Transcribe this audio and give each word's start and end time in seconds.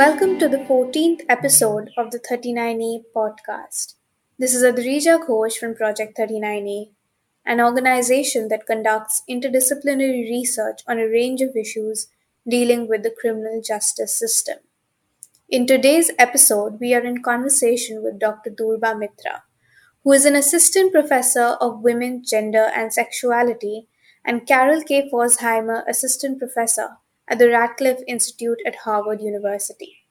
Welcome 0.00 0.38
to 0.38 0.48
the 0.48 0.56
14th 0.56 1.26
episode 1.28 1.90
of 1.98 2.10
the 2.10 2.18
39A 2.18 3.02
podcast. 3.14 3.96
This 4.38 4.54
is 4.54 4.62
Adrija 4.62 5.18
Ghosh 5.26 5.58
from 5.58 5.74
Project 5.74 6.16
39A, 6.16 6.88
an 7.44 7.60
organization 7.60 8.48
that 8.48 8.64
conducts 8.66 9.22
interdisciplinary 9.28 10.22
research 10.22 10.80
on 10.88 10.98
a 10.98 11.06
range 11.06 11.42
of 11.42 11.54
issues 11.54 12.06
dealing 12.48 12.88
with 12.88 13.02
the 13.02 13.14
criminal 13.20 13.60
justice 13.60 14.18
system. 14.18 14.60
In 15.50 15.66
today's 15.66 16.10
episode, 16.18 16.80
we 16.80 16.94
are 16.94 17.04
in 17.04 17.22
conversation 17.22 18.02
with 18.02 18.18
Dr. 18.18 18.48
Durba 18.48 18.98
Mitra, 18.98 19.42
who 20.02 20.12
is 20.12 20.24
an 20.24 20.34
assistant 20.34 20.92
professor 20.92 21.58
of 21.60 21.82
women, 21.82 22.24
gender, 22.24 22.70
and 22.74 22.90
sexuality, 22.90 23.86
and 24.24 24.46
Carol 24.46 24.80
K. 24.80 25.10
Pforzheimer 25.10 25.86
assistant 25.86 26.38
professor 26.38 26.96
at 27.30 27.38
the 27.38 27.48
Radcliffe 27.48 28.02
Institute 28.06 28.58
at 28.66 28.76
Harvard 28.84 29.22
University. 29.22 30.04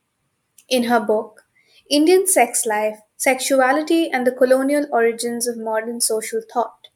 In 0.70 0.84
her 0.84 1.00
book, 1.02 1.44
Indian 1.90 2.26
Sex 2.26 2.66
Life, 2.66 3.00
Sexuality 3.18 4.10
and 4.10 4.26
the 4.26 4.32
Colonial 4.32 4.88
Origins 4.92 5.48
of 5.48 5.58
Modern 5.58 6.00
Social 6.00 6.42
Thought, 6.42 6.88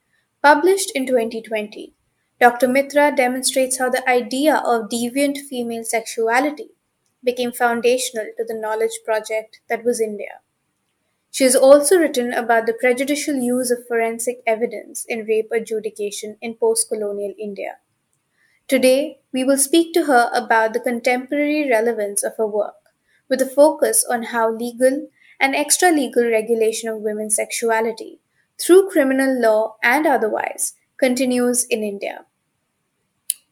published 0.42 0.92
in 0.96 1.06
2020, 1.06 1.94
Dr. 2.40 2.68
Mitra 2.70 3.14
demonstrates 3.16 3.78
how 3.78 3.90
the 3.90 4.08
idea 4.10 4.56
of 4.56 4.90
deviant 4.90 5.40
female 5.40 5.84
sexuality 5.84 6.72
became 7.24 7.52
foundational 7.52 8.28
to 8.38 8.46
the 8.46 8.54
knowledge 8.54 9.00
project 9.06 9.60
that 9.68 9.84
was 9.84 10.00
India. 10.00 10.40
She 11.32 11.44
has 11.44 11.56
also 11.56 11.98
written 11.98 12.32
about 12.32 12.66
the 12.66 12.74
prejudicial 12.74 13.36
use 13.36 13.72
of 13.72 13.86
forensic 13.88 14.42
evidence 14.48 15.04
in 15.10 15.26
rape 15.26 15.52
adjudication 15.52 16.38
in 16.42 16.56
post 16.56 16.88
colonial 16.88 17.34
India. 17.38 17.80
Today, 18.68 19.20
we 19.34 19.44
will 19.44 19.58
speak 19.58 19.94
to 19.94 20.06
her 20.06 20.30
about 20.34 20.74
the 20.74 20.80
contemporary 20.80 21.70
relevance 21.70 22.24
of 22.24 22.38
her 22.38 22.48
work, 22.48 22.76
with 23.30 23.42
a 23.42 23.46
focus 23.46 24.06
on 24.10 24.24
how 24.24 24.50
legal 24.50 25.10
and 25.40 25.54
extra 25.54 25.92
legal 25.92 26.24
regulation 26.24 26.90
of 26.90 27.02
women's 27.02 27.36
sexuality, 27.36 28.22
through 28.58 28.90
criminal 28.90 29.38
law 29.42 29.76
and 29.84 30.08
otherwise, 30.08 30.74
continues 30.98 31.66
in 31.66 31.84
India. 31.84 32.26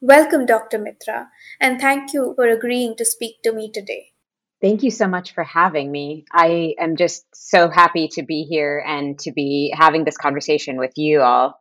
Welcome, 0.00 0.46
Dr. 0.46 0.78
Mitra, 0.78 1.28
and 1.60 1.78
thank 1.78 2.14
you 2.14 2.32
for 2.34 2.48
agreeing 2.48 2.96
to 2.96 3.04
speak 3.04 3.42
to 3.42 3.52
me 3.52 3.70
today. 3.70 4.12
Thank 4.62 4.82
you 4.82 4.90
so 4.90 5.06
much 5.06 5.34
for 5.34 5.44
having 5.44 5.92
me. 5.92 6.24
I 6.32 6.74
am 6.78 6.96
just 6.96 7.26
so 7.34 7.68
happy 7.68 8.08
to 8.12 8.22
be 8.22 8.44
here 8.44 8.82
and 8.86 9.18
to 9.20 9.32
be 9.32 9.74
having 9.76 10.04
this 10.04 10.16
conversation 10.16 10.78
with 10.78 10.92
you 10.96 11.20
all. 11.20 11.60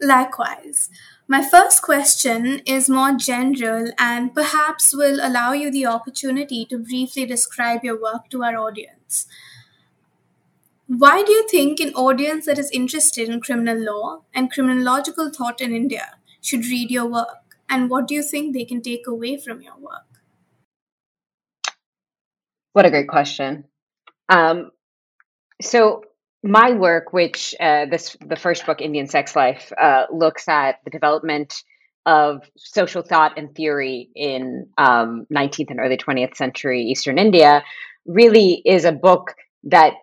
Likewise. 0.00 0.90
My 1.32 1.42
first 1.42 1.80
question 1.80 2.60
is 2.66 2.90
more 2.90 3.14
general 3.14 3.90
and 3.98 4.34
perhaps 4.34 4.94
will 4.94 5.18
allow 5.26 5.52
you 5.52 5.70
the 5.70 5.86
opportunity 5.86 6.66
to 6.66 6.76
briefly 6.76 7.24
describe 7.24 7.82
your 7.82 7.98
work 7.98 8.28
to 8.32 8.42
our 8.42 8.54
audience. 8.58 9.26
Why 10.86 11.22
do 11.22 11.32
you 11.32 11.48
think 11.48 11.80
an 11.80 11.94
audience 11.94 12.44
that 12.44 12.58
is 12.58 12.70
interested 12.70 13.30
in 13.30 13.40
criminal 13.40 13.78
law 13.78 14.24
and 14.34 14.52
criminological 14.52 15.30
thought 15.30 15.62
in 15.62 15.74
India 15.74 16.18
should 16.42 16.66
read 16.66 16.90
your 16.90 17.06
work? 17.06 17.56
And 17.66 17.88
what 17.88 18.08
do 18.08 18.14
you 18.14 18.22
think 18.22 18.52
they 18.52 18.66
can 18.66 18.82
take 18.82 19.06
away 19.06 19.38
from 19.38 19.62
your 19.62 19.78
work? 19.78 20.20
What 22.74 22.84
a 22.84 22.90
great 22.90 23.08
question. 23.08 23.64
Um, 24.28 24.70
so, 25.62 26.04
my 26.42 26.72
work, 26.72 27.12
which 27.12 27.54
uh, 27.60 27.86
this 27.86 28.16
the 28.24 28.36
first 28.36 28.66
book, 28.66 28.80
Indian 28.80 29.06
Sex 29.06 29.36
Life, 29.36 29.72
uh, 29.80 30.06
looks 30.12 30.48
at 30.48 30.76
the 30.84 30.90
development 30.90 31.62
of 32.04 32.42
social 32.56 33.02
thought 33.02 33.38
and 33.38 33.54
theory 33.54 34.10
in 34.16 34.66
um, 34.76 35.26
19th 35.32 35.70
and 35.70 35.78
early 35.78 35.96
20th 35.96 36.34
century 36.36 36.82
Eastern 36.82 37.16
India, 37.16 37.62
really 38.06 38.60
is 38.64 38.84
a 38.84 38.92
book 38.92 39.34
that 39.64 39.94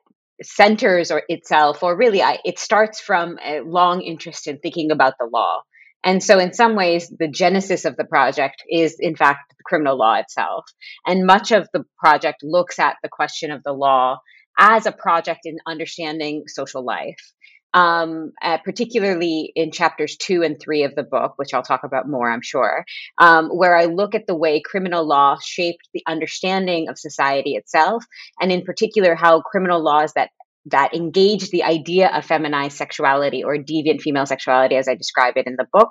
centers 0.42 1.12
or 1.12 1.24
itself, 1.28 1.84
or 1.84 1.98
really, 1.98 2.22
I, 2.22 2.40
it 2.46 2.58
starts 2.58 3.02
from 3.02 3.38
a 3.44 3.60
long 3.60 4.02
interest 4.02 4.48
in 4.48 4.60
thinking 4.60 4.92
about 4.92 5.16
the 5.20 5.26
law. 5.26 5.62
And 6.02 6.24
so, 6.24 6.40
in 6.40 6.54
some 6.54 6.78
ways, 6.78 7.10
the 7.10 7.28
genesis 7.28 7.84
of 7.84 7.98
the 7.98 8.06
project 8.06 8.64
is, 8.70 8.96
in 9.00 9.18
fact, 9.18 9.54
the 9.58 9.64
criminal 9.66 9.98
law 9.98 10.16
itself. 10.16 10.64
And 11.06 11.26
much 11.26 11.52
of 11.52 11.68
the 11.74 11.84
project 11.98 12.42
looks 12.42 12.80
at 12.80 12.96
the 13.04 13.10
question 13.10 13.52
of 13.52 13.64
the 13.64 13.74
law 13.74 14.20
as 14.60 14.86
a 14.86 14.92
project 14.92 15.42
in 15.46 15.58
understanding 15.66 16.44
social 16.48 16.84
life. 16.84 17.34
Um, 17.72 18.32
uh, 18.42 18.58
particularly 18.58 19.52
in 19.56 19.72
chapters 19.72 20.18
two 20.18 20.42
and 20.42 20.60
three 20.60 20.86
of 20.86 20.96
the 20.96 21.04
book, 21.04 21.34
which 21.36 21.54
I'll 21.54 21.62
talk 21.62 21.84
about 21.84 22.10
more, 22.10 22.28
I'm 22.28 22.42
sure, 22.42 22.84
um, 23.20 23.50
where 23.50 23.76
I 23.76 23.86
look 23.86 24.16
at 24.16 24.26
the 24.26 24.36
way 24.36 24.60
criminal 24.60 25.08
law 25.08 25.38
shaped 25.40 25.88
the 25.94 26.02
understanding 26.08 26.90
of 26.90 26.98
society 26.98 27.52
itself, 27.52 28.04
and 28.42 28.52
in 28.52 28.64
particular, 28.64 29.14
how 29.14 29.42
criminal 29.42 29.84
laws 29.84 30.14
that 30.14 30.32
that 30.66 30.96
engage 30.96 31.52
the 31.52 31.64
idea 31.64 32.10
of 32.10 32.26
feminized 32.26 32.76
sexuality 32.76 33.44
or 33.44 33.56
deviant 33.56 34.02
female 34.02 34.26
sexuality, 34.26 34.76
as 34.76 34.88
I 34.88 34.96
describe 34.96 35.38
it 35.38 35.48
in 35.48 35.56
the 35.56 35.68
book, 35.72 35.90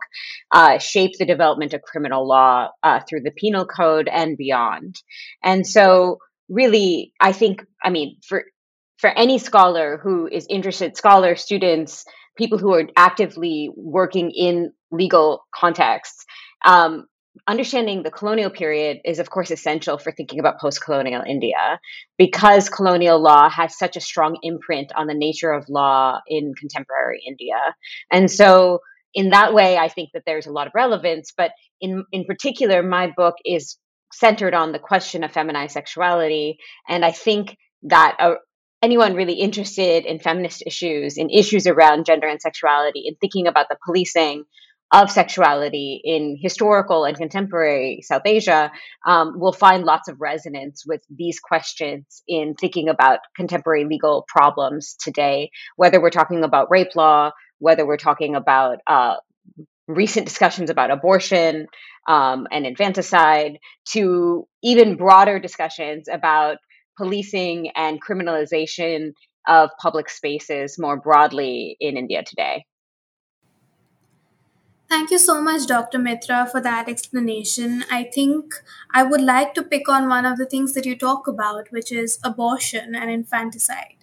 uh, 0.51 0.79
shape 0.79 1.13
the 1.19 1.27
development 1.27 1.75
of 1.75 1.83
criminal 1.83 2.27
law 2.27 2.71
uh, 2.83 3.01
through 3.09 3.21
the 3.21 3.31
penal 3.31 3.67
code 3.67 4.09
and 4.09 4.37
beyond. 4.37 4.97
And 5.43 5.67
so, 5.67 6.19
really, 6.49 7.13
I 7.21 7.33
think, 7.33 7.65
I 7.83 7.91
mean, 7.91 8.17
for 8.27 8.45
for 8.99 9.11
any 9.11 9.39
scholar 9.39 9.99
who 10.03 10.29
is 10.31 10.47
interested, 10.51 10.97
scholar, 10.97 11.37
students, 11.37 12.05
people 12.37 12.59
who 12.59 12.73
are 12.73 12.85
actively 12.97 13.71
working 13.77 14.31
in 14.31 14.73
legal 14.91 15.45
contexts, 15.55 16.25
um, 16.65 17.07
understanding 17.47 18.03
the 18.03 18.11
colonial 18.11 18.51
period 18.51 18.99
is, 19.05 19.19
of 19.19 19.31
course, 19.31 19.51
essential 19.51 19.99
for 19.99 20.11
thinking 20.13 20.41
about 20.41 20.61
post 20.61 20.83
colonial 20.83 21.23
India 21.27 21.79
because 22.17 22.69
colonial 22.69 23.21
law 23.21 23.49
has 23.49 23.79
such 23.79 23.97
a 23.97 24.01
strong 24.01 24.39
imprint 24.43 24.93
on 24.97 25.07
the 25.07 25.15
nature 25.15 25.53
of 25.53 25.69
law 25.69 26.19
in 26.27 26.53
contemporary 26.59 27.23
India. 27.27 27.59
And 28.11 28.31
so, 28.31 28.81
in 29.15 29.31
that 29.31 29.55
way, 29.55 29.79
I 29.79 29.89
think 29.89 30.11
that 30.15 30.25
there's 30.27 30.47
a 30.47 30.53
lot 30.53 30.67
of 30.67 30.75
relevance. 30.75 31.33
But 31.37 31.53
in, 31.81 32.05
in 32.13 32.25
particular, 32.25 32.83
my 32.83 33.11
book 33.17 33.37
is 33.45 33.79
centered 34.13 34.55
on 34.55 34.73
the 34.73 34.79
question 34.79 35.25
of 35.25 35.33
feminized 35.33 35.73
sexuality. 35.73 36.59
And 36.89 37.05
I 37.05 37.13
think 37.13 37.57
that 37.85 38.17
uh, 38.19 38.35
anyone 38.83 39.15
really 39.15 39.35
interested 39.35 40.07
in 40.07 40.19
feminist 40.19 40.63
issues, 40.67 41.17
in 41.17 41.31
issues 41.31 41.67
around 41.67 42.07
gender 42.07 42.27
and 42.27 42.41
sexuality, 42.41 43.05
in 43.07 43.17
thinking 43.17 43.47
about 43.47 43.69
the 43.69 43.77
policing 43.85 44.45
of 44.91 45.11
sexuality 45.11 46.01
in 46.03 46.39
historical 46.41 47.05
and 47.05 47.17
contemporary 47.17 48.01
South 48.03 48.23
Asia 48.25 48.73
um, 49.07 49.39
will 49.39 49.53
find 49.53 49.85
lots 49.85 50.09
of 50.09 50.19
resonance 50.21 50.85
with 50.87 51.03
these 51.11 51.41
questions 51.41 52.23
in 52.27 52.55
thinking 52.55 52.89
about 52.89 53.19
contemporary 53.37 53.85
legal 53.85 54.25
problems 54.29 54.97
today, 54.99 55.51
whether 55.77 56.01
we're 56.01 56.09
talking 56.09 56.43
about 56.43 56.71
rape 56.71 56.97
law, 56.97 57.31
whether 57.59 57.87
we're 57.87 57.99
talking 57.99 58.35
about 58.35 58.79
uh, 58.87 59.17
recent 59.87 60.27
discussions 60.27 60.71
about 60.71 60.91
abortion 60.91 61.67
um, 62.09 62.47
and 62.51 62.67
infanticide, 62.67 63.59
to 63.85 64.47
even 64.63 64.97
broader 64.97 65.39
discussions 65.39 66.09
about 66.11 66.57
policing 66.99 67.71
and 67.75 68.03
criminalization 68.03 69.13
of 69.47 69.71
public 69.81 70.11
spaces 70.11 70.79
more 70.79 71.01
broadly 71.01 71.77
in 71.81 71.97
India 71.97 72.23
today. 72.23 72.67
Thank 74.89 75.11
you 75.11 75.19
so 75.19 75.43
much, 75.43 75.67
Dr. 75.67 75.99
Mitra, 75.99 76.49
for 76.51 76.63
that 76.63 76.89
explanation. 76.89 77.85
I 77.91 78.05
think 78.05 78.55
I 78.93 79.03
would 79.03 79.21
like 79.21 79.53
to 79.55 79.63
pick 79.63 79.87
on 79.87 80.09
one 80.09 80.25
of 80.25 80.39
the 80.39 80.47
things 80.47 80.73
that 80.73 80.87
you 80.87 80.97
talk 80.97 81.29
about, 81.29 81.71
which 81.71 81.93
is 81.93 82.19
abortion 82.25 82.95
and 82.95 83.11
infanticide. 83.11 83.97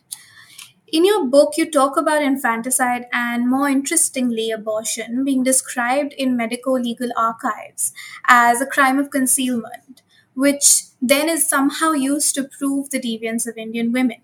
In 0.88 1.04
your 1.04 1.26
book, 1.26 1.54
you 1.58 1.70
talk 1.70 1.98
about 1.98 2.22
infanticide 2.22 3.08
and, 3.12 3.50
more 3.50 3.68
interestingly, 3.68 4.52
abortion 4.52 5.26
being 5.26 5.44
described 5.44 6.14
in 6.14 6.38
medico 6.38 6.74
legal 6.74 7.10
archives 7.18 7.92
as 8.28 8.62
a 8.62 8.68
crime 8.68 9.00
of 9.00 9.10
concealment, 9.10 10.04
which 10.36 10.84
then 11.08 11.30
is 11.30 11.48
somehow 11.48 11.92
used 11.92 12.34
to 12.36 12.44
prove 12.44 12.90
the 12.90 13.00
deviance 13.00 13.48
of 13.48 13.58
Indian 13.58 13.92
women. 13.92 14.22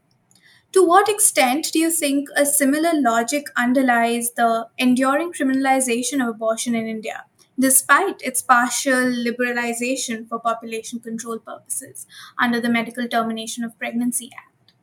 To 0.73 0.83
what 0.87 1.09
extent 1.09 1.71
do 1.71 1.79
you 1.79 1.91
think 1.91 2.29
a 2.35 2.45
similar 2.45 2.91
logic 2.93 3.47
underlies 3.55 4.31
the 4.31 4.67
enduring 4.77 5.33
criminalization 5.33 6.21
of 6.21 6.29
abortion 6.29 6.73
in 6.73 6.87
India, 6.87 7.25
despite 7.59 8.21
its 8.21 8.41
partial 8.41 9.11
liberalization 9.27 10.27
for 10.27 10.39
population 10.39 10.99
control 10.99 11.39
purposes 11.39 12.07
under 12.39 12.59
the 12.59 12.69
Medical 12.69 13.07
Termination 13.07 13.63
of 13.63 13.77
Pregnancy 13.77 14.31
Act? 14.35 14.73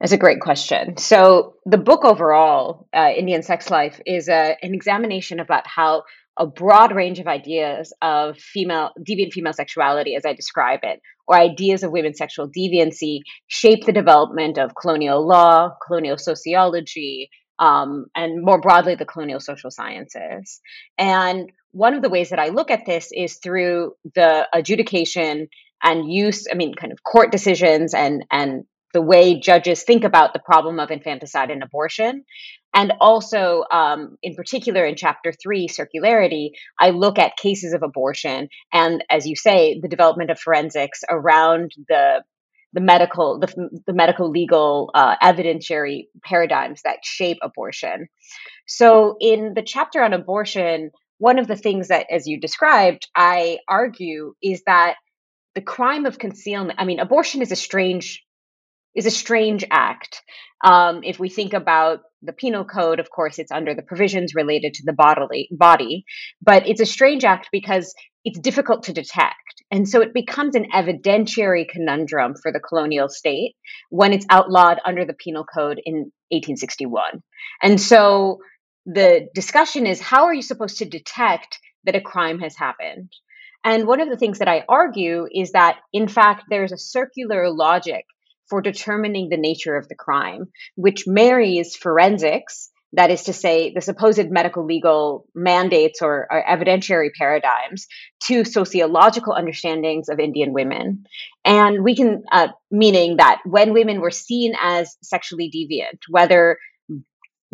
That's 0.00 0.12
a 0.12 0.18
great 0.18 0.40
question. 0.40 0.96
So, 0.96 1.54
the 1.64 1.78
book 1.78 2.04
overall, 2.04 2.88
uh, 2.92 3.10
Indian 3.16 3.42
Sex 3.42 3.70
Life, 3.70 4.00
is 4.04 4.28
a, 4.28 4.56
an 4.62 4.74
examination 4.74 5.40
about 5.40 5.66
how 5.66 6.02
a 6.38 6.46
broad 6.46 6.94
range 6.94 7.18
of 7.18 7.26
ideas 7.26 7.92
of 8.02 8.38
female 8.38 8.90
deviant 9.00 9.32
female 9.32 9.52
sexuality 9.52 10.14
as 10.16 10.24
i 10.24 10.32
describe 10.32 10.80
it 10.82 11.00
or 11.26 11.36
ideas 11.36 11.82
of 11.82 11.90
women's 11.90 12.18
sexual 12.18 12.48
deviancy 12.48 13.20
shape 13.46 13.84
the 13.86 13.92
development 13.92 14.58
of 14.58 14.72
colonial 14.74 15.26
law 15.26 15.70
colonial 15.86 16.18
sociology 16.18 17.30
um, 17.58 18.06
and 18.14 18.44
more 18.44 18.60
broadly 18.60 18.94
the 18.94 19.04
colonial 19.04 19.40
social 19.40 19.70
sciences. 19.70 20.60
And 20.98 21.50
one 21.72 21.94
of 21.94 22.02
the 22.02 22.08
ways 22.08 22.30
that 22.30 22.38
I 22.38 22.48
look 22.48 22.70
at 22.70 22.86
this 22.86 23.10
is 23.12 23.36
through 23.36 23.94
the 24.14 24.46
adjudication 24.52 25.48
and 25.82 26.12
use, 26.12 26.46
I 26.50 26.54
mean, 26.54 26.74
kind 26.74 26.92
of 26.92 27.02
court 27.02 27.30
decisions 27.30 27.94
and 27.94 28.24
and 28.30 28.64
the 28.94 29.02
way 29.02 29.38
judges 29.38 29.82
think 29.82 30.04
about 30.04 30.32
the 30.32 30.38
problem 30.38 30.80
of 30.80 30.90
infanticide 30.90 31.50
and 31.50 31.62
abortion. 31.62 32.24
And 32.72 32.92
also, 33.00 33.64
um, 33.70 34.16
in 34.22 34.34
particular, 34.34 34.86
in 34.86 34.96
chapter 34.96 35.32
three, 35.32 35.68
circularity, 35.68 36.50
I 36.78 36.90
look 36.90 37.18
at 37.18 37.36
cases 37.36 37.74
of 37.74 37.82
abortion 37.82 38.48
and, 38.72 39.04
as 39.10 39.26
you 39.26 39.36
say, 39.36 39.78
the 39.82 39.88
development 39.88 40.30
of 40.30 40.40
forensics 40.40 41.00
around 41.10 41.72
the 41.88 42.22
the 42.72 42.80
medical 42.80 43.38
the, 43.38 43.80
the 43.86 43.92
medical 43.92 44.30
legal 44.30 44.90
uh, 44.94 45.14
evidentiary 45.22 46.08
paradigms 46.24 46.82
that 46.82 47.04
shape 47.04 47.38
abortion. 47.42 48.08
So, 48.66 49.16
in 49.20 49.52
the 49.54 49.62
chapter 49.62 50.02
on 50.02 50.12
abortion, 50.12 50.90
one 51.18 51.38
of 51.38 51.46
the 51.46 51.56
things 51.56 51.88
that, 51.88 52.06
as 52.10 52.26
you 52.26 52.40
described, 52.40 53.08
I 53.14 53.58
argue 53.68 54.34
is 54.42 54.62
that 54.66 54.94
the 55.54 55.60
crime 55.60 56.06
of 56.06 56.18
concealment. 56.18 56.80
I 56.80 56.84
mean, 56.84 56.98
abortion 56.98 57.42
is 57.42 57.52
a 57.52 57.56
strange 57.56 58.24
is 58.94 59.06
a 59.06 59.10
strange 59.10 59.64
act. 59.70 60.22
Um, 60.64 61.02
if 61.02 61.18
we 61.18 61.28
think 61.28 61.52
about 61.52 62.00
the 62.22 62.32
penal 62.32 62.64
code, 62.64 63.00
of 63.00 63.10
course, 63.10 63.38
it's 63.38 63.52
under 63.52 63.74
the 63.74 63.82
provisions 63.82 64.34
related 64.34 64.74
to 64.74 64.82
the 64.86 64.94
bodily 64.94 65.48
body, 65.50 66.04
but 66.40 66.66
it's 66.68 66.80
a 66.80 66.86
strange 66.86 67.24
act 67.24 67.48
because 67.52 67.94
it's 68.24 68.38
difficult 68.38 68.84
to 68.84 68.92
detect. 68.92 69.34
And 69.70 69.88
so 69.88 70.00
it 70.00 70.14
becomes 70.14 70.54
an 70.54 70.66
evidentiary 70.72 71.68
conundrum 71.68 72.34
for 72.40 72.52
the 72.52 72.60
colonial 72.60 73.08
state 73.08 73.54
when 73.90 74.12
it's 74.12 74.26
outlawed 74.30 74.80
under 74.84 75.04
the 75.04 75.14
penal 75.14 75.44
code 75.44 75.80
in 75.84 76.12
1861. 76.30 77.22
And 77.62 77.80
so 77.80 78.38
the 78.86 79.28
discussion 79.34 79.86
is 79.86 80.00
how 80.00 80.24
are 80.24 80.34
you 80.34 80.42
supposed 80.42 80.78
to 80.78 80.84
detect 80.84 81.58
that 81.84 81.96
a 81.96 82.00
crime 82.00 82.38
has 82.40 82.56
happened? 82.56 83.12
And 83.64 83.86
one 83.86 84.00
of 84.00 84.10
the 84.10 84.16
things 84.16 84.38
that 84.38 84.48
I 84.48 84.64
argue 84.68 85.26
is 85.30 85.52
that, 85.52 85.78
in 85.92 86.06
fact, 86.06 86.44
there's 86.50 86.72
a 86.72 86.78
circular 86.78 87.50
logic 87.50 88.04
for 88.48 88.60
determining 88.60 89.28
the 89.28 89.36
nature 89.36 89.76
of 89.76 89.88
the 89.88 89.94
crime, 89.94 90.46
which 90.76 91.06
marries 91.06 91.76
forensics, 91.76 92.70
that 92.92 93.10
is 93.10 93.24
to 93.24 93.32
say, 93.32 93.72
the 93.74 93.80
supposed 93.80 94.30
medical 94.30 94.64
legal 94.64 95.26
mandates 95.34 96.00
or, 96.00 96.28
or, 96.30 96.44
evidentiary 96.48 97.08
paradigms, 97.16 97.86
to 98.24 98.44
sociological 98.44 99.32
understandings 99.32 100.08
of 100.08 100.20
Indian 100.20 100.52
women. 100.52 101.04
And 101.44 101.82
we 101.82 101.96
can, 101.96 102.22
uh, 102.30 102.48
meaning 102.70 103.16
that 103.16 103.40
when 103.44 103.72
women 103.72 104.00
were 104.00 104.12
seen 104.12 104.54
as 104.60 104.96
sexually 105.02 105.50
deviant, 105.50 105.98
whether 106.08 106.58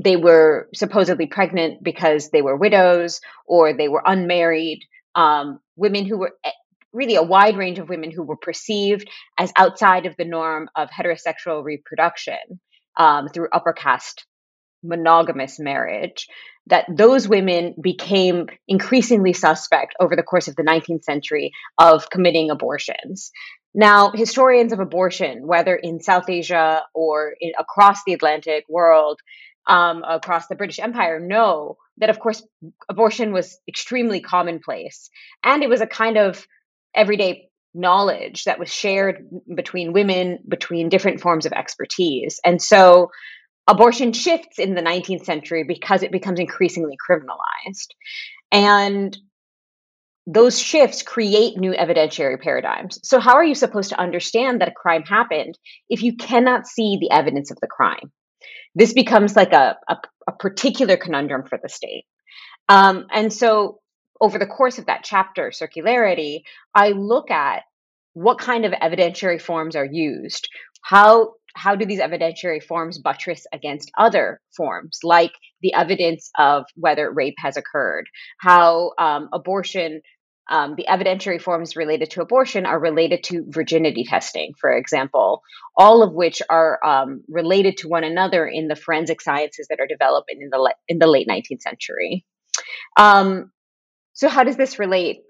they 0.02 0.16
were 0.16 0.68
supposedly 0.74 1.26
pregnant 1.26 1.82
because 1.82 2.30
they 2.30 2.42
were 2.42 2.56
widows 2.56 3.20
or 3.46 3.72
they 3.72 3.88
were 3.88 4.02
unmarried, 4.04 4.80
um, 5.14 5.60
women 5.76 6.06
who 6.06 6.18
were 6.18 6.32
eh, 6.44 6.50
really 6.92 7.16
a 7.16 7.22
wide 7.22 7.56
range 7.56 7.78
of 7.78 7.88
women 7.88 8.10
who 8.10 8.22
were 8.22 8.36
perceived 8.36 9.08
as 9.38 9.52
outside 9.56 10.06
of 10.06 10.16
the 10.16 10.24
norm 10.24 10.68
of 10.76 10.88
heterosexual 10.90 11.62
reproduction 11.64 12.60
um, 12.96 13.28
through 13.28 13.48
upper 13.52 13.72
caste 13.72 14.26
monogamous 14.82 15.58
marriage, 15.58 16.26
that 16.66 16.86
those 16.94 17.28
women 17.28 17.74
became 17.82 18.46
increasingly 18.68 19.32
suspect 19.32 19.94
over 20.00 20.16
the 20.16 20.22
course 20.22 20.48
of 20.48 20.56
the 20.56 20.62
19th 20.62 21.04
century 21.04 21.52
of 21.78 22.08
committing 22.10 22.50
abortions. 22.50 23.30
Now, 23.74 24.10
historians 24.10 24.72
of 24.72 24.80
abortion, 24.80 25.46
whether 25.46 25.76
in 25.76 26.00
South 26.00 26.28
Asia 26.28 26.82
or 26.94 27.34
in, 27.40 27.52
across 27.58 28.02
the 28.04 28.14
Atlantic 28.14 28.64
world, 28.68 29.20
um, 29.66 30.02
across 30.02 30.48
the 30.48 30.56
British 30.56 30.80
Empire, 30.80 31.20
know 31.20 31.76
that, 31.98 32.10
of 32.10 32.18
course, 32.18 32.42
abortion 32.88 33.32
was 33.32 33.58
extremely 33.68 34.20
commonplace. 34.20 35.10
And 35.44 35.62
it 35.62 35.68
was 35.68 35.80
a 35.80 35.86
kind 35.86 36.16
of 36.16 36.46
everyday 36.94 37.48
knowledge 37.74 38.44
that 38.44 38.58
was 38.58 38.72
shared 38.72 39.28
between 39.54 39.92
women, 39.92 40.38
between 40.48 40.88
different 40.88 41.20
forms 41.20 41.46
of 41.46 41.52
expertise. 41.52 42.40
And 42.44 42.60
so 42.60 43.10
abortion 43.68 44.12
shifts 44.12 44.58
in 44.58 44.74
the 44.74 44.82
19th 44.82 45.24
century 45.24 45.64
because 45.64 46.02
it 46.02 46.12
becomes 46.12 46.40
increasingly 46.40 46.96
criminalized. 47.08 47.88
And 48.50 49.16
those 50.26 50.60
shifts 50.60 51.02
create 51.02 51.56
new 51.56 51.72
evidentiary 51.72 52.40
paradigms. 52.40 53.00
So, 53.02 53.20
how 53.20 53.34
are 53.34 53.44
you 53.44 53.54
supposed 53.54 53.90
to 53.90 54.00
understand 54.00 54.60
that 54.60 54.68
a 54.68 54.72
crime 54.72 55.02
happened 55.02 55.58
if 55.88 56.02
you 56.02 56.16
cannot 56.16 56.66
see 56.66 56.98
the 57.00 57.10
evidence 57.10 57.50
of 57.50 57.58
the 57.60 57.66
crime? 57.66 58.12
This 58.74 58.92
becomes 58.92 59.34
like 59.34 59.52
a, 59.52 59.76
a, 59.88 59.96
a 60.28 60.32
particular 60.32 60.96
conundrum 60.96 61.44
for 61.48 61.58
the 61.60 61.68
state. 61.68 62.04
Um, 62.68 63.06
and 63.10 63.32
so, 63.32 63.79
over 64.20 64.38
the 64.38 64.46
course 64.46 64.78
of 64.78 64.86
that 64.86 65.02
chapter, 65.04 65.50
circularity, 65.50 66.42
I 66.74 66.90
look 66.90 67.30
at 67.30 67.62
what 68.12 68.38
kind 68.38 68.64
of 68.64 68.72
evidentiary 68.72 69.40
forms 69.40 69.76
are 69.76 69.88
used. 69.90 70.48
How 70.82 71.34
how 71.54 71.74
do 71.74 71.84
these 71.84 72.00
evidentiary 72.00 72.62
forms 72.62 72.98
buttress 72.98 73.44
against 73.52 73.90
other 73.98 74.40
forms, 74.56 75.00
like 75.02 75.32
the 75.62 75.74
evidence 75.74 76.30
of 76.38 76.64
whether 76.76 77.10
rape 77.10 77.34
has 77.38 77.56
occurred? 77.56 78.06
How 78.38 78.92
um, 78.98 79.28
abortion, 79.32 80.00
um, 80.48 80.74
the 80.76 80.86
evidentiary 80.88 81.40
forms 81.40 81.74
related 81.74 82.12
to 82.12 82.22
abortion 82.22 82.66
are 82.66 82.78
related 82.78 83.24
to 83.24 83.44
virginity 83.48 84.04
testing, 84.04 84.52
for 84.60 84.70
example, 84.70 85.42
all 85.76 86.04
of 86.04 86.12
which 86.12 86.40
are 86.48 86.78
um, 86.84 87.22
related 87.28 87.78
to 87.78 87.88
one 87.88 88.04
another 88.04 88.46
in 88.46 88.68
the 88.68 88.76
forensic 88.76 89.20
sciences 89.20 89.66
that 89.70 89.80
are 89.80 89.88
developing 89.88 90.40
in 90.40 90.50
the 90.50 90.74
in 90.88 90.98
the 90.98 91.08
late 91.08 91.26
19th 91.28 91.62
century. 91.62 92.24
Um, 92.96 93.50
so, 94.20 94.28
how 94.28 94.44
does 94.44 94.58
this 94.58 94.78
relate? 94.78 95.22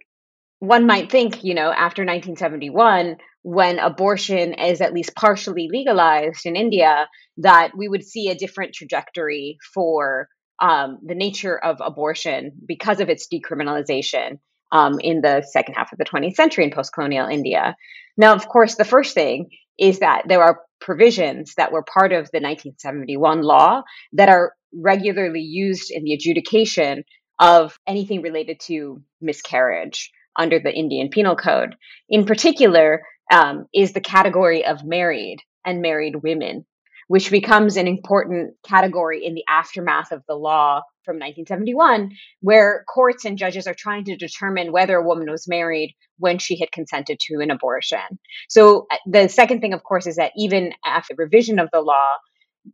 One 0.59 0.85
might 0.85 1.13
think, 1.13 1.45
you 1.45 1.55
know, 1.55 1.71
after 1.71 2.03
1971, 2.03 3.19
when 3.43 3.79
abortion 3.79 4.53
is 4.55 4.81
at 4.81 4.93
least 4.93 5.15
partially 5.15 5.69
legalized 5.71 6.45
in 6.45 6.57
India, 6.57 7.09
that 7.37 7.71
we 7.77 7.89
would 7.89 8.03
see 8.03 8.31
a 8.31 8.35
different 8.35 8.75
trajectory 8.75 9.59
for 9.73 10.27
um, 10.61 10.99
the 11.07 11.15
nature 11.15 11.57
of 11.57 11.77
abortion 11.81 12.51
because 12.67 12.99
of 12.99 13.09
its 13.09 13.29
decriminalization 13.33 14.41
um, 14.73 14.99
in 14.99 15.21
the 15.21 15.47
second 15.49 15.75
half 15.75 15.93
of 15.93 15.99
the 15.99 16.05
20th 16.05 16.35
century 16.35 16.65
in 16.65 16.73
post 16.73 16.93
colonial 16.93 17.29
India. 17.29 17.77
Now, 18.17 18.35
of 18.35 18.49
course, 18.49 18.75
the 18.75 18.85
first 18.85 19.15
thing 19.15 19.51
is 19.79 20.01
that 20.01 20.25
there 20.27 20.43
are 20.43 20.63
provisions 20.81 21.55
that 21.57 21.71
were 21.71 21.85
part 21.85 22.11
of 22.11 22.29
the 22.33 22.41
1971 22.41 23.43
law 23.43 23.83
that 24.15 24.29
are 24.29 24.53
regularly 24.75 25.41
used 25.41 25.93
in 25.93 26.03
the 26.03 26.13
adjudication 26.13 27.05
of 27.41 27.79
anything 27.87 28.23
related 28.23 28.61
to 28.61 29.03
miscarriage 29.21 30.12
under 30.37 30.61
the 30.61 30.73
Indian 30.73 31.09
Penal 31.09 31.35
Code. 31.35 31.75
In 32.09 32.26
particular, 32.26 33.03
um, 33.33 33.67
is 33.75 33.93
the 33.93 34.00
category 34.00 34.64
of 34.64 34.85
married 34.85 35.38
and 35.64 35.81
married 35.81 36.17
women, 36.23 36.67
which 37.09 37.31
becomes 37.31 37.76
an 37.76 37.88
important 37.88 38.55
category 38.67 39.25
in 39.25 39.35
the 39.35 39.45
aftermath 39.49 40.12
of 40.12 40.23
the 40.29 40.35
law 40.35 40.83
from 41.05 41.17
1971, 41.17 42.11
where 42.41 42.85
courts 42.93 43.25
and 43.25 43.38
judges 43.38 43.67
are 43.67 43.75
trying 43.75 44.05
to 44.05 44.17
determine 44.17 44.71
whether 44.71 44.97
a 44.97 45.07
woman 45.07 45.31
was 45.31 45.49
married 45.49 45.95
when 46.19 46.38
she 46.38 46.59
had 46.59 46.71
consented 46.73 47.19
to 47.21 47.41
an 47.41 47.50
abortion. 47.50 48.19
So, 48.49 48.87
uh, 48.91 48.97
the 49.07 49.29
second 49.29 49.61
thing, 49.61 49.73
of 49.73 49.83
course, 49.83 50.07
is 50.07 50.17
that 50.17 50.33
even 50.37 50.73
after 50.85 51.14
revision 51.17 51.59
of 51.59 51.71
the 51.73 51.81
law, 51.81 52.11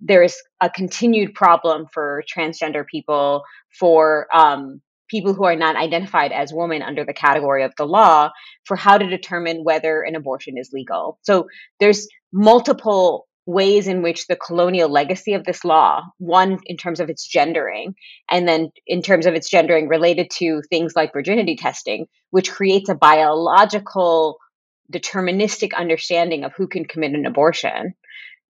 there 0.01 0.23
is 0.23 0.37
a 0.61 0.71
continued 0.71 1.35
problem 1.35 1.87
for 1.93 2.23
transgender 2.35 2.87
people, 2.87 3.43
for 3.79 4.27
um, 4.35 4.81
people 5.09 5.35
who 5.35 5.45
are 5.45 5.57
not 5.57 5.77
identified 5.77 6.33
as 6.33 6.53
women 6.53 6.83
under 6.83 7.05
the 7.05 7.15
category 7.15 7.63
of 7.63 7.73
the 7.77 7.87
law, 7.87 8.31
for 8.65 8.77
how 8.77 8.99
to 8.99 9.07
determine 9.07 9.63
whether 9.63 10.03
an 10.03 10.17
abortion 10.17 10.59
is 10.59 10.71
legal. 10.73 11.19
So 11.23 11.49
there's 11.79 12.09
multiple 12.33 13.27
ways 13.47 13.87
in 13.87 14.03
which 14.03 14.27
the 14.27 14.35
colonial 14.35 14.89
legacy 14.89 15.35
of 15.35 15.45
this 15.45 15.65
law, 15.65 16.03
one 16.19 16.59
in 16.67 16.77
terms 16.77 16.99
of 16.99 17.09
its 17.09 17.27
gendering, 17.27 17.95
and 18.29 18.49
then 18.49 18.71
in 18.89 19.03
terms 19.03 19.25
of 19.25 19.35
its 19.35 19.49
gendering 19.49 19.87
related 19.87 20.31
to 20.31 20.63
things 20.69 20.95
like 20.97 21.13
virginity 21.13 21.55
testing, 21.55 22.07
which 22.31 22.51
creates 22.51 22.89
a 22.89 22.95
biological 22.97 24.39
deterministic 24.93 25.73
understanding 25.75 26.43
of 26.43 26.53
who 26.57 26.67
can 26.67 26.85
commit 26.85 27.13
an 27.13 27.27
abortion 27.27 27.95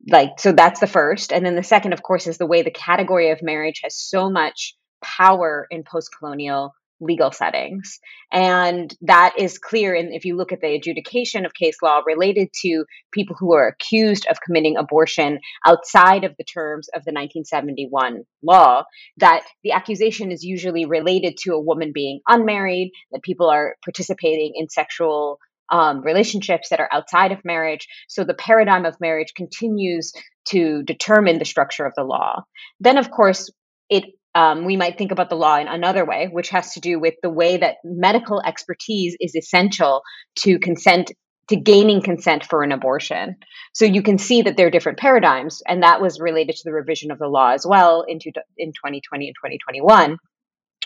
like 0.08 0.38
so 0.38 0.52
that's 0.52 0.80
the 0.80 0.86
first 0.86 1.32
and 1.32 1.44
then 1.44 1.56
the 1.56 1.62
second 1.62 1.92
of 1.92 2.02
course 2.02 2.26
is 2.26 2.38
the 2.38 2.46
way 2.46 2.62
the 2.62 2.70
category 2.70 3.30
of 3.30 3.42
marriage 3.42 3.80
has 3.82 3.96
so 3.96 4.30
much 4.30 4.74
power 5.02 5.66
in 5.70 5.82
post-colonial 5.82 6.72
legal 7.00 7.30
settings 7.30 7.98
and 8.32 8.96
that 9.02 9.34
is 9.38 9.58
clear 9.58 9.94
and 9.94 10.14
if 10.14 10.24
you 10.24 10.34
look 10.34 10.50
at 10.50 10.60
the 10.62 10.74
adjudication 10.74 11.44
of 11.44 11.52
case 11.52 11.76
law 11.82 12.00
related 12.06 12.48
to 12.54 12.84
people 13.12 13.36
who 13.38 13.52
are 13.52 13.68
accused 13.68 14.26
of 14.30 14.40
committing 14.40 14.76
abortion 14.78 15.38
outside 15.66 16.24
of 16.24 16.34
the 16.38 16.44
terms 16.44 16.88
of 16.88 17.04
the 17.04 17.12
1971 17.12 18.22
law 18.42 18.82
that 19.18 19.44
the 19.62 19.72
accusation 19.72 20.32
is 20.32 20.42
usually 20.42 20.86
related 20.86 21.36
to 21.36 21.52
a 21.52 21.60
woman 21.60 21.92
being 21.92 22.20
unmarried 22.26 22.90
that 23.12 23.22
people 23.22 23.50
are 23.50 23.76
participating 23.84 24.52
in 24.54 24.68
sexual 24.70 25.38
um, 25.70 26.02
relationships 26.02 26.68
that 26.70 26.80
are 26.80 26.88
outside 26.92 27.32
of 27.32 27.44
marriage. 27.44 27.86
So 28.08 28.24
the 28.24 28.34
paradigm 28.34 28.84
of 28.84 29.00
marriage 29.00 29.34
continues 29.34 30.12
to 30.46 30.82
determine 30.82 31.38
the 31.38 31.44
structure 31.44 31.86
of 31.86 31.92
the 31.96 32.04
law. 32.04 32.42
Then, 32.80 32.98
of 32.98 33.10
course, 33.10 33.50
it 33.90 34.04
um, 34.34 34.66
we 34.66 34.76
might 34.76 34.98
think 34.98 35.12
about 35.12 35.30
the 35.30 35.36
law 35.36 35.56
in 35.56 35.66
another 35.66 36.04
way, 36.04 36.28
which 36.30 36.50
has 36.50 36.74
to 36.74 36.80
do 36.80 37.00
with 37.00 37.14
the 37.22 37.30
way 37.30 37.56
that 37.56 37.76
medical 37.82 38.42
expertise 38.42 39.16
is 39.18 39.34
essential 39.34 40.02
to 40.40 40.58
consent 40.58 41.10
to 41.48 41.56
gaining 41.56 42.02
consent 42.02 42.44
for 42.44 42.62
an 42.62 42.72
abortion. 42.72 43.36
So 43.72 43.84
you 43.84 44.02
can 44.02 44.18
see 44.18 44.42
that 44.42 44.56
there 44.56 44.66
are 44.66 44.70
different 44.70 44.98
paradigms, 44.98 45.62
and 45.66 45.82
that 45.82 46.02
was 46.02 46.20
related 46.20 46.56
to 46.56 46.62
the 46.64 46.72
revision 46.72 47.10
of 47.10 47.18
the 47.18 47.28
law 47.28 47.52
as 47.52 47.64
well 47.66 48.02
in, 48.02 48.18
in 48.58 48.72
2020 48.72 49.28
and 49.28 49.34
2021, 49.36 50.18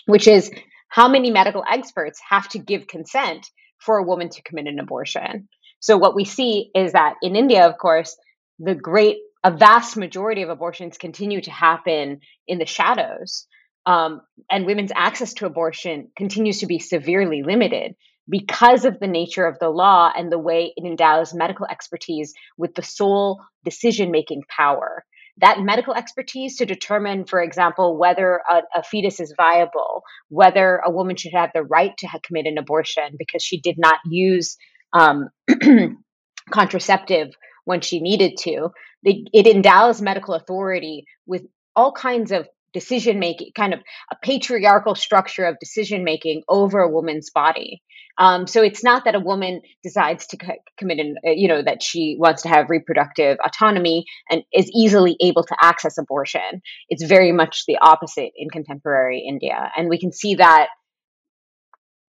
which 0.06 0.28
is 0.28 0.50
how 0.88 1.08
many 1.08 1.30
medical 1.30 1.64
experts 1.68 2.20
have 2.28 2.48
to 2.50 2.58
give 2.58 2.86
consent 2.86 3.48
for 3.80 3.98
a 3.98 4.04
woman 4.04 4.28
to 4.30 4.42
commit 4.42 4.66
an 4.66 4.78
abortion. 4.78 5.48
So 5.80 5.96
what 5.96 6.14
we 6.14 6.24
see 6.24 6.70
is 6.74 6.92
that 6.92 7.14
in 7.22 7.36
India, 7.36 7.66
of 7.66 7.78
course, 7.78 8.16
the 8.58 8.74
great 8.74 9.18
a 9.42 9.50
vast 9.50 9.96
majority 9.96 10.42
of 10.42 10.50
abortions 10.50 10.98
continue 10.98 11.40
to 11.40 11.50
happen 11.50 12.20
in 12.46 12.58
the 12.58 12.66
shadows. 12.66 13.46
Um, 13.86 14.20
and 14.50 14.66
women's 14.66 14.92
access 14.94 15.32
to 15.34 15.46
abortion 15.46 16.10
continues 16.16 16.58
to 16.58 16.66
be 16.66 16.78
severely 16.78 17.42
limited 17.42 17.94
because 18.28 18.84
of 18.84 19.00
the 19.00 19.06
nature 19.06 19.46
of 19.46 19.58
the 19.58 19.70
law 19.70 20.12
and 20.14 20.30
the 20.30 20.38
way 20.38 20.72
it 20.76 20.86
endows 20.86 21.34
medical 21.34 21.66
expertise 21.66 22.34
with 22.58 22.74
the 22.74 22.82
sole 22.82 23.40
decision 23.64 24.10
making 24.10 24.42
power. 24.54 25.04
That 25.40 25.60
medical 25.60 25.94
expertise 25.94 26.56
to 26.56 26.66
determine, 26.66 27.24
for 27.24 27.42
example, 27.42 27.98
whether 27.98 28.42
a, 28.50 28.62
a, 28.74 28.82
fetus 28.82 29.20
is 29.20 29.34
viable, 29.36 30.02
whether 30.28 30.80
a 30.84 30.90
woman 30.90 31.16
should 31.16 31.32
have 31.32 31.50
the 31.54 31.62
right 31.62 31.92
to 31.98 32.08
commit 32.22 32.46
an 32.46 32.58
abortion 32.58 33.14
because 33.18 33.42
she 33.42 33.60
did 33.60 33.76
not 33.78 33.98
use 34.06 34.56
um, 34.92 35.28
contraceptive 36.50 37.34
when 37.64 37.80
she 37.80 38.00
needed 38.00 38.36
to. 38.40 38.70
It 39.02 39.46
endows 39.46 40.02
medical 40.02 40.34
authority 40.34 41.06
with 41.26 41.46
all 41.74 41.92
kinds 41.92 42.32
of 42.32 42.48
decision 42.72 43.18
making, 43.18 43.52
kind 43.56 43.72
of 43.72 43.80
a 44.12 44.16
patriarchal 44.22 44.94
structure 44.94 45.44
of 45.44 45.58
decision 45.58 46.04
making 46.04 46.42
over 46.48 46.80
a 46.80 46.90
woman's 46.90 47.30
body. 47.30 47.82
Um, 48.20 48.46
so 48.46 48.62
it's 48.62 48.84
not 48.84 49.06
that 49.06 49.14
a 49.14 49.20
woman 49.20 49.62
decides 49.82 50.26
to 50.28 50.38
c- 50.40 50.60
commit 50.76 50.98
an, 50.98 51.16
uh, 51.26 51.30
you 51.30 51.48
know, 51.48 51.62
that 51.62 51.82
she 51.82 52.16
wants 52.18 52.42
to 52.42 52.48
have 52.48 52.68
reproductive 52.68 53.38
autonomy 53.42 54.04
and 54.30 54.42
is 54.52 54.70
easily 54.74 55.16
able 55.22 55.42
to 55.44 55.56
access 55.60 55.96
abortion. 55.96 56.60
It's 56.90 57.02
very 57.02 57.32
much 57.32 57.64
the 57.66 57.78
opposite 57.80 58.32
in 58.36 58.50
contemporary 58.50 59.24
India. 59.26 59.72
And 59.74 59.88
we 59.88 59.98
can 59.98 60.12
see 60.12 60.34
that 60.34 60.68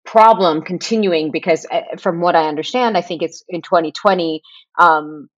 problem 0.04 0.64
continuing 0.64 1.30
because 1.32 1.68
uh, 1.72 1.82
from 2.00 2.22
what 2.22 2.36
I 2.36 2.48
understand, 2.48 2.98
I 2.98 3.02
think 3.02 3.22
it's 3.22 3.44
in 3.48 3.62
2020, 3.62 4.42
um, 4.80 5.30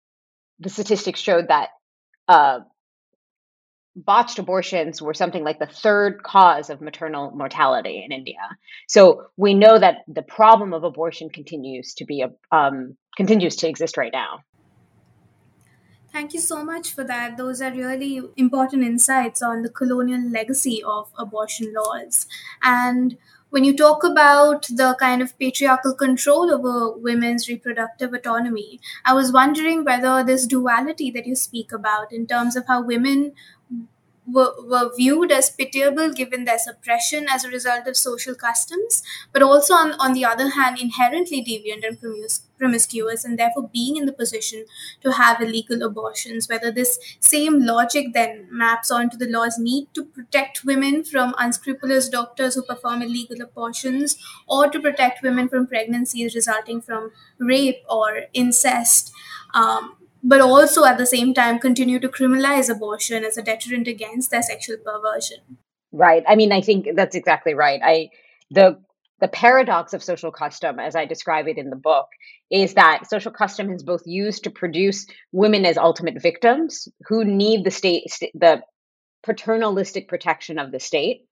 the 0.60 0.70
statistics 0.70 1.20
showed 1.20 1.50
that 1.50 1.68
uh, 2.30 2.60
botched 3.96 4.40
abortions 4.40 5.02
were 5.02 5.14
something 5.14 5.44
like 5.44 5.60
the 5.60 5.66
third 5.66 6.24
cause 6.24 6.70
of 6.70 6.82
maternal 6.82 7.32
mortality 7.32 8.02
in 8.06 8.12
India. 8.12 8.40
So 8.88 9.28
we 9.38 9.54
know 9.54 9.78
that 9.78 10.00
the 10.08 10.22
problem 10.22 10.74
of 10.74 10.84
abortion 10.84 11.30
continues 11.30 11.94
to 11.96 12.06
be 12.06 12.22
a 12.22 12.56
um, 12.56 12.96
continues 13.18 13.58
to 13.58 13.68
exist 13.68 13.98
right 13.98 14.14
now. 14.14 14.40
Thank 16.12 16.34
you 16.34 16.42
so 16.42 16.64
much 16.64 16.94
for 16.94 17.06
that. 17.06 17.38
Those 17.38 17.62
are 17.62 17.72
really 17.72 18.22
important 18.36 18.84
insights 18.84 19.42
on 19.42 19.62
the 19.62 19.70
colonial 19.70 20.30
legacy 20.30 20.84
of 20.84 21.10
abortion 21.18 21.74
laws. 21.74 22.28
And 22.62 23.18
when 23.50 23.64
you 23.64 23.76
talk 23.76 24.04
about 24.04 24.68
the 24.68 24.96
kind 25.00 25.22
of 25.22 25.38
patriarchal 25.38 25.94
control 25.94 26.54
over 26.54 26.98
women's 26.98 27.48
reproductive 27.48 28.14
autonomy, 28.14 28.80
I 29.06 29.14
was 29.14 29.32
wondering 29.32 29.86
whether 29.86 30.24
this 30.24 30.46
duality 30.46 31.12
that 31.12 31.28
you 31.28 31.36
speak 31.36 31.72
about 31.72 32.12
in 32.12 32.28
terms 32.28 32.56
of 32.56 32.66
how 32.68 32.82
women 32.82 33.34
were, 34.32 34.54
were 34.66 34.92
viewed 34.96 35.32
as 35.32 35.50
pitiable 35.50 36.12
given 36.12 36.46
their 36.46 36.58
suppression 36.58 37.26
as 37.30 37.44
a 37.44 37.50
result 37.50 37.88
of 37.88 37.98
social 37.98 38.36
customs, 38.36 39.04
but 39.34 39.42
also, 39.42 39.74
on, 39.74 39.94
on 39.94 40.14
the 40.14 40.26
other 40.26 40.50
hand, 40.50 40.80
inherently 40.80 41.44
deviant 41.44 41.88
and 41.88 42.00
promis- 42.00 42.42
promiscuous, 42.58 43.26
and 43.26 43.38
therefore 43.38 43.70
being 43.74 43.98
in 43.98 44.06
the 44.06 44.14
position 44.14 44.66
to 45.02 45.14
have 45.14 45.42
illegal 45.42 45.82
abortions. 45.84 46.48
Whether 46.48 46.72
this 46.72 47.00
same 47.20 47.60
logic 47.66 48.14
then 48.14 48.48
maps 48.52 48.92
onto 48.92 49.18
the 49.18 49.30
law's 49.30 49.58
need 49.58 49.88
to 49.94 50.06
protect 50.06 50.64
women 50.66 51.04
from 51.04 51.34
unscrupulous 51.38 52.10
doctors 52.10 52.56
who 52.56 52.62
perform 52.64 53.02
illegal 53.02 53.42
abortions, 53.42 54.18
or 54.48 54.70
to 54.70 54.80
protect 54.80 55.24
women 55.24 55.50
from 55.50 55.68
pregnancies 55.68 56.36
resulting 56.36 56.82
from 56.82 57.12
rape 57.40 57.84
or 57.90 58.24
incest. 58.34 59.12
Um, 59.54 59.98
but 60.24 60.42
also 60.42 60.86
at 60.86 60.98
the 60.98 61.06
same 61.06 61.34
time 61.34 61.60
continue 61.60 62.00
to 62.00 62.10
criminalize 62.10 62.70
abortion 62.70 63.24
as 63.24 63.38
a 63.38 63.42
deterrent 63.42 63.88
against 63.88 64.32
their 64.32 64.42
sexual 64.42 64.78
perversion. 64.78 65.58
Right. 65.92 66.24
I 66.28 66.36
mean, 66.36 66.52
I 66.52 66.62
think 66.62 66.88
that's 66.96 67.16
exactly 67.16 67.54
right. 67.54 67.82
I 67.84 68.10
the 68.50 68.80
the 69.20 69.28
paradox 69.28 69.94
of 69.94 70.04
social 70.04 70.32
custom, 70.32 70.80
as 70.80 70.96
I 70.96 71.06
describe 71.06 71.48
it 71.48 71.60
in 71.60 71.70
the 71.70 71.76
book, 71.76 72.08
is 72.50 72.74
that 72.74 73.08
social 73.08 73.32
custom 73.32 73.72
is 73.72 73.84
both 73.84 74.02
used 74.06 74.46
to 74.46 74.50
produce 74.50 75.06
women 75.32 75.64
as 75.64 75.78
ultimate 75.78 76.20
victims 76.20 76.88
who 77.08 77.24
need 77.24 77.64
the 77.64 77.70
state, 77.70 78.06
the 78.34 78.64
paternalistic 79.24 80.08
protection 80.08 80.58
of 80.58 80.72
the 80.72 80.80
state, 80.80 81.28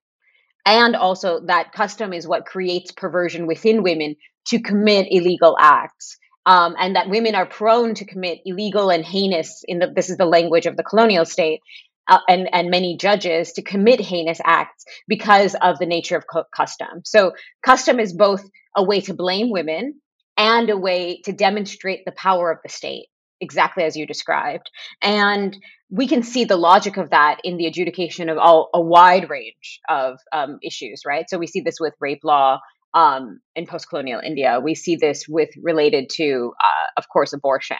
and 0.64 0.94
also 0.94 1.40
that 1.46 1.72
custom 1.72 2.12
is 2.12 2.28
what 2.28 2.46
creates 2.46 2.92
perversion 2.92 3.48
within 3.48 3.82
women 3.82 4.14
to 4.46 4.60
commit 4.60 5.08
illegal 5.10 5.56
acts 5.58 6.16
um, 6.46 6.74
and 6.78 6.96
that 6.96 7.08
women 7.08 7.34
are 7.34 7.46
prone 7.46 7.94
to 7.94 8.04
commit 8.04 8.40
illegal 8.44 8.90
and 8.90 9.04
heinous 9.04 9.62
in 9.66 9.78
the 9.78 9.92
this 9.94 10.10
is 10.10 10.16
the 10.16 10.26
language 10.26 10.66
of 10.66 10.76
the 10.76 10.82
colonial 10.82 11.24
state 11.24 11.60
uh, 12.08 12.18
and 12.28 12.48
and 12.52 12.70
many 12.70 12.96
judges 12.96 13.52
to 13.52 13.62
commit 13.62 14.00
heinous 14.00 14.40
acts 14.44 14.84
because 15.06 15.54
of 15.54 15.78
the 15.78 15.86
nature 15.86 16.16
of 16.16 16.24
custom. 16.54 17.02
So 17.04 17.32
custom 17.64 18.00
is 18.00 18.12
both 18.12 18.44
a 18.76 18.82
way 18.82 19.00
to 19.02 19.14
blame 19.14 19.50
women 19.50 20.00
and 20.36 20.70
a 20.70 20.76
way 20.76 21.20
to 21.24 21.32
demonstrate 21.32 22.04
the 22.04 22.12
power 22.12 22.50
of 22.50 22.58
the 22.62 22.68
state 22.68 23.06
exactly 23.40 23.84
as 23.84 23.96
you 23.96 24.06
described. 24.06 24.70
And 25.00 25.56
we 25.90 26.06
can 26.06 26.22
see 26.22 26.44
the 26.44 26.56
logic 26.56 26.96
of 26.98 27.10
that 27.10 27.40
in 27.42 27.56
the 27.56 27.66
adjudication 27.66 28.28
of 28.28 28.38
all 28.38 28.70
a 28.74 28.80
wide 28.80 29.28
range 29.28 29.80
of 29.88 30.18
um, 30.32 30.58
issues 30.62 31.02
right? 31.06 31.28
So 31.28 31.38
we 31.38 31.46
see 31.46 31.60
this 31.60 31.80
with 31.80 31.94
rape 32.00 32.22
law 32.22 32.60
um, 32.94 33.40
in 33.54 33.66
post-colonial 33.66 34.20
India. 34.20 34.60
We 34.62 34.74
see 34.74 34.96
this 34.96 35.26
with 35.28 35.50
related 35.62 36.10
to, 36.14 36.52
uh, 36.62 36.88
of 36.96 37.08
course, 37.08 37.32
abortion. 37.32 37.76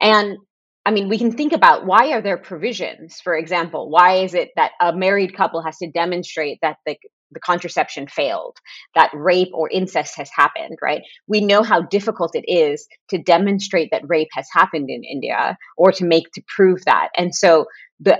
And 0.00 0.38
I 0.86 0.90
mean, 0.90 1.08
we 1.08 1.18
can 1.18 1.32
think 1.32 1.52
about 1.52 1.84
why 1.84 2.12
are 2.12 2.22
there 2.22 2.38
provisions? 2.38 3.20
For 3.20 3.36
example, 3.36 3.90
why 3.90 4.18
is 4.24 4.32
it 4.32 4.50
that 4.56 4.72
a 4.80 4.96
married 4.96 5.36
couple 5.36 5.62
has 5.62 5.76
to 5.78 5.90
demonstrate 5.90 6.58
that 6.62 6.78
the 6.86 6.96
the 7.30 7.40
contraception 7.40 8.06
failed, 8.06 8.56
that 8.94 9.10
rape 9.12 9.50
or 9.52 9.68
incest 9.68 10.16
has 10.16 10.30
happened, 10.34 10.78
right? 10.80 11.02
We 11.26 11.42
know 11.42 11.62
how 11.62 11.82
difficult 11.82 12.34
it 12.34 12.50
is 12.50 12.88
to 13.10 13.18
demonstrate 13.18 13.90
that 13.90 14.08
rape 14.08 14.30
has 14.32 14.48
happened 14.50 14.88
in 14.88 15.04
India 15.04 15.58
or 15.76 15.92
to 15.92 16.06
make 16.06 16.32
to 16.32 16.42
prove 16.56 16.84
that. 16.86 17.08
And 17.16 17.34
so 17.34 17.66
the 18.00 18.18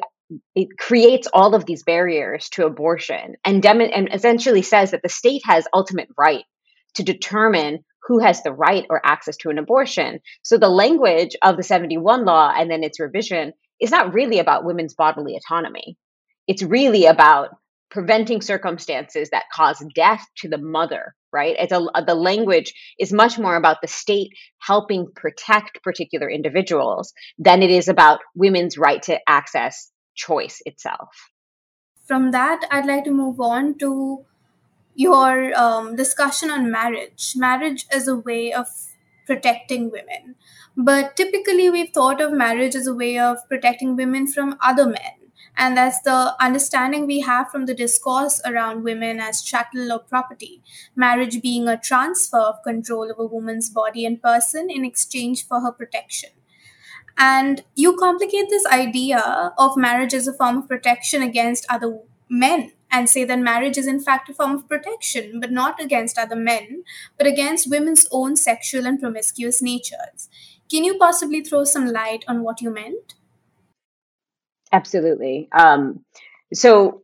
it 0.55 0.69
creates 0.79 1.29
all 1.33 1.55
of 1.55 1.65
these 1.65 1.83
barriers 1.83 2.49
to 2.51 2.67
abortion 2.67 3.35
and, 3.45 3.63
dem- 3.63 3.81
and 3.81 4.09
essentially 4.13 4.63
says 4.63 4.91
that 4.91 5.03
the 5.03 5.09
state 5.09 5.43
has 5.45 5.67
ultimate 5.73 6.09
right 6.19 6.45
to 6.95 7.03
determine 7.03 7.81
who 8.07 8.19
has 8.19 8.43
the 8.43 8.53
right 8.53 8.87
or 8.91 9.01
access 9.05 9.37
to 9.39 9.51
an 9.51 9.59
abortion. 9.59 10.21
So 10.43 10.59
the 10.59 10.69
language 10.69 11.37
of 11.43 11.57
the 11.57 11.63
71 11.63 12.25
law 12.25 12.53
and 12.55 12.71
then 12.71 12.83
its 12.83 13.01
revision 13.01 13.53
is 13.81 13.91
not 13.91 14.15
really 14.15 14.39
about 14.39 14.65
women's 14.65 14.95
bodily 14.95 15.37
autonomy. 15.37 15.97
It's 16.47 16.63
really 16.63 17.07
about 17.07 17.51
preventing 17.91 18.41
circumstances 18.43 19.31
that 19.31 19.45
cause 19.53 19.85
death 19.95 20.27
to 20.39 20.49
the 20.49 20.59
mother, 20.59 21.15
right? 21.33 21.57
It's 21.59 21.73
a, 21.73 21.87
the 22.07 22.15
language 22.15 22.73
is 22.99 23.13
much 23.13 23.39
more 23.39 23.57
about 23.57 23.79
the 23.81 23.89
state 23.89 24.29
helping 24.61 25.07
protect 25.15 25.83
particular 25.83 26.31
individuals 26.31 27.13
than 27.39 27.63
it 27.63 27.71
is 27.71 27.89
about 27.89 28.21
women's 28.35 28.77
right 28.77 29.03
to 29.05 29.19
access 29.27 29.91
choice 30.27 30.61
itself. 30.67 31.31
From 32.07 32.31
that, 32.33 32.67
I'd 32.71 32.87
like 32.87 33.05
to 33.05 33.11
move 33.11 33.41
on 33.41 33.79
to 33.79 34.25
your 34.95 35.55
um, 35.55 35.95
discussion 35.95 36.51
on 36.51 36.71
marriage. 36.71 37.35
Marriage 37.37 37.87
is 37.95 38.09
a 38.09 38.17
way 38.17 38.53
of 38.53 38.67
protecting 39.27 39.91
women. 39.91 40.35
But 40.77 41.17
typically, 41.17 41.71
we've 41.71 41.93
thought 41.93 42.21
of 42.21 42.33
marriage 42.33 42.75
as 42.75 42.87
a 42.87 42.95
way 42.95 43.19
of 43.19 43.39
protecting 43.49 43.95
women 43.95 44.27
from 44.27 44.57
other 44.61 44.87
men. 44.87 45.19
And 45.57 45.77
that's 45.77 46.01
the 46.03 46.35
understanding 46.41 47.07
we 47.07 47.21
have 47.21 47.51
from 47.51 47.67
the 47.67 47.75
discourse 47.75 48.41
around 48.47 48.85
women 48.85 49.21
as 49.21 49.43
chattel 49.43 49.93
or 49.93 49.99
property, 49.99 50.63
marriage 50.95 51.43
being 51.43 51.69
a 51.69 51.77
transfer 51.77 52.39
of 52.39 52.63
control 52.63 53.11
of 53.11 53.19
a 53.19 53.27
woman's 53.27 53.69
body 53.69 54.07
and 54.07 54.23
person 54.23 54.71
in 54.71 54.85
exchange 54.85 55.47
for 55.47 55.61
her 55.61 55.73
protection. 55.73 56.31
And 57.19 57.65
you 57.75 57.97
complicate 57.97 58.49
this 58.49 58.65
idea 58.67 59.53
of 59.59 59.77
marriage 59.77 60.15
as 60.15 60.29
a 60.29 60.33
form 60.33 60.59
of 60.59 60.69
protection 60.69 61.21
against 61.21 61.67
other 61.69 61.99
men 62.31 62.73
and 62.91 63.09
say 63.11 63.25
that 63.25 63.39
marriage 63.39 63.77
is 63.77 63.87
in 63.87 64.01
fact 64.01 64.29
a 64.29 64.35
form 64.35 64.53
of 64.53 64.69
protection, 64.69 65.41
but 65.41 65.51
not 65.51 65.81
against 65.83 66.17
other 66.17 66.37
men, 66.37 66.85
but 67.17 67.27
against 67.27 67.71
women's 67.71 68.07
own 68.11 68.37
sexual 68.37 68.87
and 68.87 69.01
promiscuous 69.01 69.61
natures. 69.61 70.29
Can 70.71 70.85
you 70.85 70.97
possibly 70.97 71.43
throw 71.43 71.65
some 71.65 71.87
light 71.87 72.25
on 72.29 72.43
what 72.43 72.61
you 72.61 72.71
meant? 72.71 73.15
Absolutely. 74.73 75.49
Um, 75.53 76.05
so, 76.53 77.03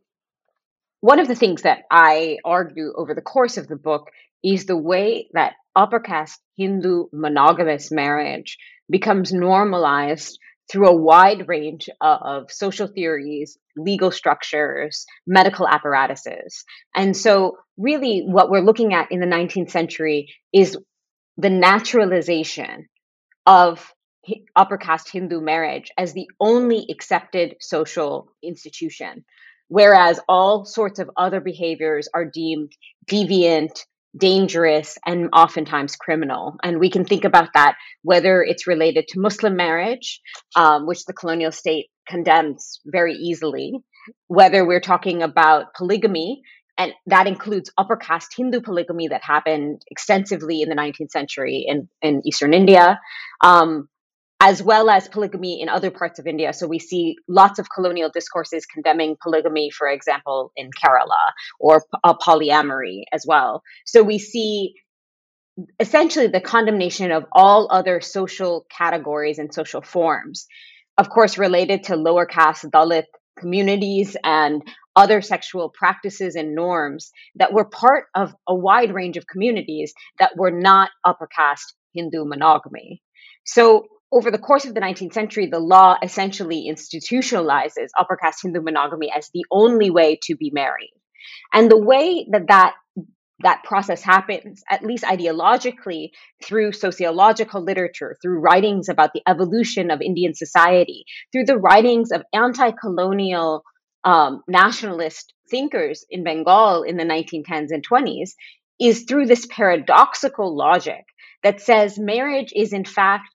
one 1.01 1.19
of 1.19 1.29
the 1.29 1.35
things 1.35 1.63
that 1.63 1.85
I 1.91 2.39
argue 2.45 2.93
over 2.97 3.15
the 3.15 3.21
course 3.21 3.57
of 3.57 3.69
the 3.69 3.77
book 3.77 4.11
is 4.43 4.67
the 4.67 4.77
way 4.77 5.29
that 5.33 5.55
upper 5.75 6.01
caste 6.01 6.41
Hindu 6.57 7.07
monogamous 7.13 7.91
marriage 7.91 8.59
becomes 8.91 9.33
normalized 9.33 10.39
through 10.71 10.89
a 10.89 10.97
wide 10.97 11.47
range 11.49 11.89
of 12.01 12.51
social 12.51 12.87
theories, 12.87 13.59
legal 13.77 14.11
structures, 14.11 15.05
medical 15.27 15.69
apparatuses. 15.69 16.65
And 16.95 17.17
so, 17.17 17.59
really, 17.77 18.23
what 18.27 18.51
we're 18.51 18.61
looking 18.61 18.95
at 18.95 19.13
in 19.13 19.21
the 19.21 19.27
19th 19.27 19.71
century 19.71 20.33
is 20.53 20.79
the 21.37 21.51
naturalization 21.51 22.87
of 23.47 23.93
upper 24.57 24.79
caste 24.79 25.11
Hindu 25.11 25.41
marriage 25.41 25.91
as 25.99 26.15
the 26.15 26.29
only 26.41 26.87
accepted 26.91 27.57
social 27.61 28.29
institution, 28.43 29.25
whereas 29.69 30.21
all 30.29 30.65
sorts 30.65 30.99
of 30.99 31.11
other 31.17 31.41
behaviors 31.41 32.09
are 32.15 32.25
deemed 32.25 32.73
deviant, 33.07 33.85
dangerous, 34.17 34.97
and 35.05 35.29
oftentimes 35.33 35.97
criminal. 35.97 36.57
And 36.63 36.79
we 36.79 36.91
can 36.91 37.05
think 37.05 37.25
about 37.25 37.51
that 37.55 37.77
whether 38.03 38.43
it's 38.43 38.67
related 38.67 39.09
to 39.09 39.21
Muslim 39.21 39.57
marriage, 39.57 40.21
um, 40.57 40.87
which 40.87 41.05
the 41.05 41.13
colonial 41.13 41.53
state 41.53 41.87
condemns 42.07 42.81
very 42.87 43.15
easily, 43.15 43.73
whether 44.29 44.67
we're 44.67 44.81
talking 44.81 45.23
about 45.23 45.75
polygamy, 45.75 46.43
and 46.77 46.93
that 47.07 47.27
includes 47.27 47.71
upper 47.79 47.97
caste 47.97 48.35
Hindu 48.37 48.61
polygamy 48.61 49.09
that 49.09 49.23
happened 49.23 49.83
extensively 49.91 50.61
in 50.61 50.69
the 50.69 50.75
19th 50.75 51.11
century 51.11 51.65
in, 51.67 51.89
in 52.03 52.23
Eastern 52.27 52.53
India, 52.53 53.01
um, 53.41 53.89
as 54.45 54.63
well 54.63 54.91
as 54.91 55.09
polygamy 55.09 55.63
in 55.63 55.71
other 55.71 55.91
parts 55.91 56.19
of 56.19 56.27
India. 56.27 56.53
So 56.53 56.67
we 56.67 56.79
see 56.79 57.17
lots 57.27 57.59
of 57.59 57.67
colonial 57.75 58.11
discourses 58.13 58.67
condemning 58.67 59.17
polygamy, 59.23 59.71
for 59.71 59.89
example, 59.89 60.53
in 60.55 60.69
Kerala, 60.71 61.33
or 61.59 61.83
uh, 62.05 62.13
polyamory 62.13 63.05
as 63.11 63.25
well. 63.27 63.63
So 63.87 64.03
we 64.03 64.19
see 64.19 64.75
essentially 65.81 66.27
the 66.27 66.43
condemnation 66.43 67.11
of 67.11 67.25
all 67.33 67.69
other 67.71 68.03
social 68.03 68.67
categories 68.71 69.39
and 69.39 69.55
social 69.55 69.81
forms. 69.81 70.47
Of 70.99 71.09
course, 71.09 71.39
related 71.39 71.85
to 71.85 71.97
lower 71.97 72.27
caste 72.27 72.67
Dalit 72.71 73.05
communities 73.39 74.15
and 74.23 74.63
other 74.95 75.23
sexual 75.23 75.71
practices 75.71 76.37
and 76.37 76.55
norms 76.55 77.13
that 77.37 77.55
were 77.55 77.65
part 77.65 78.09
of 78.15 78.35
a 78.47 78.55
wide 78.55 78.93
range 78.93 79.17
of 79.17 79.27
communities 79.27 79.95
that 80.19 80.37
were 80.37 80.51
not 80.51 80.91
upper 81.03 81.27
caste 81.27 81.75
Hindu 81.95 82.27
monogamy. 82.27 83.01
So, 83.47 83.87
over 84.15 84.31
the 84.31 84.39
course 84.39 84.65
of 84.65 84.75
the 84.75 84.81
19th 84.81 85.13
century, 85.13 85.49
the 85.49 85.59
law 85.59 85.97
essentially 86.01 86.71
institutionalizes 86.71 87.89
upper 87.99 88.17
caste 88.17 88.43
Hindu 88.43 88.63
monogamy 88.63 89.13
as 89.15 89.29
the 89.35 89.45
only 89.51 89.91
way 89.91 90.21
to 90.23 90.37
be 90.37 90.53
married. 90.55 90.95
And 91.53 91.69
the 91.69 91.81
way 91.81 92.27
that 92.31 92.47
that 92.49 92.75
that 93.41 93.65
process 93.65 94.01
happens, 94.01 94.63
at 94.71 94.85
least 94.85 95.03
ideologically, 95.03 96.11
through 96.43 96.71
sociological 96.71 97.63
literature, 97.63 98.17
through 98.23 98.39
writings 98.39 98.89
about 98.89 99.13
the 99.13 99.23
evolution 99.27 99.91
of 99.91 100.01
Indian 100.01 100.35
society, 100.35 101.05
through 101.33 101.45
the 101.45 101.59
writings 101.59 102.13
of 102.13 102.23
anti 102.33 102.71
colonial 102.71 103.65
um, 104.05 104.43
nationalist 104.47 105.35
thinkers 105.51 106.05
in 106.09 106.23
Bengal 106.23 106.85
in 106.85 106.97
the 106.97 107.05
1910s 107.05 107.69
and 107.71 107.85
20s, 107.87 108.31
is 108.81 109.05
through 109.09 109.27
this 109.27 109.47
paradoxical 109.47 110.57
logic 110.57 111.05
that 111.43 111.61
says 111.61 111.99
marriage 111.99 112.53
is, 112.55 112.73
in 112.73 112.85
fact, 112.85 113.29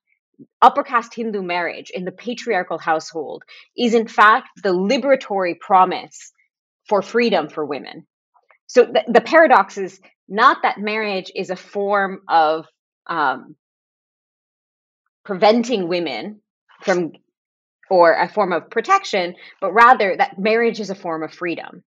upper 0.62 0.82
caste 0.82 1.14
Hindu 1.14 1.42
marriage 1.42 1.90
in 1.92 2.04
the 2.04 2.12
patriarchal 2.12 2.78
household 2.78 3.42
is, 3.76 3.94
in 3.94 4.08
fact, 4.08 4.48
the 4.62 4.72
liberatory 4.72 5.58
promise 5.58 6.32
for 6.88 7.02
freedom 7.02 7.48
for 7.48 7.64
women 7.64 8.06
so 8.70 8.84
the, 8.84 9.02
the 9.08 9.20
paradox 9.20 9.78
is 9.78 10.00
not 10.28 10.58
that 10.62 10.78
marriage 10.78 11.32
is 11.34 11.50
a 11.50 11.56
form 11.56 12.20
of 12.28 12.66
um, 13.08 13.56
preventing 15.24 15.88
women 15.88 16.40
from 16.82 17.10
or 17.90 18.12
a 18.12 18.28
form 18.28 18.52
of 18.52 18.70
protection, 18.70 19.34
but 19.60 19.72
rather 19.72 20.14
that 20.16 20.38
marriage 20.38 20.78
is 20.78 20.88
a 20.88 20.94
form 20.94 21.24
of 21.24 21.34
freedom. 21.34 21.82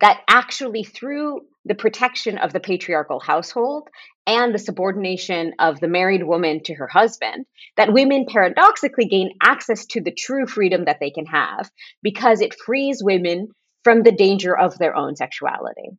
That 0.00 0.22
actually, 0.26 0.84
through 0.84 1.42
the 1.66 1.74
protection 1.74 2.38
of 2.38 2.54
the 2.54 2.60
patriarchal 2.60 3.20
household 3.20 3.88
and 4.26 4.54
the 4.54 4.58
subordination 4.58 5.54
of 5.58 5.80
the 5.80 5.88
married 5.88 6.22
woman 6.22 6.62
to 6.64 6.74
her 6.74 6.86
husband, 6.86 7.44
that 7.76 7.92
women 7.92 8.26
paradoxically 8.28 9.06
gain 9.06 9.30
access 9.42 9.86
to 9.86 10.00
the 10.00 10.12
true 10.12 10.46
freedom 10.46 10.84
that 10.84 10.98
they 11.00 11.10
can 11.10 11.26
have 11.26 11.70
because 12.02 12.40
it 12.40 12.54
frees 12.54 13.02
women 13.02 13.48
from 13.84 14.02
the 14.02 14.12
danger 14.12 14.56
of 14.56 14.78
their 14.78 14.96
own 14.96 15.16
sexuality. 15.16 15.90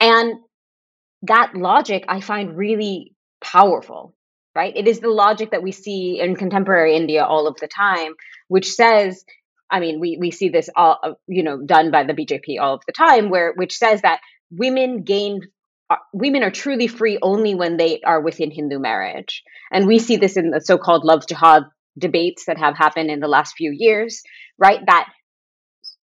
And 0.00 0.34
that 1.22 1.54
logic 1.54 2.04
I 2.08 2.20
find 2.20 2.56
really 2.56 3.12
powerful, 3.40 4.14
right? 4.54 4.76
It 4.76 4.88
is 4.88 5.00
the 5.00 5.10
logic 5.10 5.52
that 5.52 5.62
we 5.62 5.72
see 5.72 6.20
in 6.20 6.36
contemporary 6.36 6.96
India 6.96 7.24
all 7.24 7.46
of 7.46 7.56
the 7.60 7.68
time, 7.68 8.14
which 8.48 8.72
says, 8.72 9.24
I 9.70 9.80
mean, 9.80 10.00
we, 10.00 10.16
we 10.18 10.30
see 10.30 10.48
this 10.48 10.70
all, 10.74 10.98
uh, 11.02 11.12
you 11.26 11.42
know, 11.42 11.60
done 11.64 11.90
by 11.90 12.04
the 12.04 12.14
BJP 12.14 12.60
all 12.60 12.74
of 12.74 12.82
the 12.86 12.92
time, 12.92 13.30
where 13.30 13.52
which 13.54 13.76
says 13.76 14.02
that 14.02 14.20
women 14.50 15.02
gain 15.02 15.40
uh, 15.90 15.96
women 16.12 16.42
are 16.42 16.50
truly 16.50 16.86
free 16.86 17.18
only 17.22 17.54
when 17.54 17.76
they 17.76 18.00
are 18.04 18.20
within 18.20 18.50
Hindu 18.50 18.78
marriage. 18.78 19.42
And 19.70 19.86
we 19.86 19.98
see 19.98 20.16
this 20.16 20.36
in 20.36 20.50
the 20.50 20.60
so 20.60 20.78
called 20.78 21.04
love 21.04 21.26
jihad 21.26 21.64
debates 21.98 22.44
that 22.46 22.58
have 22.58 22.76
happened 22.76 23.10
in 23.10 23.20
the 23.20 23.28
last 23.28 23.54
few 23.56 23.74
years, 23.74 24.22
right? 24.58 24.80
That 24.86 25.08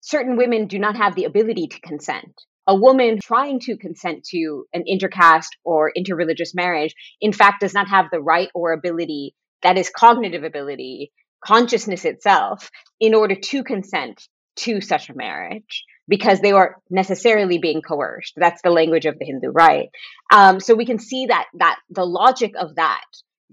certain 0.00 0.36
women 0.36 0.66
do 0.66 0.78
not 0.78 0.96
have 0.96 1.14
the 1.14 1.24
ability 1.24 1.68
to 1.68 1.80
consent 1.80 2.32
a 2.66 2.74
woman 2.74 3.18
trying 3.22 3.60
to 3.60 3.76
consent 3.76 4.24
to 4.24 4.66
an 4.72 4.84
intercaste 4.88 5.56
or 5.64 5.92
interreligious 5.96 6.54
marriage, 6.54 6.94
in 7.20 7.32
fact, 7.32 7.60
does 7.60 7.74
not 7.74 7.88
have 7.88 8.06
the 8.10 8.20
right 8.20 8.48
or 8.54 8.72
ability 8.72 9.34
that 9.62 9.78
is 9.78 9.90
cognitive 9.90 10.44
ability, 10.44 11.12
consciousness 11.44 12.04
itself, 12.04 12.70
in 13.00 13.14
order 13.14 13.34
to 13.34 13.64
consent 13.64 14.26
to 14.56 14.80
such 14.80 15.10
a 15.10 15.14
marriage 15.14 15.84
because 16.08 16.40
they 16.40 16.52
are 16.52 16.76
necessarily 16.90 17.58
being 17.58 17.82
coerced. 17.82 18.34
That's 18.36 18.62
the 18.62 18.70
language 18.70 19.06
of 19.06 19.18
the 19.18 19.24
Hindu 19.24 19.48
right. 19.48 19.88
Um, 20.32 20.60
so 20.60 20.74
we 20.74 20.86
can 20.86 20.98
see 20.98 21.26
that 21.26 21.46
that 21.54 21.78
the 21.90 22.04
logic 22.04 22.54
of 22.58 22.74
that 22.76 23.04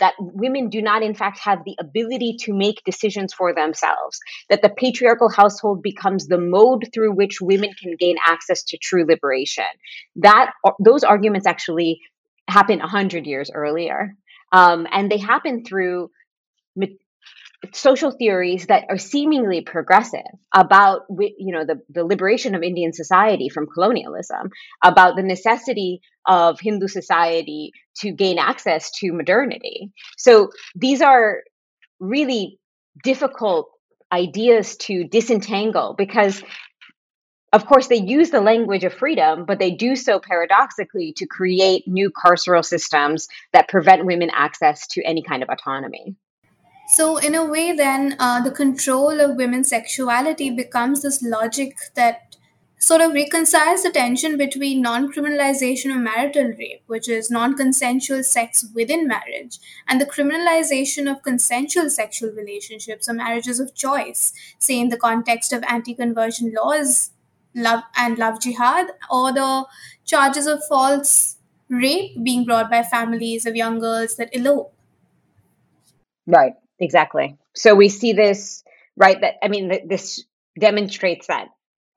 that 0.01 0.15
women 0.19 0.69
do 0.69 0.81
not, 0.81 1.03
in 1.03 1.13
fact, 1.13 1.39
have 1.39 1.59
the 1.63 1.75
ability 1.79 2.35
to 2.39 2.53
make 2.53 2.83
decisions 2.83 3.33
for 3.33 3.53
themselves, 3.53 4.19
that 4.49 4.61
the 4.61 4.69
patriarchal 4.69 5.29
household 5.29 5.83
becomes 5.83 6.27
the 6.27 6.39
mode 6.39 6.89
through 6.93 7.13
which 7.13 7.39
women 7.39 7.69
can 7.79 7.95
gain 7.97 8.15
access 8.25 8.63
to 8.63 8.77
true 8.77 9.05
liberation. 9.07 9.63
That 10.17 10.51
those 10.83 11.03
arguments 11.03 11.45
actually 11.45 11.99
happen 12.47 12.79
100 12.79 13.27
years 13.27 13.51
earlier. 13.53 14.15
Um, 14.51 14.87
and 14.91 15.09
they 15.09 15.19
happen 15.19 15.63
through 15.63 16.09
social 17.73 18.11
theories 18.11 18.65
that 18.67 18.85
are 18.89 18.97
seemingly 18.97 19.61
progressive 19.61 20.21
about 20.53 21.01
you 21.09 21.53
know 21.53 21.63
the, 21.63 21.79
the 21.89 22.03
liberation 22.03 22.55
of 22.55 22.63
indian 22.63 22.91
society 22.91 23.49
from 23.49 23.67
colonialism 23.67 24.49
about 24.83 25.15
the 25.15 25.21
necessity 25.21 26.01
of 26.25 26.59
hindu 26.59 26.87
society 26.87 27.71
to 27.97 28.11
gain 28.11 28.37
access 28.39 28.91
to 28.91 29.11
modernity. 29.11 29.91
So 30.17 30.49
these 30.75 31.01
are 31.01 31.43
really 31.99 32.59
difficult 33.03 33.69
ideas 34.11 34.75
to 34.75 35.05
disentangle 35.05 35.95
because 35.97 36.43
of 37.53 37.65
course 37.65 37.87
they 37.87 37.95
use 37.95 38.29
the 38.29 38.41
language 38.41 38.83
of 38.83 38.93
freedom 38.93 39.45
but 39.45 39.57
they 39.59 39.71
do 39.71 39.95
so 39.95 40.19
paradoxically 40.19 41.13
to 41.15 41.25
create 41.25 41.87
new 41.87 42.11
carceral 42.11 42.65
systems 42.65 43.29
that 43.53 43.69
prevent 43.69 44.05
women 44.05 44.29
access 44.33 44.87
to 44.87 45.01
any 45.03 45.23
kind 45.23 45.43
of 45.43 45.49
autonomy 45.49 46.17
so, 46.93 47.15
in 47.15 47.35
a 47.35 47.45
way, 47.45 47.71
then 47.71 48.17
uh, 48.19 48.41
the 48.43 48.51
control 48.51 49.21
of 49.21 49.37
women's 49.37 49.69
sexuality 49.69 50.49
becomes 50.49 51.01
this 51.01 51.21
logic 51.23 51.77
that 51.95 52.35
sort 52.79 52.99
of 52.99 53.13
reconciles 53.13 53.83
the 53.83 53.91
tension 53.91 54.35
between 54.37 54.81
non 54.81 55.09
criminalization 55.09 55.95
of 55.95 56.01
marital 56.01 56.51
rape, 56.59 56.83
which 56.87 57.07
is 57.07 57.31
non 57.31 57.55
consensual 57.55 58.23
sex 58.25 58.65
within 58.75 59.07
marriage, 59.07 59.59
and 59.87 60.01
the 60.01 60.05
criminalization 60.05 61.09
of 61.09 61.23
consensual 61.23 61.89
sexual 61.89 62.29
relationships 62.31 63.07
or 63.07 63.13
marriages 63.13 63.61
of 63.61 63.73
choice, 63.73 64.33
say 64.59 64.77
in 64.77 64.89
the 64.89 64.97
context 64.97 65.53
of 65.53 65.63
anti 65.69 65.93
conversion 65.93 66.53
laws 66.53 67.11
love 67.55 67.83
and 67.95 68.17
love 68.17 68.41
jihad, 68.41 68.87
or 69.09 69.31
the 69.31 69.65
charges 70.03 70.45
of 70.45 70.61
false 70.67 71.37
rape 71.69 72.21
being 72.21 72.43
brought 72.43 72.69
by 72.69 72.83
families 72.83 73.45
of 73.45 73.55
young 73.55 73.79
girls 73.79 74.17
that 74.17 74.35
elope. 74.35 74.73
Right. 76.27 76.60
Exactly. 76.81 77.37
So 77.55 77.75
we 77.75 77.87
see 77.89 78.13
this, 78.13 78.63
right? 78.97 79.21
That 79.21 79.35
I 79.43 79.47
mean, 79.47 79.87
this 79.87 80.25
demonstrates 80.59 81.27
that 81.27 81.47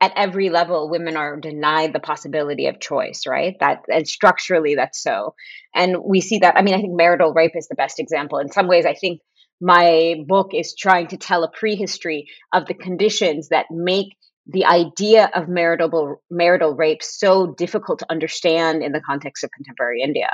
at 0.00 0.12
every 0.16 0.50
level, 0.50 0.90
women 0.90 1.16
are 1.16 1.38
denied 1.40 1.94
the 1.94 2.00
possibility 2.00 2.66
of 2.66 2.78
choice, 2.80 3.22
right? 3.26 3.56
That 3.60 3.84
and 3.88 4.06
structurally, 4.06 4.74
that's 4.74 5.02
so. 5.02 5.34
And 5.74 5.96
we 6.04 6.20
see 6.20 6.38
that. 6.40 6.56
I 6.56 6.62
mean, 6.62 6.74
I 6.74 6.80
think 6.82 6.94
marital 6.94 7.32
rape 7.32 7.56
is 7.56 7.68
the 7.68 7.74
best 7.74 7.98
example. 7.98 8.38
In 8.38 8.52
some 8.52 8.68
ways, 8.68 8.84
I 8.84 8.94
think 8.94 9.22
my 9.60 10.16
book 10.26 10.50
is 10.52 10.74
trying 10.74 11.06
to 11.08 11.16
tell 11.16 11.44
a 11.44 11.50
prehistory 11.50 12.28
of 12.52 12.66
the 12.66 12.74
conditions 12.74 13.48
that 13.48 13.66
make 13.70 14.08
the 14.46 14.66
idea 14.66 15.30
of 15.34 15.48
marital 15.48 16.20
marital 16.30 16.74
rape 16.74 17.02
so 17.02 17.54
difficult 17.56 18.00
to 18.00 18.10
understand 18.10 18.82
in 18.82 18.92
the 18.92 19.00
context 19.00 19.42
of 19.42 19.50
contemporary 19.56 20.02
India 20.02 20.28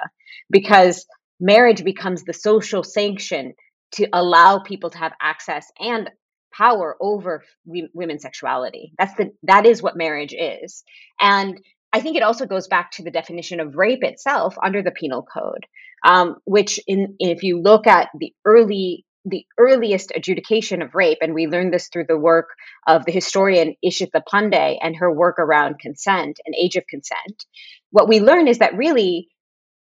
because 0.51 1.07
marriage 1.39 1.85
becomes 1.85 2.25
the 2.25 2.33
social 2.33 2.83
sanction 2.83 3.55
to 3.93 4.09
allow 4.13 4.59
people 4.59 4.91
to 4.91 4.99
have 4.99 5.13
access 5.21 5.71
and 5.79 6.11
power 6.53 6.97
over 7.01 7.45
women's 7.67 8.23
sexuality 8.23 8.93
that's 8.99 9.15
the 9.15 9.31
that 9.45 9.67
is 9.67 9.83
what 9.83 9.97
marriage 9.97 10.35
is 10.37 10.83
and 11.21 11.61
i 11.93 12.01
think 12.01 12.17
it 12.17 12.25
also 12.25 12.45
goes 12.45 12.67
back 12.67 12.91
to 12.91 13.05
the 13.05 13.11
definition 13.11 13.61
of 13.61 13.77
rape 13.77 14.03
itself 14.03 14.57
under 14.63 14.83
the 14.83 14.91
penal 14.91 15.23
code 15.23 15.67
um, 16.05 16.37
which 16.45 16.81
in 16.87 17.15
if 17.19 17.43
you 17.43 17.61
look 17.61 17.87
at 17.87 18.09
the 18.19 18.33
early 18.45 19.05
the 19.25 19.45
earliest 19.59 20.13
adjudication 20.15 20.83
of 20.83 20.95
rape, 20.95 21.19
and 21.21 21.35
we 21.35 21.47
learned 21.47 21.73
this 21.73 21.89
through 21.89 22.07
the 22.09 22.19
work 22.19 22.49
of 22.87 23.05
the 23.05 23.13
historian 23.13 23.75
Ishita 23.85 24.23
Pande 24.27 24.79
and 24.81 24.97
her 24.97 25.13
work 25.13 25.39
around 25.39 25.79
consent 25.79 26.41
and 26.47 26.55
age 26.59 26.77
of 26.77 26.87
consent. 26.87 27.45
What 27.91 28.09
we 28.09 28.21
learn 28.21 28.49
is 28.49 28.59
that 28.59 28.77
really 28.77 29.29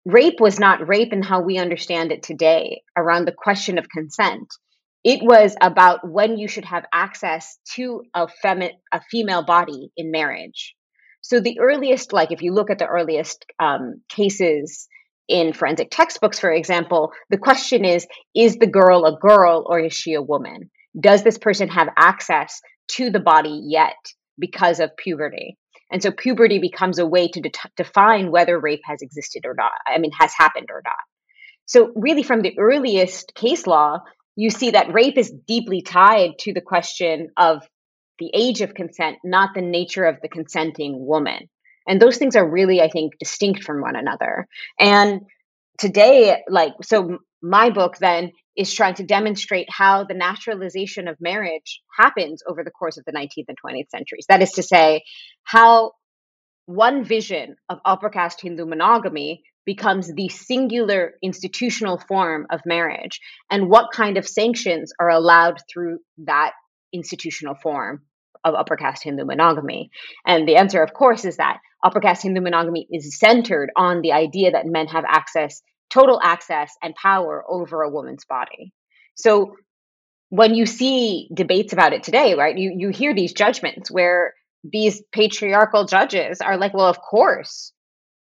rape 0.04 0.40
was 0.40 0.58
not 0.58 0.86
rape 0.88 1.12
in 1.12 1.22
how 1.22 1.42
we 1.42 1.58
understand 1.58 2.12
it 2.12 2.22
today 2.22 2.82
around 2.96 3.26
the 3.26 3.34
question 3.36 3.78
of 3.78 3.88
consent. 3.88 4.48
It 5.04 5.20
was 5.22 5.56
about 5.60 6.08
when 6.08 6.38
you 6.38 6.48
should 6.48 6.64
have 6.64 6.84
access 6.92 7.58
to 7.74 8.02
a, 8.14 8.28
femi- 8.44 8.76
a 8.92 9.00
female 9.10 9.44
body 9.44 9.90
in 9.96 10.10
marriage. 10.10 10.74
So 11.22 11.40
the 11.40 11.58
earliest, 11.60 12.12
like 12.12 12.32
if 12.32 12.42
you 12.42 12.52
look 12.52 12.70
at 12.70 12.78
the 12.78 12.86
earliest 12.86 13.46
um, 13.58 14.02
cases 14.08 14.88
in 15.28 15.52
forensic 15.52 15.88
textbooks, 15.90 16.38
for 16.38 16.50
example, 16.50 17.12
the 17.30 17.38
question 17.38 17.84
is 17.84 18.06
Is 18.34 18.56
the 18.56 18.66
girl 18.66 19.04
a 19.04 19.18
girl 19.18 19.64
or 19.68 19.80
is 19.80 19.92
she 19.92 20.14
a 20.14 20.22
woman? 20.22 20.70
Does 20.98 21.22
this 21.22 21.38
person 21.38 21.68
have 21.68 21.88
access 21.96 22.60
to 22.92 23.10
the 23.10 23.20
body 23.20 23.60
yet 23.64 23.96
because 24.38 24.80
of 24.80 24.96
puberty? 24.96 25.56
And 25.92 26.02
so 26.02 26.10
puberty 26.10 26.58
becomes 26.58 26.98
a 26.98 27.06
way 27.06 27.28
to 27.28 27.40
de- 27.40 27.50
define 27.76 28.30
whether 28.30 28.58
rape 28.58 28.80
has 28.84 29.02
existed 29.02 29.44
or 29.44 29.54
not, 29.54 29.72
I 29.86 29.98
mean, 29.98 30.12
has 30.18 30.32
happened 30.36 30.68
or 30.70 30.82
not. 30.84 30.94
So, 31.66 31.92
really, 31.94 32.22
from 32.22 32.42
the 32.42 32.58
earliest 32.58 33.34
case 33.34 33.66
law, 33.66 34.00
you 34.34 34.50
see 34.50 34.70
that 34.70 34.92
rape 34.92 35.18
is 35.18 35.32
deeply 35.46 35.82
tied 35.82 36.38
to 36.40 36.52
the 36.52 36.60
question 36.60 37.28
of 37.36 37.62
the 38.18 38.30
age 38.34 38.62
of 38.62 38.74
consent, 38.74 39.18
not 39.24 39.50
the 39.54 39.62
nature 39.62 40.04
of 40.04 40.16
the 40.22 40.28
consenting 40.28 41.06
woman. 41.06 41.48
And 41.86 42.00
those 42.00 42.16
things 42.16 42.36
are 42.36 42.48
really, 42.48 42.80
I 42.80 42.88
think, 42.88 43.12
distinct 43.18 43.62
from 43.62 43.80
one 43.80 43.96
another. 43.96 44.46
And 44.78 45.22
today, 45.78 46.42
like, 46.48 46.72
so 46.82 47.18
my 47.42 47.70
book 47.70 47.98
then 47.98 48.30
is 48.56 48.72
trying 48.72 48.94
to 48.94 49.04
demonstrate 49.04 49.66
how 49.70 50.04
the 50.04 50.14
naturalization 50.14 51.08
of 51.08 51.16
marriage 51.20 51.80
happens 51.98 52.42
over 52.48 52.62
the 52.62 52.70
course 52.70 52.98
of 52.98 53.04
the 53.04 53.12
19th 53.12 53.46
and 53.48 53.58
20th 53.64 53.88
centuries. 53.90 54.26
That 54.28 54.42
is 54.42 54.52
to 54.52 54.62
say, 54.62 55.02
how 55.42 55.92
one 56.66 57.04
vision 57.04 57.56
of 57.68 57.78
upper 57.84 58.10
caste 58.10 58.40
Hindu 58.40 58.66
monogamy 58.66 59.42
becomes 59.64 60.12
the 60.12 60.28
singular 60.28 61.14
institutional 61.22 61.98
form 61.98 62.46
of 62.50 62.60
marriage, 62.66 63.20
and 63.50 63.68
what 63.68 63.92
kind 63.92 64.16
of 64.16 64.28
sanctions 64.28 64.92
are 65.00 65.10
allowed 65.10 65.58
through 65.72 65.98
that 66.18 66.52
institutional 66.92 67.54
form 67.54 68.02
of 68.44 68.54
upper 68.54 68.76
caste 68.76 69.04
Hindu 69.04 69.24
monogamy? 69.24 69.90
And 70.26 70.48
the 70.48 70.56
answer, 70.56 70.82
of 70.82 70.92
course, 70.92 71.24
is 71.24 71.36
that 71.36 71.58
upper 71.82 72.00
caste 72.00 72.22
Hindu 72.22 72.40
monogamy 72.40 72.86
is 72.90 73.18
centered 73.18 73.70
on 73.76 74.02
the 74.02 74.12
idea 74.12 74.52
that 74.52 74.66
men 74.66 74.86
have 74.88 75.04
access, 75.06 75.62
total 75.92 76.20
access, 76.22 76.72
and 76.82 76.94
power 76.94 77.44
over 77.48 77.82
a 77.82 77.90
woman's 77.90 78.24
body. 78.24 78.72
So 79.14 79.56
when 80.30 80.54
you 80.54 80.64
see 80.64 81.28
debates 81.34 81.72
about 81.72 81.92
it 81.92 82.02
today, 82.02 82.34
right, 82.34 82.56
you, 82.56 82.74
you 82.76 82.88
hear 82.88 83.14
these 83.14 83.34
judgments 83.34 83.90
where 83.90 84.32
these 84.64 85.02
patriarchal 85.12 85.84
judges 85.84 86.40
are 86.40 86.56
like, 86.56 86.72
well, 86.72 86.86
of 86.86 87.00
course, 87.00 87.72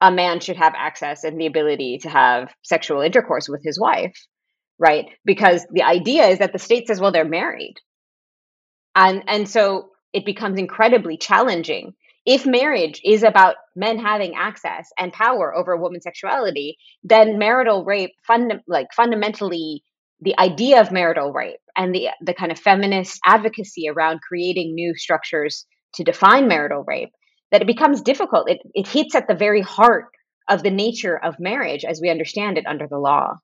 a 0.02 0.12
man 0.12 0.40
should 0.40 0.58
have 0.58 0.74
access 0.76 1.24
and 1.24 1.40
the 1.40 1.46
ability 1.46 2.00
to 2.00 2.10
have 2.10 2.54
sexual 2.64 3.02
intercourse 3.02 3.48
with 3.48 3.64
his 3.64 3.80
wife, 3.80 4.16
right? 4.80 5.06
Because 5.24 5.66
the 5.72 5.84
idea 5.84 6.28
is 6.28 6.40
that 6.40 6.52
the 6.52 6.60
state 6.60 6.88
says, 6.88 7.00
well, 7.00 7.12
they're 7.12 7.24
married. 7.24 7.76
And 8.96 9.24
and 9.28 9.48
so 9.48 9.92
it 10.12 10.26
becomes 10.26 10.60
incredibly 10.60 11.18
challenging 11.18 11.94
if 12.26 12.46
marriage 12.46 13.02
is 13.04 13.24
about 13.24 13.56
men 13.76 13.98
having 13.98 14.36
access 14.36 14.90
and 14.98 15.12
power 15.12 15.56
over 15.56 15.72
a 15.72 15.82
woman's 15.82 16.04
sexuality, 16.04 16.78
then 17.04 17.40
marital 17.40 17.84
rape, 17.84 18.12
fund, 18.26 18.54
like 18.68 18.88
fundamentally, 18.96 19.84
the 20.20 20.38
idea 20.38 20.80
of 20.80 20.92
marital 20.92 21.34
rape 21.34 21.60
and 21.76 21.96
the 21.96 22.10
the 22.22 22.36
kind 22.36 22.52
of 22.52 22.60
feminist 22.60 23.20
advocacy 23.26 23.90
around 23.90 24.22
creating 24.22 24.76
new 24.76 24.94
structures 24.96 25.66
to 25.96 26.04
define 26.04 26.48
marital 26.48 26.84
rape, 26.86 27.10
that 27.52 27.62
it 27.62 27.68
becomes 27.68 28.02
difficult. 28.02 28.50
It 28.50 28.60
it 28.74 28.88
hits 28.88 29.16
at 29.16 29.28
the 29.28 29.36
very 29.36 29.62
heart 29.62 30.06
of 30.48 30.62
the 30.62 30.70
nature 30.70 31.18
of 31.18 31.40
marriage 31.40 31.84
as 31.84 32.00
we 32.02 32.10
understand 32.10 32.58
it 32.58 32.68
under 32.68 32.88
the 32.88 33.00
law. 33.00 33.38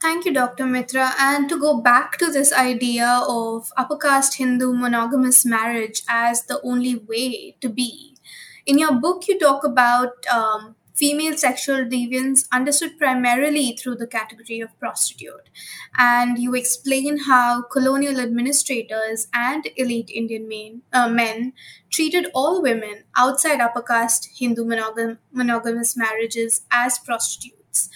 Thank 0.00 0.24
you, 0.24 0.32
Dr. 0.32 0.64
Mitra. 0.64 1.12
And 1.18 1.48
to 1.48 1.58
go 1.58 1.80
back 1.80 2.18
to 2.18 2.30
this 2.30 2.52
idea 2.52 3.20
of 3.28 3.72
upper 3.76 3.96
caste 3.96 4.36
Hindu 4.36 4.72
monogamous 4.72 5.44
marriage 5.44 6.02
as 6.08 6.44
the 6.44 6.60
only 6.62 6.94
way 6.96 7.56
to 7.60 7.68
be, 7.68 8.16
in 8.64 8.78
your 8.78 8.92
book, 8.92 9.26
you 9.26 9.38
talk 9.38 9.64
about 9.64 10.26
um, 10.26 10.76
female 10.94 11.36
sexual 11.36 11.84
deviance 11.86 12.46
understood 12.52 12.98
primarily 12.98 13.74
through 13.76 13.96
the 13.96 14.06
category 14.06 14.60
of 14.60 14.78
prostitute. 14.78 15.48
And 15.96 16.38
you 16.38 16.54
explain 16.54 17.20
how 17.26 17.62
colonial 17.62 18.20
administrators 18.20 19.26
and 19.32 19.66
elite 19.76 20.10
Indian 20.10 20.46
men, 20.48 20.82
uh, 20.92 21.08
men 21.08 21.54
treated 21.90 22.26
all 22.34 22.60
women 22.62 23.04
outside 23.16 23.60
upper 23.60 23.82
caste 23.82 24.28
Hindu 24.38 24.64
monogam- 24.64 25.18
monogamous 25.32 25.96
marriages 25.96 26.60
as 26.70 26.98
prostitutes. 26.98 27.88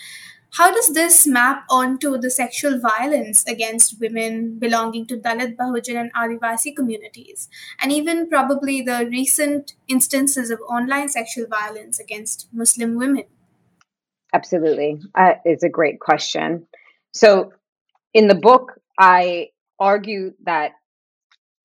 How 0.57 0.71
does 0.71 0.93
this 0.93 1.27
map 1.27 1.65
onto 1.71 2.19
the 2.19 2.29
sexual 2.29 2.79
violence 2.79 3.43
against 3.47 3.99
women 3.99 4.59
belonging 4.59 5.07
to 5.07 5.17
Dalit, 5.17 5.57
Bahujan, 5.57 5.99
and 5.99 6.13
Adivasi 6.13 6.77
communities, 6.77 7.49
and 7.81 7.91
even 7.91 8.29
probably 8.29 8.83
the 8.83 9.09
recent 9.11 9.73
instances 9.89 10.51
of 10.51 10.61
online 10.69 11.09
sexual 11.09 11.47
violence 11.47 11.99
against 11.99 12.49
Muslim 12.53 12.99
women? 12.99 13.25
Absolutely. 14.35 15.01
Uh, 15.15 15.35
it's 15.47 15.65
a 15.65 15.71
great 15.71 16.01
question. 16.01 16.67
So, 17.15 17.55
in 18.13 18.29
the 18.29 18.35
book, 18.35 18.79
I 18.99 19.49
argue 19.79 20.35
that 20.45 20.73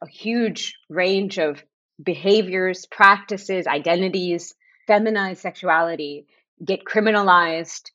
a 0.02 0.08
huge 0.08 0.80
range 0.90 1.40
of 1.40 1.62
behaviors, 2.02 2.86
practices, 2.86 3.68
identities, 3.68 4.56
feminized 4.88 5.42
sexuality 5.42 6.28
get 6.64 6.86
criminalized 6.86 7.92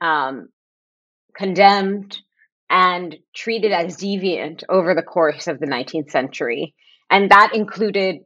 um, 0.00 0.48
condemned 1.36 2.18
and 2.68 3.16
treated 3.34 3.72
as 3.72 3.96
deviant 3.96 4.64
over 4.68 4.94
the 4.94 5.02
course 5.02 5.46
of 5.46 5.60
the 5.60 5.66
19th 5.66 6.10
century. 6.10 6.74
And 7.10 7.30
that 7.30 7.54
included 7.54 8.16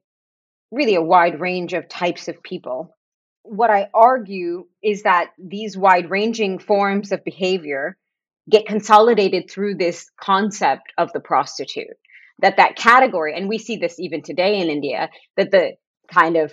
really 0.70 0.94
a 0.94 1.02
wide 1.02 1.40
range 1.40 1.74
of 1.74 1.88
types 1.88 2.28
of 2.28 2.42
people. 2.42 2.96
What 3.42 3.70
I 3.70 3.88
argue 3.92 4.66
is 4.82 5.02
that 5.02 5.30
these 5.38 5.76
wide 5.76 6.10
ranging 6.10 6.58
forms 6.58 7.12
of 7.12 7.24
behavior 7.24 7.96
get 8.48 8.66
consolidated 8.66 9.50
through 9.50 9.76
this 9.76 10.10
concept 10.20 10.92
of 10.96 11.12
the 11.12 11.20
prostitute 11.20 11.96
that 12.40 12.56
that 12.56 12.76
category 12.76 13.34
and 13.36 13.48
we 13.48 13.58
see 13.58 13.76
this 13.76 13.98
even 13.98 14.22
today 14.22 14.60
in 14.60 14.68
india 14.68 15.08
that 15.36 15.50
the 15.50 15.72
kind 16.12 16.36
of 16.36 16.52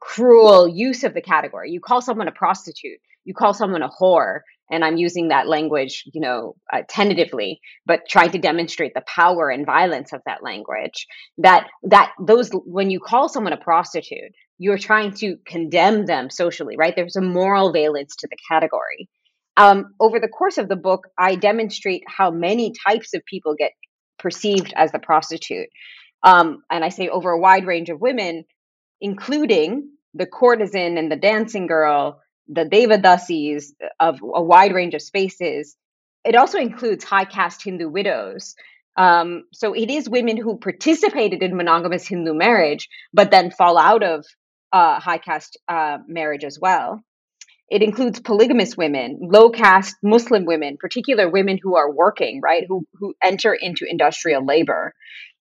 cruel 0.00 0.68
use 0.68 1.04
of 1.04 1.14
the 1.14 1.22
category 1.22 1.70
you 1.70 1.80
call 1.80 2.00
someone 2.00 2.28
a 2.28 2.32
prostitute 2.32 2.98
you 3.28 3.34
call 3.34 3.52
someone 3.52 3.82
a 3.82 3.90
whore 3.90 4.40
and 4.70 4.82
i'm 4.84 4.96
using 4.96 5.28
that 5.28 5.46
language 5.46 6.04
you 6.12 6.20
know 6.20 6.56
uh, 6.72 6.80
tentatively 6.88 7.60
but 7.84 8.00
trying 8.08 8.30
to 8.30 8.38
demonstrate 8.38 8.94
the 8.94 9.04
power 9.06 9.50
and 9.50 9.66
violence 9.66 10.12
of 10.12 10.22
that 10.24 10.42
language 10.42 11.06
that 11.36 11.68
that 11.82 12.12
those 12.26 12.50
when 12.64 12.90
you 12.90 12.98
call 12.98 13.28
someone 13.28 13.52
a 13.52 13.58
prostitute 13.58 14.32
you're 14.60 14.78
trying 14.78 15.12
to 15.12 15.36
condemn 15.46 16.06
them 16.06 16.30
socially 16.30 16.74
right? 16.76 16.94
There's 16.96 17.14
a 17.14 17.20
moral 17.20 17.72
valence 17.72 18.16
to 18.16 18.28
the 18.28 18.36
category. 18.50 19.08
Um, 19.56 19.94
over 20.00 20.18
the 20.18 20.28
course 20.28 20.58
of 20.58 20.68
the 20.68 20.76
book 20.76 21.06
i 21.18 21.34
demonstrate 21.34 22.02
how 22.06 22.30
many 22.30 22.72
types 22.88 23.14
of 23.14 23.22
people 23.26 23.54
get 23.56 23.72
perceived 24.18 24.72
as 24.74 24.90
the 24.90 24.98
prostitute. 24.98 25.68
Um, 26.22 26.62
and 26.70 26.84
i 26.84 26.88
say 26.88 27.08
over 27.08 27.30
a 27.30 27.40
wide 27.40 27.66
range 27.66 27.90
of 27.90 28.00
women 28.00 28.44
including 29.00 29.90
the 30.14 30.26
courtesan 30.26 30.98
and 30.98 31.12
the 31.12 31.16
dancing 31.16 31.66
girl 31.66 32.20
the 32.48 32.64
Devadasis 32.64 33.72
of 34.00 34.20
a 34.22 34.42
wide 34.42 34.74
range 34.74 34.94
of 34.94 35.02
spaces. 35.02 35.76
It 36.24 36.34
also 36.34 36.58
includes 36.58 37.04
high 37.04 37.24
caste 37.24 37.62
Hindu 37.62 37.88
widows. 37.88 38.54
Um, 38.96 39.44
so 39.52 39.74
it 39.74 39.90
is 39.90 40.08
women 40.08 40.36
who 40.36 40.58
participated 40.58 41.42
in 41.42 41.56
monogamous 41.56 42.08
Hindu 42.08 42.34
marriage, 42.34 42.88
but 43.12 43.30
then 43.30 43.50
fall 43.50 43.78
out 43.78 44.02
of 44.02 44.24
uh, 44.72 44.98
high 44.98 45.18
caste 45.18 45.58
uh, 45.68 45.98
marriage 46.08 46.44
as 46.44 46.58
well. 46.60 47.00
It 47.70 47.82
includes 47.82 48.18
polygamous 48.18 48.76
women, 48.76 49.18
low 49.20 49.50
caste 49.50 49.96
Muslim 50.02 50.46
women, 50.46 50.78
particular 50.80 51.28
women 51.28 51.58
who 51.62 51.76
are 51.76 51.92
working, 51.92 52.40
right, 52.42 52.64
who, 52.66 52.86
who 52.94 53.14
enter 53.22 53.52
into 53.54 53.84
industrial 53.86 54.44
labor, 54.44 54.94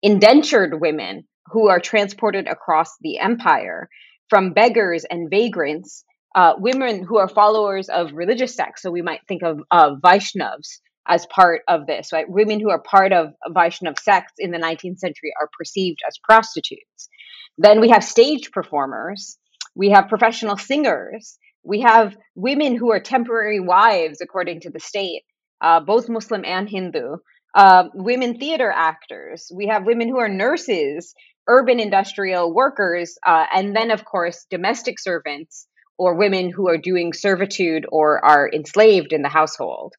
indentured 0.04 0.80
women 0.80 1.24
who 1.48 1.70
are 1.70 1.80
transported 1.80 2.48
across 2.48 2.98
the 3.00 3.20
empire, 3.20 3.90
from 4.30 4.52
beggars 4.52 5.06
and 5.06 5.30
vagrants, 5.30 6.04
uh, 6.38 6.54
women 6.60 7.04
who 7.04 7.18
are 7.18 7.28
followers 7.28 7.90
of 7.90 8.14
religious 8.14 8.54
sects. 8.54 8.84
So 8.84 8.92
we 8.92 9.02
might 9.02 9.22
think 9.28 9.42
of 9.42 9.60
uh, 9.72 9.96
Vaishnavas 9.96 10.80
as 11.08 11.26
part 11.26 11.62
of 11.68 11.88
this, 11.88 12.14
right? 12.14 12.30
Women 12.30 12.60
who 12.60 12.70
are 12.70 12.80
part 12.80 13.12
of 13.12 13.30
Vaishnav 13.50 13.98
sects 13.98 14.34
in 14.38 14.52
the 14.52 14.60
19th 14.60 15.00
century 15.00 15.32
are 15.42 15.50
perceived 15.58 15.98
as 16.08 16.20
prostitutes. 16.24 17.10
Then 17.58 17.82
we 17.82 17.90
have 17.90 18.04
stage 18.04 18.52
performers, 18.52 19.40
we 19.74 19.90
have 19.90 20.10
professional 20.10 20.58
singers, 20.58 21.40
we 21.64 21.82
have 21.82 22.16
women 22.36 22.78
who 22.78 22.92
are 22.92 23.00
temporary 23.00 23.60
wives, 23.60 24.22
according 24.22 24.60
to 24.62 24.70
the 24.70 24.80
state, 24.80 25.24
uh, 25.60 25.80
both 25.80 26.08
Muslim 26.08 26.46
and 26.46 26.70
Hindu. 26.70 27.18
Uh, 27.56 27.86
women 27.96 28.38
theater 28.38 28.72
actors. 28.72 29.52
We 29.52 29.68
have 29.68 29.88
women 29.88 30.08
who 30.08 30.20
are 30.20 30.30
nurses, 30.30 31.16
urban 31.48 31.80
industrial 31.80 32.54
workers, 32.54 33.18
uh, 33.26 33.46
and 33.52 33.76
then, 33.76 33.90
of 33.90 34.06
course, 34.06 34.46
domestic 34.52 35.00
servants 35.00 35.66
or 35.98 36.16
women 36.16 36.50
who 36.50 36.70
are 36.70 36.78
doing 36.78 37.14
servitude 37.14 37.86
or 37.90 38.24
are 38.24 38.50
enslaved 38.52 39.14
in 39.14 39.22
the 39.22 39.30
household. 39.30 39.94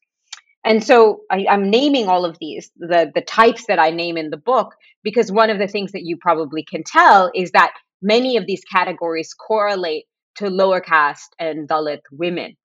And 0.65 0.83
so 0.83 1.21
I, 1.31 1.45
am 1.47 1.69
naming 1.69 2.07
all 2.07 2.25
of 2.25 2.37
these, 2.39 2.69
the, 2.77 3.11
the 3.13 3.21
types 3.21 3.65
that 3.67 3.79
I 3.79 3.91
name 3.91 4.17
in 4.17 4.29
the 4.29 4.37
book, 4.37 4.75
because 5.03 5.31
one 5.31 5.49
of 5.49 5.57
the 5.57 5.67
things 5.67 5.93
that 5.93 6.03
you 6.03 6.17
probably 6.17 6.63
can 6.63 6.83
tell 6.83 7.31
is 7.33 7.51
that 7.51 7.73
many 8.01 8.37
of 8.37 8.45
these 8.45 8.63
categories 8.65 9.33
correlate 9.33 10.05
to 10.35 10.49
lower 10.49 10.81
caste 10.81 11.33
and 11.39 11.67
Dalit 11.67 12.01
women 12.11 12.55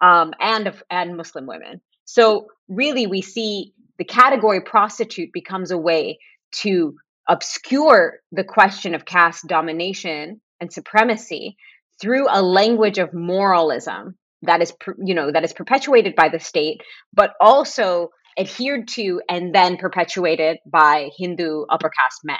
um, 0.00 0.32
and, 0.40 0.72
and 0.90 1.16
Muslim 1.16 1.46
women. 1.46 1.80
So 2.06 2.48
really, 2.68 3.06
we 3.06 3.22
see 3.22 3.72
the 3.98 4.04
category 4.04 4.60
prostitute 4.60 5.30
becomes 5.32 5.70
a 5.70 5.78
way 5.78 6.18
to 6.62 6.96
obscure 7.28 8.20
the 8.32 8.44
question 8.44 8.94
of 8.94 9.04
caste 9.04 9.46
domination 9.46 10.40
and 10.60 10.72
supremacy 10.72 11.56
through 12.00 12.26
a 12.28 12.42
language 12.42 12.98
of 12.98 13.12
moralism 13.12 14.16
that 14.42 14.62
is 14.62 14.72
you 15.02 15.14
know 15.14 15.30
that 15.30 15.44
is 15.44 15.52
perpetuated 15.52 16.14
by 16.14 16.28
the 16.28 16.40
state 16.40 16.80
but 17.12 17.32
also 17.40 18.10
adhered 18.38 18.88
to 18.88 19.20
and 19.28 19.54
then 19.54 19.76
perpetuated 19.76 20.58
by 20.66 21.10
hindu 21.16 21.64
upper 21.70 21.88
caste 21.88 22.20
men. 22.24 22.38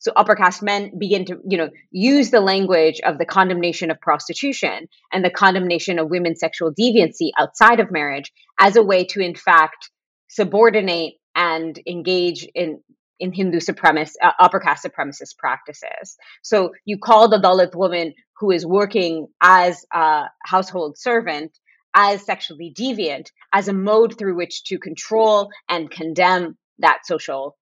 So 0.00 0.12
upper 0.16 0.34
caste 0.34 0.62
men 0.62 0.92
begin 0.98 1.26
to 1.26 1.38
you 1.46 1.58
know 1.58 1.70
use 1.90 2.30
the 2.30 2.40
language 2.40 3.00
of 3.04 3.18
the 3.18 3.26
condemnation 3.26 3.90
of 3.90 4.00
prostitution 4.00 4.88
and 5.12 5.24
the 5.24 5.30
condemnation 5.30 5.98
of 5.98 6.10
women's 6.10 6.40
sexual 6.40 6.72
deviancy 6.72 7.30
outside 7.38 7.80
of 7.80 7.90
marriage 7.90 8.32
as 8.58 8.76
a 8.76 8.82
way 8.82 9.04
to 9.06 9.20
in 9.20 9.34
fact 9.34 9.90
subordinate 10.28 11.14
and 11.34 11.78
engage 11.86 12.46
in 12.54 12.80
in 13.20 13.32
Hindu 13.32 13.58
supremacist, 13.58 14.14
uh, 14.22 14.32
upper 14.38 14.58
caste 14.58 14.84
supremacist 14.84 15.36
practices. 15.38 16.16
So 16.42 16.72
you 16.84 16.98
call 16.98 17.28
the 17.28 17.38
Dalit 17.38 17.74
woman 17.74 18.14
who 18.38 18.50
is 18.50 18.66
working 18.66 19.28
as 19.40 19.84
a 19.92 20.24
household 20.44 20.98
servant 20.98 21.56
as 21.94 22.24
sexually 22.24 22.72
deviant 22.76 23.30
as 23.52 23.68
a 23.68 23.72
mode 23.72 24.16
through 24.18 24.36
which 24.36 24.64
to 24.64 24.78
control 24.78 25.50
and 25.68 25.90
condemn 25.90 26.56
that 26.78 27.00
social 27.04 27.56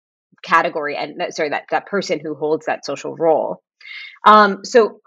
category 0.43 0.97
and 0.97 1.35
sorry 1.35 1.51
that 1.51 1.65
that 1.71 1.87
person 1.87 2.21
who 2.21 2.35
holds 2.35 2.67
that 2.67 2.85
social 2.85 3.17
role 3.17 3.63
um, 4.27 4.65
so 4.65 5.01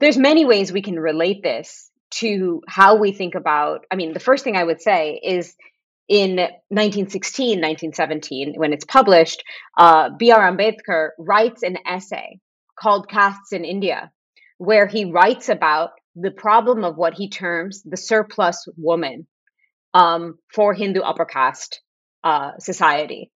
there's 0.00 0.16
many 0.16 0.44
ways 0.44 0.72
we 0.72 0.82
can 0.82 0.98
relate 0.98 1.42
this 1.42 1.90
to 2.10 2.62
how 2.68 2.96
we 2.96 3.12
think 3.12 3.34
about 3.34 3.84
i 3.90 3.96
mean 3.96 4.12
the 4.12 4.20
first 4.20 4.44
thing 4.44 4.56
i 4.56 4.64
would 4.64 4.80
say 4.80 5.20
is 5.22 5.54
in 6.08 6.36
1916 6.36 7.60
1917 7.60 8.54
when 8.56 8.72
it's 8.72 8.84
published 8.84 9.42
uh, 9.78 10.10
br 10.10 10.40
ambedkar 10.50 11.10
writes 11.18 11.62
an 11.62 11.78
essay 11.86 12.38
called 12.78 13.08
castes 13.08 13.52
in 13.52 13.64
india 13.64 14.10
where 14.58 14.86
he 14.86 15.04
writes 15.06 15.48
about 15.48 15.90
the 16.14 16.30
problem 16.30 16.84
of 16.84 16.96
what 16.96 17.14
he 17.14 17.28
terms 17.28 17.82
the 17.82 17.96
surplus 17.96 18.68
woman 18.76 19.26
um, 19.94 20.38
for 20.52 20.74
hindu 20.74 21.00
upper 21.00 21.24
caste 21.24 21.80
uh, 22.24 22.52
society. 22.58 23.30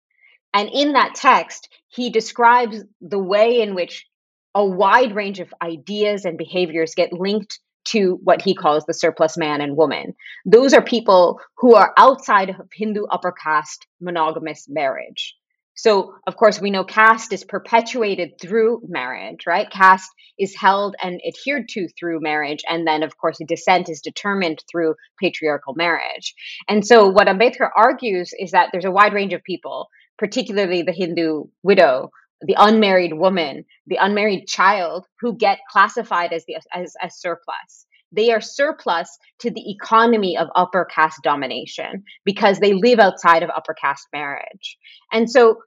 And 0.53 0.69
in 0.73 0.93
that 0.93 1.15
text 1.15 1.67
he 1.89 2.09
describes 2.09 2.83
the 3.01 3.19
way 3.19 3.61
in 3.61 3.75
which 3.75 4.07
a 4.55 4.65
wide 4.65 5.13
range 5.13 5.39
of 5.39 5.53
ideas 5.61 6.25
and 6.25 6.37
behaviors 6.37 6.95
get 6.95 7.11
linked 7.11 7.59
to 7.87 8.19
what 8.23 8.41
he 8.41 8.55
calls 8.55 8.85
the 8.85 8.93
surplus 8.93 9.37
man 9.37 9.61
and 9.61 9.77
woman. 9.77 10.13
Those 10.45 10.73
are 10.73 10.81
people 10.81 11.39
who 11.57 11.75
are 11.75 11.93
outside 11.97 12.49
of 12.49 12.69
Hindu 12.73 13.05
upper 13.05 13.31
caste 13.31 13.87
monogamous 13.99 14.67
marriage. 14.69 15.35
So, 15.77 16.15
of 16.25 16.35
course, 16.35 16.59
we 16.59 16.71
know 16.71 16.83
caste 16.83 17.31
is 17.31 17.43
perpetuated 17.43 18.41
through 18.41 18.81
marriage, 18.87 19.45
right? 19.45 19.69
Caste 19.69 20.09
is 20.39 20.55
held 20.55 20.95
and 21.01 21.21
adhered 21.25 21.69
to 21.69 21.87
through 21.89 22.19
marriage. 22.19 22.63
And 22.67 22.87
then, 22.87 23.03
of 23.03 23.15
course, 23.17 23.37
descent 23.47 23.87
is 23.87 24.01
determined 24.01 24.63
through 24.69 24.95
patriarchal 25.21 25.75
marriage. 25.75 26.33
And 26.67 26.85
so, 26.85 27.07
what 27.07 27.27
Ambedkar 27.27 27.69
argues 27.75 28.31
is 28.39 28.51
that 28.51 28.69
there's 28.71 28.85
a 28.85 28.91
wide 28.91 29.13
range 29.13 29.33
of 29.33 29.43
people, 29.43 29.89
particularly 30.17 30.81
the 30.81 30.91
Hindu 30.91 31.43
widow, 31.61 32.09
the 32.41 32.55
unmarried 32.57 33.13
woman, 33.13 33.65
the 33.87 33.97
unmarried 33.99 34.47
child 34.47 35.05
who 35.19 35.35
get 35.35 35.59
classified 35.69 36.33
as 36.33 36.45
the 36.45 36.57
as, 36.73 36.93
as 37.01 37.19
surplus. 37.19 37.85
They 38.11 38.31
are 38.31 38.41
surplus 38.41 39.17
to 39.39 39.51
the 39.51 39.71
economy 39.71 40.37
of 40.37 40.47
upper 40.55 40.85
caste 40.85 41.21
domination 41.23 42.03
because 42.23 42.59
they 42.59 42.73
live 42.73 42.99
outside 42.99 43.43
of 43.43 43.49
upper 43.49 43.73
caste 43.73 44.07
marriage. 44.13 44.77
And 45.11 45.29
so 45.29 45.57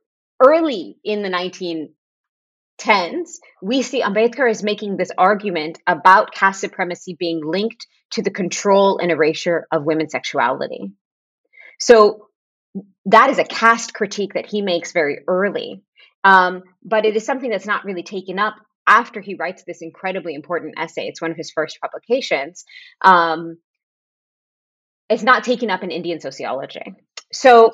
early 0.43 0.97
in 1.05 1.23
the 1.23 1.29
1910s, 1.29 3.29
we 3.63 3.83
see 3.83 4.03
Ambedkar 4.03 4.51
is 4.51 4.63
making 4.63 4.97
this 4.97 5.11
argument 5.19 5.79
about 5.87 6.33
caste 6.33 6.61
supremacy 6.61 7.15
being 7.19 7.43
linked 7.45 7.87
to 8.13 8.23
the 8.23 8.31
control 8.31 8.99
and 8.99 9.11
erasure 9.11 9.67
of 9.71 9.85
women's 9.85 10.13
sexuality. 10.13 10.93
So 11.79 12.29
that 13.07 13.31
is 13.31 13.39
a 13.39 13.45
caste 13.45 13.95
critique 13.95 14.35
that 14.35 14.47
he 14.47 14.63
makes 14.63 14.93
very 14.93 15.21
early. 15.27 15.83
Um, 16.25 16.63
but 16.83 17.05
it 17.05 17.17
is 17.17 17.25
something 17.25 17.51
that's 17.51 17.67
not 17.67 17.85
really 17.85 18.03
taken 18.03 18.39
up 18.39 18.55
after 18.87 19.21
he 19.21 19.35
writes 19.35 19.63
this 19.67 19.83
incredibly 19.83 20.35
important 20.35 20.75
essay. 20.79 21.07
It's 21.07 21.21
one 21.21 21.31
of 21.31 21.37
his 21.37 21.51
first 21.51 21.81
publications. 21.81 22.65
Um, 23.01 23.59
it's 25.09 25.23
not 25.23 25.45
taken 25.45 25.71
up 25.71 25.83
in 25.83 25.91
Indian 25.91 26.21
sociology. 26.21 26.95
So 27.33 27.73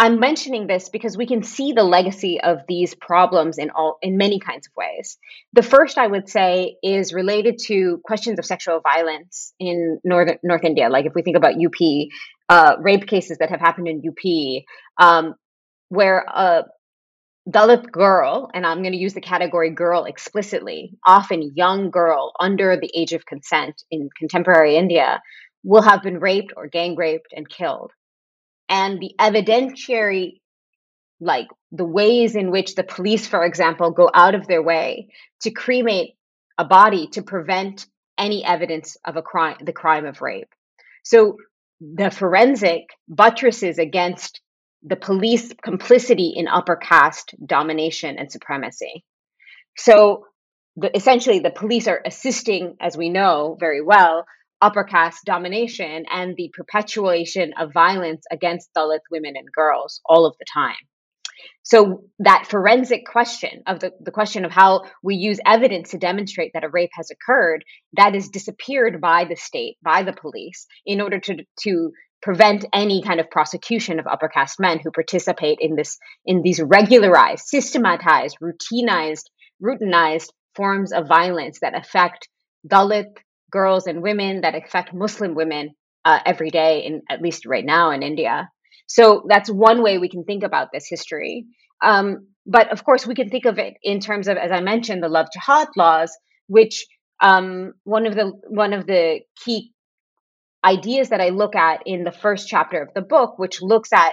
I'm 0.00 0.20
mentioning 0.20 0.68
this 0.68 0.88
because 0.88 1.16
we 1.16 1.26
can 1.26 1.42
see 1.42 1.72
the 1.72 1.82
legacy 1.82 2.40
of 2.40 2.58
these 2.68 2.94
problems 2.94 3.58
in 3.58 3.70
all 3.70 3.98
in 4.00 4.16
many 4.16 4.38
kinds 4.38 4.68
of 4.68 4.72
ways. 4.76 5.18
The 5.54 5.62
first 5.62 5.98
I 5.98 6.06
would 6.06 6.28
say 6.28 6.76
is 6.84 7.12
related 7.12 7.58
to 7.66 8.00
questions 8.04 8.38
of 8.38 8.46
sexual 8.46 8.80
violence 8.80 9.52
in 9.58 9.98
northern 10.04 10.38
North 10.44 10.62
India. 10.62 10.88
Like 10.88 11.06
if 11.06 11.14
we 11.16 11.22
think 11.22 11.36
about 11.36 11.54
UP, 11.54 12.08
uh, 12.48 12.76
rape 12.80 13.08
cases 13.08 13.38
that 13.38 13.50
have 13.50 13.60
happened 13.60 13.88
in 13.88 14.02
UP, 14.08 14.64
um, 14.98 15.34
where 15.88 16.24
a 16.28 16.64
Dalit 17.48 17.90
girl, 17.90 18.50
and 18.52 18.66
I'm 18.66 18.82
going 18.82 18.92
to 18.92 18.98
use 18.98 19.14
the 19.14 19.20
category 19.20 19.70
girl 19.70 20.04
explicitly, 20.04 20.92
often 21.06 21.52
young 21.54 21.90
girl 21.90 22.32
under 22.38 22.76
the 22.76 22.90
age 22.94 23.12
of 23.12 23.24
consent 23.24 23.82
in 23.90 24.10
contemporary 24.18 24.76
India, 24.76 25.22
will 25.62 25.82
have 25.82 26.02
been 26.02 26.18
raped 26.18 26.52
or 26.56 26.66
gang 26.66 26.94
raped 26.94 27.32
and 27.32 27.48
killed. 27.48 27.92
And 28.68 29.00
the 29.00 29.12
evidentiary, 29.18 30.40
like 31.20 31.46
the 31.72 31.86
ways 31.86 32.36
in 32.36 32.50
which 32.50 32.74
the 32.74 32.84
police, 32.84 33.26
for 33.26 33.44
example, 33.44 33.92
go 33.92 34.10
out 34.12 34.34
of 34.34 34.46
their 34.46 34.62
way 34.62 35.08
to 35.42 35.50
cremate 35.50 36.16
a 36.58 36.64
body 36.64 37.08
to 37.12 37.22
prevent 37.22 37.86
any 38.18 38.44
evidence 38.44 38.96
of 39.06 39.16
a 39.16 39.22
crime, 39.22 39.56
the 39.64 39.72
crime 39.72 40.04
of 40.04 40.20
rape. 40.20 40.52
So 41.02 41.36
the 41.80 42.10
forensic 42.10 42.82
buttresses 43.08 43.78
against 43.78 44.40
the 44.82 44.96
police 44.96 45.52
complicity 45.62 46.34
in 46.36 46.48
upper 46.48 46.76
caste 46.76 47.34
domination 47.44 48.16
and 48.18 48.30
supremacy. 48.30 49.04
So 49.76 50.24
the, 50.76 50.94
essentially, 50.96 51.40
the 51.40 51.50
police 51.50 51.88
are 51.88 52.00
assisting, 52.04 52.76
as 52.80 52.96
we 52.96 53.10
know 53.10 53.56
very 53.58 53.82
well, 53.82 54.24
upper 54.60 54.84
caste 54.84 55.24
domination 55.24 56.04
and 56.10 56.36
the 56.36 56.50
perpetuation 56.56 57.52
of 57.58 57.72
violence 57.72 58.24
against 58.30 58.70
Dalit 58.76 59.00
women 59.10 59.34
and 59.36 59.48
girls 59.52 60.00
all 60.04 60.26
of 60.26 60.34
the 60.38 60.46
time. 60.52 60.76
So 61.62 62.04
that 62.20 62.46
forensic 62.48 63.06
question 63.06 63.62
of 63.66 63.80
the, 63.80 63.92
the 64.00 64.10
question 64.10 64.44
of 64.44 64.50
how 64.50 64.84
we 65.02 65.16
use 65.16 65.38
evidence 65.44 65.90
to 65.90 65.98
demonstrate 65.98 66.52
that 66.54 66.64
a 66.64 66.68
rape 66.68 66.90
has 66.94 67.10
occurred, 67.10 67.64
that 67.96 68.14
is 68.14 68.30
disappeared 68.30 69.00
by 69.00 69.24
the 69.24 69.36
state, 69.36 69.76
by 69.82 70.02
the 70.02 70.12
police, 70.12 70.66
in 70.86 71.00
order 71.00 71.20
to, 71.20 71.44
to 71.60 71.92
prevent 72.20 72.64
any 72.72 73.02
kind 73.02 73.20
of 73.20 73.30
prosecution 73.30 73.98
of 73.98 74.06
upper 74.06 74.28
caste 74.28 74.58
men 74.58 74.80
who 74.82 74.90
participate 74.90 75.58
in 75.60 75.76
this 75.76 75.98
in 76.26 76.42
these 76.42 76.60
regularized, 76.60 77.46
systematized, 77.46 78.36
routinized, 78.42 79.24
routinized 79.62 80.28
forms 80.54 80.92
of 80.92 81.06
violence 81.06 81.60
that 81.60 81.76
affect 81.76 82.28
Dalit 82.66 83.16
girls 83.50 83.86
and 83.86 84.02
women 84.02 84.42
that 84.42 84.54
affect 84.54 84.92
Muslim 84.92 85.34
women 85.34 85.70
uh, 86.04 86.18
every 86.26 86.50
day, 86.50 86.84
in 86.84 87.02
at 87.08 87.22
least 87.22 87.46
right 87.46 87.64
now 87.64 87.90
in 87.90 88.02
India. 88.02 88.50
So 88.86 89.24
that's 89.28 89.50
one 89.50 89.82
way 89.82 89.98
we 89.98 90.08
can 90.08 90.24
think 90.24 90.42
about 90.42 90.68
this 90.72 90.86
history. 90.88 91.46
Um, 91.82 92.28
but 92.46 92.72
of 92.72 92.82
course, 92.84 93.06
we 93.06 93.14
can 93.14 93.28
think 93.28 93.44
of 93.44 93.58
it 93.58 93.74
in 93.82 94.00
terms 94.00 94.26
of, 94.26 94.36
as 94.36 94.50
I 94.50 94.60
mentioned, 94.60 95.02
the 95.02 95.08
love 95.08 95.28
jihad 95.32 95.68
laws, 95.76 96.16
which 96.46 96.86
um, 97.20 97.74
one 97.84 98.06
of 98.06 98.14
the 98.14 98.32
one 98.48 98.72
of 98.72 98.86
the 98.86 99.20
key 99.44 99.72
ideas 100.64 101.10
that 101.10 101.20
I 101.20 101.30
look 101.30 101.54
at 101.54 101.82
in 101.86 102.04
the 102.04 102.12
first 102.12 102.48
chapter 102.48 102.82
of 102.82 102.88
the 102.94 103.02
book, 103.02 103.38
which 103.38 103.62
looks 103.62 103.92
at 103.92 104.12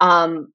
um, 0.00 0.52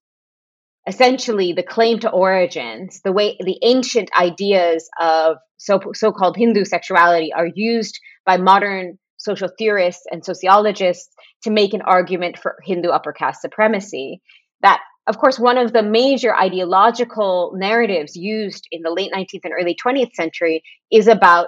essentially 0.88 1.54
the 1.54 1.64
claim 1.64 2.00
to 2.00 2.10
origins, 2.10 3.02
the 3.04 3.12
way 3.12 3.38
the 3.40 3.60
ancient 3.64 4.10
ideas 4.20 4.90
of 5.00 5.38
so 5.58 5.80
so-called 5.94 6.38
Hindu 6.38 6.66
sexuality 6.66 7.32
are 7.34 7.50
used 7.54 8.00
by 8.26 8.38
modern 8.38 8.98
social 9.18 9.50
theorists 9.58 10.04
and 10.12 10.26
sociologists 10.26 11.14
to 11.44 11.52
make 11.52 11.74
an 11.74 11.82
argument 11.82 12.38
for 12.38 12.58
Hindu 12.64 12.90
upper 12.90 13.14
caste 13.14 13.42
supremacy. 13.42 14.22
That, 14.62 14.80
of 15.06 15.20
course, 15.20 15.38
one 15.38 15.58
of 15.58 15.74
the 15.74 15.84
major 15.84 16.36
ideological 16.36 17.54
narratives 17.56 18.16
used 18.16 18.68
in 18.72 18.82
the 18.82 18.90
late 18.92 19.12
19th 19.12 19.42
and 19.44 19.54
early 19.60 19.76
20th 19.76 20.14
century 20.16 20.64
is 20.92 21.08
about 21.08 21.48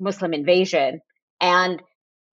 Muslim 0.00 0.32
invasion 0.32 1.00
and 1.40 1.82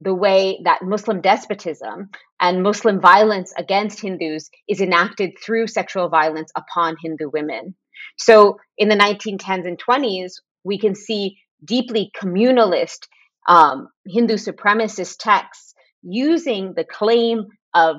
the 0.01 0.13
way 0.13 0.59
that 0.63 0.81
Muslim 0.81 1.21
despotism 1.21 2.09
and 2.39 2.63
Muslim 2.63 3.01
violence 3.01 3.53
against 3.57 4.01
Hindus 4.01 4.49
is 4.67 4.81
enacted 4.81 5.31
through 5.43 5.67
sexual 5.67 6.09
violence 6.09 6.51
upon 6.55 6.95
Hindu 7.01 7.29
women. 7.31 7.75
So 8.17 8.57
in 8.77 8.87
the 8.89 8.95
1910s 8.95 9.67
and 9.67 9.81
20s, 9.81 10.33
we 10.63 10.79
can 10.79 10.95
see 10.95 11.37
deeply 11.63 12.11
communalist 12.17 13.07
um, 13.47 13.89
Hindu 14.07 14.35
supremacist 14.35 15.17
texts 15.19 15.73
using 16.01 16.73
the 16.75 16.85
claim 16.85 17.47
of 17.73 17.97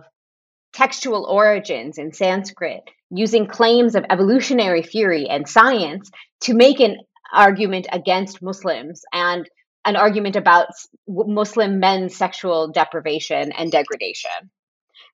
textual 0.72 1.26
origins 1.26 1.98
in 1.98 2.12
Sanskrit, 2.12 2.82
using 3.10 3.46
claims 3.46 3.94
of 3.94 4.04
evolutionary 4.08 4.82
theory 4.82 5.28
and 5.28 5.48
science 5.48 6.10
to 6.42 6.54
make 6.54 6.80
an 6.80 6.98
argument 7.32 7.86
against 7.92 8.42
Muslims 8.42 9.02
and 9.12 9.48
an 9.84 9.96
argument 9.96 10.36
about 10.36 10.68
Muslim 11.08 11.80
men's 11.80 12.16
sexual 12.16 12.70
deprivation 12.72 13.52
and 13.52 13.72
degradation. 13.72 14.50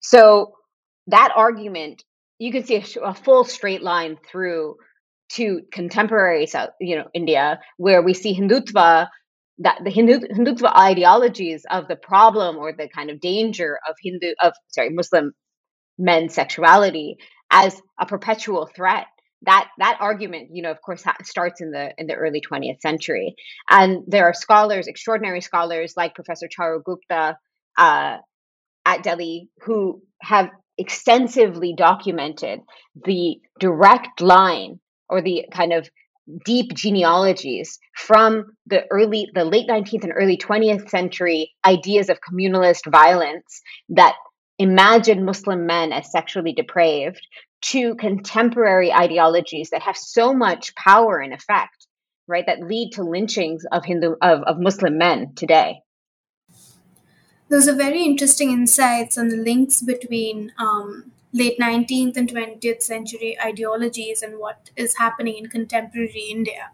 So 0.01 0.53
that 1.07 1.33
argument, 1.37 2.05
you 2.39 2.53
can 2.53 2.65
see 2.65 2.77
a, 2.77 3.01
a 3.05 3.15
full 3.15 3.45
straight 3.45 3.83
line 3.83 4.19
through 4.31 4.77
to 5.35 5.63
contemporary 5.73 6.47
South, 6.47 6.71
you 6.81 6.97
know, 6.97 7.07
India, 7.15 7.61
where 7.77 8.03
we 8.03 8.15
see 8.15 8.35
Hindutva, 8.35 9.09
that 9.59 9.79
the 9.83 9.91
Hindu, 9.91 10.21
Hindutva 10.21 10.77
ideologies 10.77 11.65
of 11.71 11.89
the 11.89 11.97
problem 11.97 12.57
or 12.57 12.73
the 12.73 12.89
kind 12.89 13.11
of 13.11 13.21
danger 13.21 13.79
of 13.89 13.97
Hindu 14.03 14.35
of 14.43 14.53
sorry 14.69 14.91
Muslim 14.91 15.33
men's 15.99 16.35
sexuality 16.35 17.17
as 17.51 17.81
a 17.99 18.07
perpetual 18.07 18.67
threat 18.67 19.07
that 19.43 19.69
that 19.79 19.99
argument 20.01 20.49
you 20.53 20.63
know 20.63 20.71
of 20.71 20.81
course 20.81 21.05
starts 21.23 21.61
in 21.61 21.71
the 21.71 21.93
in 21.99 22.07
the 22.07 22.15
early 22.15 22.41
20th 22.41 22.81
century. 22.81 23.35
And 23.69 24.03
there 24.07 24.25
are 24.25 24.35
scholars 24.35 24.87
extraordinary 24.87 25.41
scholars 25.41 25.95
like 25.97 26.15
professor 26.15 26.49
charu 26.49 26.83
gupta 26.83 27.39
uh, 27.79 28.17
at 28.85 29.03
delhi 29.03 29.49
who 29.65 30.03
have 30.23 30.51
extensively 30.79 31.75
documented 31.77 32.61
the 33.05 33.37
direct 33.61 34.21
line 34.21 34.79
or 35.09 35.23
the 35.23 35.47
kind 35.53 35.73
of 35.73 35.89
deep 36.45 36.75
genealogies 36.75 37.79
from 37.95 38.47
the 38.67 38.83
early 38.91 39.29
the 39.35 39.45
late 39.45 39.69
19th 39.69 40.03
and 40.03 40.13
early 40.15 40.37
20th 40.37 40.89
century 40.91 41.53
ideas 41.65 42.09
of 42.09 42.19
communalist 42.21 42.91
violence 42.91 43.63
that 43.91 44.17
imagine 44.59 45.25
muslim 45.25 45.67
men 45.67 45.93
as 45.93 46.11
sexually 46.11 46.53
depraved 46.53 47.21
to 47.63 47.95
contemporary 47.97 48.93
ideologies 48.93 49.71
that 49.71 49.83
have 49.83 49.97
so 49.97 50.33
much 50.33 50.75
power 50.75 51.19
and 51.19 51.33
effect, 51.33 51.87
right? 52.29 52.45
That 52.47 52.61
lead 52.61 52.93
to 52.93 53.03
lynchings 53.03 53.65
of 53.73 53.85
Hindu 53.85 54.15
of, 54.23 54.43
of 54.43 54.59
Muslim 54.59 54.99
men 54.99 55.35
today. 55.35 55.81
Those 57.49 57.69
are 57.69 57.75
very 57.75 58.05
interesting 58.05 58.51
insights 58.51 59.17
on 59.17 59.29
the 59.29 59.37
links 59.37 59.81
between 59.81 60.53
um, 60.59 61.13
late 61.33 61.59
19th 61.59 62.17
and 62.17 62.29
20th 62.29 62.83
century 62.83 63.37
ideologies 63.41 64.23
and 64.23 64.39
what 64.39 64.71
is 64.77 64.97
happening 64.97 65.37
in 65.37 65.49
contemporary 65.49 66.27
India. 66.29 66.71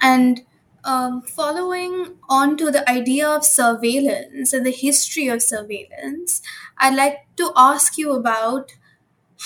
And 0.00 0.42
um, 0.84 1.22
following 1.22 2.16
on 2.28 2.56
to 2.58 2.70
the 2.70 2.88
idea 2.90 3.28
of 3.28 3.44
surveillance 3.44 4.52
and 4.52 4.64
the 4.64 4.70
history 4.70 5.28
of 5.28 5.42
surveillance, 5.42 6.42
I'd 6.78 6.94
like 6.96 7.26
to 7.36 7.52
ask 7.56 7.98
you 7.98 8.12
about 8.12 8.72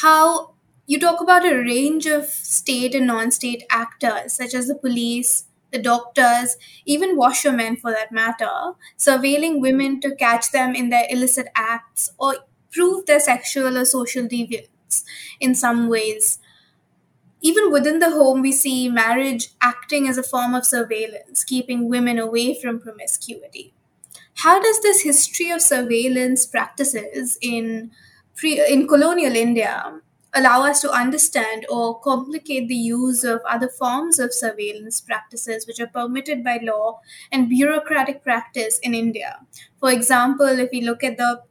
how 0.02 0.54
you 0.86 0.98
talk 1.00 1.20
about 1.20 1.46
a 1.46 1.56
range 1.56 2.06
of 2.06 2.26
state 2.26 2.94
and 2.94 3.06
non 3.06 3.30
state 3.30 3.64
actors, 3.70 4.34
such 4.34 4.54
as 4.54 4.68
the 4.68 4.74
police, 4.74 5.44
the 5.72 5.78
doctors, 5.78 6.56
even 6.84 7.16
washermen 7.16 7.76
for 7.76 7.90
that 7.92 8.12
matter, 8.12 8.72
surveilling 8.98 9.60
women 9.60 10.00
to 10.00 10.14
catch 10.14 10.52
them 10.52 10.74
in 10.74 10.90
their 10.90 11.06
illicit 11.10 11.48
acts 11.56 12.10
or 12.18 12.36
prove 12.72 13.06
their 13.06 13.20
sexual 13.20 13.78
or 13.78 13.84
social 13.84 14.24
deviance 14.26 15.04
in 15.40 15.54
some 15.54 15.88
ways. 15.88 16.38
Even 17.44 17.70
within 17.70 18.00
the 18.00 18.10
home, 18.10 18.42
we 18.42 18.52
see 18.52 18.88
marriage 18.88 19.50
acting 19.62 20.08
as 20.08 20.18
a 20.18 20.24
form 20.24 20.54
of 20.54 20.66
surveillance, 20.66 21.44
keeping 21.44 21.88
women 21.88 22.18
away 22.18 22.60
from 22.60 22.80
promiscuity. 22.80 23.74
How 24.36 24.60
does 24.60 24.80
this 24.82 25.02
history 25.02 25.50
of 25.50 25.62
surveillance 25.62 26.46
practices 26.46 27.38
in 27.42 27.92
pre, 28.36 28.64
in 28.66 28.88
colonial 28.88 29.36
India 29.36 30.00
allow 30.34 30.62
us 30.64 30.80
to 30.80 30.90
understand 30.90 31.64
or 31.70 32.00
complicate 32.00 32.68
the 32.68 32.74
use 32.74 33.24
of 33.24 33.40
other 33.48 33.68
forms 33.68 34.18
of 34.18 34.34
surveillance 34.34 35.00
practices 35.00 35.66
which 35.66 35.80
are 35.80 35.86
permitted 35.86 36.42
by 36.42 36.58
law 36.62 37.00
and 37.30 37.48
bureaucratic 37.48 38.22
practice 38.24 38.78
in 38.82 38.94
India. 38.94 39.38
For 39.78 39.90
example, 39.92 40.46
if 40.46 40.70
we 40.72 40.80
look 40.80 41.04
at 41.04 41.18
the 41.18 41.42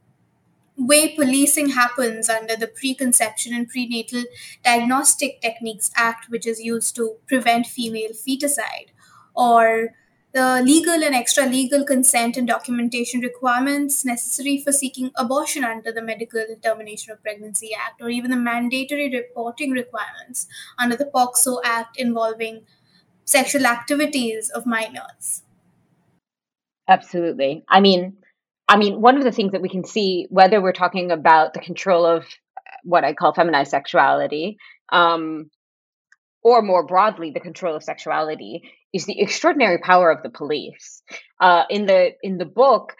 way 0.76 1.14
policing 1.14 1.70
happens 1.70 2.28
under 2.28 2.56
the 2.56 2.66
Preconception 2.66 3.54
and 3.54 3.68
Prenatal 3.68 4.24
Diagnostic 4.64 5.40
Techniques 5.40 5.90
Act, 5.94 6.28
which 6.28 6.46
is 6.46 6.60
used 6.60 6.96
to 6.96 7.16
prevent 7.26 7.66
female 7.66 8.10
feticide, 8.10 8.88
or 9.34 9.94
the 10.32 10.60
legal 10.62 11.04
and 11.04 11.14
extra 11.14 11.46
legal 11.46 11.84
consent 11.84 12.36
and 12.36 12.48
documentation 12.48 13.20
requirements 13.20 14.04
necessary 14.04 14.58
for 14.58 14.72
seeking 14.72 15.12
abortion 15.14 15.62
under 15.62 15.92
the 15.92 16.02
Medical 16.02 16.44
Termination 16.60 17.12
of 17.12 17.22
Pregnancy 17.22 17.70
Act, 17.72 18.02
or 18.02 18.10
even 18.10 18.32
the 18.32 18.36
mandatory 18.36 19.08
reporting 19.08 19.70
requirements 19.70 20.48
under 20.76 20.96
the 20.96 21.04
POCSO 21.04 21.60
Act 21.64 21.96
involving 21.96 22.62
sexual 23.24 23.64
activities 23.64 24.50
of 24.50 24.66
minors. 24.66 25.42
Absolutely. 26.88 27.64
I 27.68 27.80
mean, 27.80 28.16
I 28.68 28.76
mean, 28.76 29.00
one 29.00 29.16
of 29.16 29.24
the 29.24 29.32
things 29.32 29.52
that 29.52 29.62
we 29.62 29.68
can 29.68 29.84
see, 29.84 30.26
whether 30.30 30.62
we're 30.62 30.72
talking 30.72 31.10
about 31.10 31.52
the 31.52 31.60
control 31.60 32.06
of 32.06 32.26
what 32.82 33.04
I 33.04 33.12
call 33.12 33.34
feminized 33.34 33.70
sexuality, 33.70 34.56
um, 34.90 35.50
or 36.42 36.62
more 36.62 36.86
broadly, 36.86 37.30
the 37.30 37.40
control 37.40 37.76
of 37.76 37.82
sexuality, 37.82 38.62
is 38.92 39.06
the 39.06 39.20
extraordinary 39.20 39.78
power 39.78 40.10
of 40.10 40.22
the 40.22 40.30
police. 40.30 41.02
Uh, 41.40 41.64
in 41.68 41.86
the 41.86 42.12
in 42.22 42.38
the 42.38 42.44
book, 42.44 42.94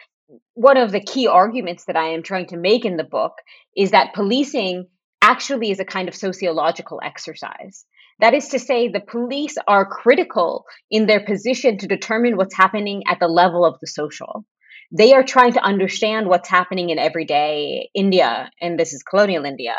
one 0.53 0.77
of 0.77 0.91
the 0.91 0.99
key 0.99 1.27
arguments 1.27 1.85
that 1.85 1.95
I 1.95 2.09
am 2.09 2.23
trying 2.23 2.47
to 2.47 2.57
make 2.57 2.85
in 2.85 2.97
the 2.97 3.03
book 3.03 3.33
is 3.75 3.91
that 3.91 4.13
policing 4.13 4.87
actually 5.21 5.71
is 5.71 5.79
a 5.79 5.85
kind 5.85 6.07
of 6.07 6.15
sociological 6.15 6.99
exercise. 7.03 7.85
That 8.19 8.33
is 8.33 8.49
to 8.49 8.59
say, 8.59 8.87
the 8.87 9.01
police 9.01 9.55
are 9.67 9.85
critical 9.85 10.65
in 10.89 11.05
their 11.05 11.25
position 11.25 11.77
to 11.79 11.87
determine 11.87 12.37
what's 12.37 12.55
happening 12.55 13.03
at 13.07 13.19
the 13.19 13.27
level 13.27 13.65
of 13.65 13.77
the 13.81 13.87
social. 13.87 14.45
They 14.91 15.13
are 15.13 15.23
trying 15.23 15.53
to 15.53 15.63
understand 15.63 16.27
what's 16.27 16.49
happening 16.49 16.89
in 16.89 16.99
everyday 16.99 17.89
India, 17.93 18.49
and 18.61 18.79
this 18.79 18.93
is 18.93 19.03
colonial 19.03 19.45
India, 19.45 19.75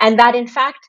and 0.00 0.18
that 0.18 0.34
in 0.34 0.46
fact, 0.46 0.88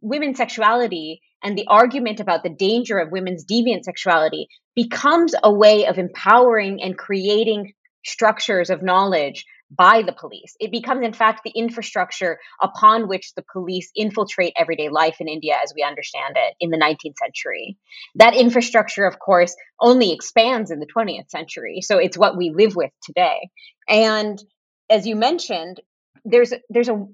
women's 0.00 0.38
sexuality 0.38 1.20
and 1.42 1.58
the 1.58 1.66
argument 1.68 2.20
about 2.20 2.42
the 2.42 2.50
danger 2.50 2.98
of 2.98 3.10
women's 3.10 3.44
deviant 3.44 3.84
sexuality 3.84 4.48
becomes 4.74 5.34
a 5.42 5.52
way 5.52 5.86
of 5.86 5.98
empowering 5.98 6.82
and 6.82 6.96
creating 6.96 7.72
structures 8.04 8.70
of 8.70 8.82
knowledge 8.82 9.44
by 9.76 10.02
the 10.02 10.12
police. 10.12 10.54
It 10.60 10.70
becomes, 10.70 11.04
in 11.04 11.12
fact, 11.12 11.42
the 11.44 11.50
infrastructure 11.50 12.38
upon 12.60 13.08
which 13.08 13.32
the 13.34 13.44
police 13.52 13.90
infiltrate 13.96 14.52
everyday 14.56 14.88
life 14.88 15.16
in 15.20 15.28
India 15.28 15.54
as 15.62 15.72
we 15.74 15.82
understand 15.82 16.34
it 16.36 16.54
in 16.60 16.70
the 16.70 16.76
19th 16.76 17.16
century. 17.18 17.78
That 18.16 18.36
infrastructure, 18.36 19.04
of 19.04 19.18
course, 19.18 19.54
only 19.80 20.12
expands 20.12 20.70
in 20.70 20.80
the 20.80 20.86
20th 20.86 21.30
century. 21.30 21.80
So 21.80 21.98
it's 21.98 22.18
what 22.18 22.36
we 22.36 22.50
live 22.54 22.76
with 22.76 22.90
today. 23.02 23.50
And 23.88 24.42
as 24.90 25.06
you 25.06 25.16
mentioned, 25.16 25.80
there's 26.24 26.52
there's 26.68 26.88
a 26.88 27.06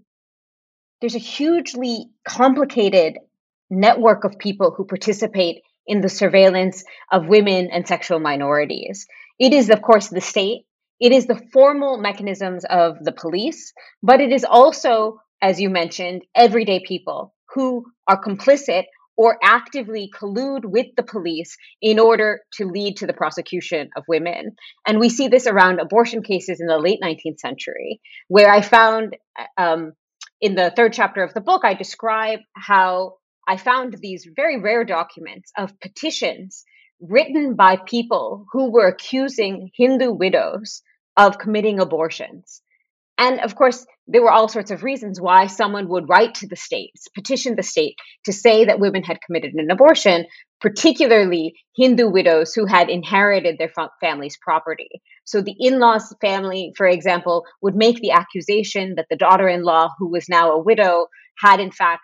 there's 1.00 1.14
a 1.14 1.20
hugely 1.20 2.06
complicated 2.26 3.18
network 3.70 4.24
of 4.24 4.38
people 4.38 4.74
who 4.76 4.84
participate 4.84 5.62
in 5.86 6.00
the 6.00 6.08
surveillance 6.08 6.84
of 7.12 7.28
women 7.28 7.70
and 7.72 7.86
sexual 7.86 8.18
minorities. 8.18 9.06
It 9.38 9.52
is, 9.52 9.70
of 9.70 9.80
course, 9.80 10.08
the 10.08 10.20
state. 10.20 10.64
It 11.00 11.12
is 11.12 11.26
the 11.26 11.40
formal 11.52 11.98
mechanisms 11.98 12.64
of 12.68 12.96
the 13.02 13.12
police, 13.12 13.72
but 14.02 14.20
it 14.20 14.32
is 14.32 14.44
also, 14.44 15.20
as 15.40 15.60
you 15.60 15.70
mentioned, 15.70 16.22
everyday 16.34 16.82
people 16.84 17.34
who 17.54 17.84
are 18.08 18.20
complicit 18.20 18.84
or 19.16 19.36
actively 19.42 20.10
collude 20.16 20.64
with 20.64 20.86
the 20.96 21.02
police 21.02 21.56
in 21.82 21.98
order 21.98 22.40
to 22.52 22.64
lead 22.64 22.96
to 22.96 23.06
the 23.06 23.12
prosecution 23.12 23.90
of 23.96 24.04
women. 24.08 24.52
And 24.86 25.00
we 25.00 25.08
see 25.08 25.26
this 25.26 25.46
around 25.46 25.80
abortion 25.80 26.22
cases 26.22 26.60
in 26.60 26.68
the 26.68 26.78
late 26.78 27.00
19th 27.02 27.40
century, 27.40 28.00
where 28.28 28.50
I 28.50 28.60
found 28.60 29.16
um, 29.56 29.92
in 30.40 30.54
the 30.54 30.72
third 30.74 30.92
chapter 30.92 31.22
of 31.22 31.34
the 31.34 31.40
book, 31.40 31.62
I 31.64 31.74
describe 31.74 32.40
how 32.54 33.14
I 33.46 33.56
found 33.56 33.96
these 34.00 34.28
very 34.36 34.60
rare 34.60 34.84
documents 34.84 35.50
of 35.56 35.78
petitions 35.80 36.64
written 37.00 37.54
by 37.54 37.76
people 37.76 38.46
who 38.52 38.70
were 38.70 38.86
accusing 38.86 39.70
Hindu 39.76 40.12
widows 40.12 40.82
of 41.18 41.38
committing 41.38 41.80
abortions. 41.80 42.62
And 43.18 43.40
of 43.40 43.56
course, 43.56 43.84
there 44.06 44.22
were 44.22 44.30
all 44.30 44.48
sorts 44.48 44.70
of 44.70 44.84
reasons 44.84 45.20
why 45.20 45.48
someone 45.48 45.88
would 45.88 46.08
write 46.08 46.36
to 46.36 46.46
the 46.46 46.54
states, 46.56 47.08
petition 47.14 47.56
the 47.56 47.64
state 47.64 47.96
to 48.24 48.32
say 48.32 48.64
that 48.64 48.78
women 48.78 49.02
had 49.02 49.18
committed 49.26 49.54
an 49.54 49.70
abortion, 49.72 50.24
particularly 50.60 51.54
Hindu 51.76 52.08
widows 52.08 52.54
who 52.54 52.64
had 52.64 52.88
inherited 52.88 53.56
their 53.58 53.72
family's 54.00 54.38
property. 54.40 54.88
So 55.24 55.42
the 55.42 55.56
in 55.58 55.80
law's 55.80 56.14
family, 56.20 56.72
for 56.76 56.86
example, 56.86 57.44
would 57.60 57.74
make 57.74 58.00
the 58.00 58.12
accusation 58.12 58.94
that 58.96 59.06
the 59.10 59.16
daughter 59.16 59.48
in 59.48 59.64
law, 59.64 59.88
who 59.98 60.08
was 60.08 60.28
now 60.28 60.52
a 60.52 60.62
widow, 60.62 61.08
had 61.38 61.58
in 61.58 61.72
fact 61.72 62.02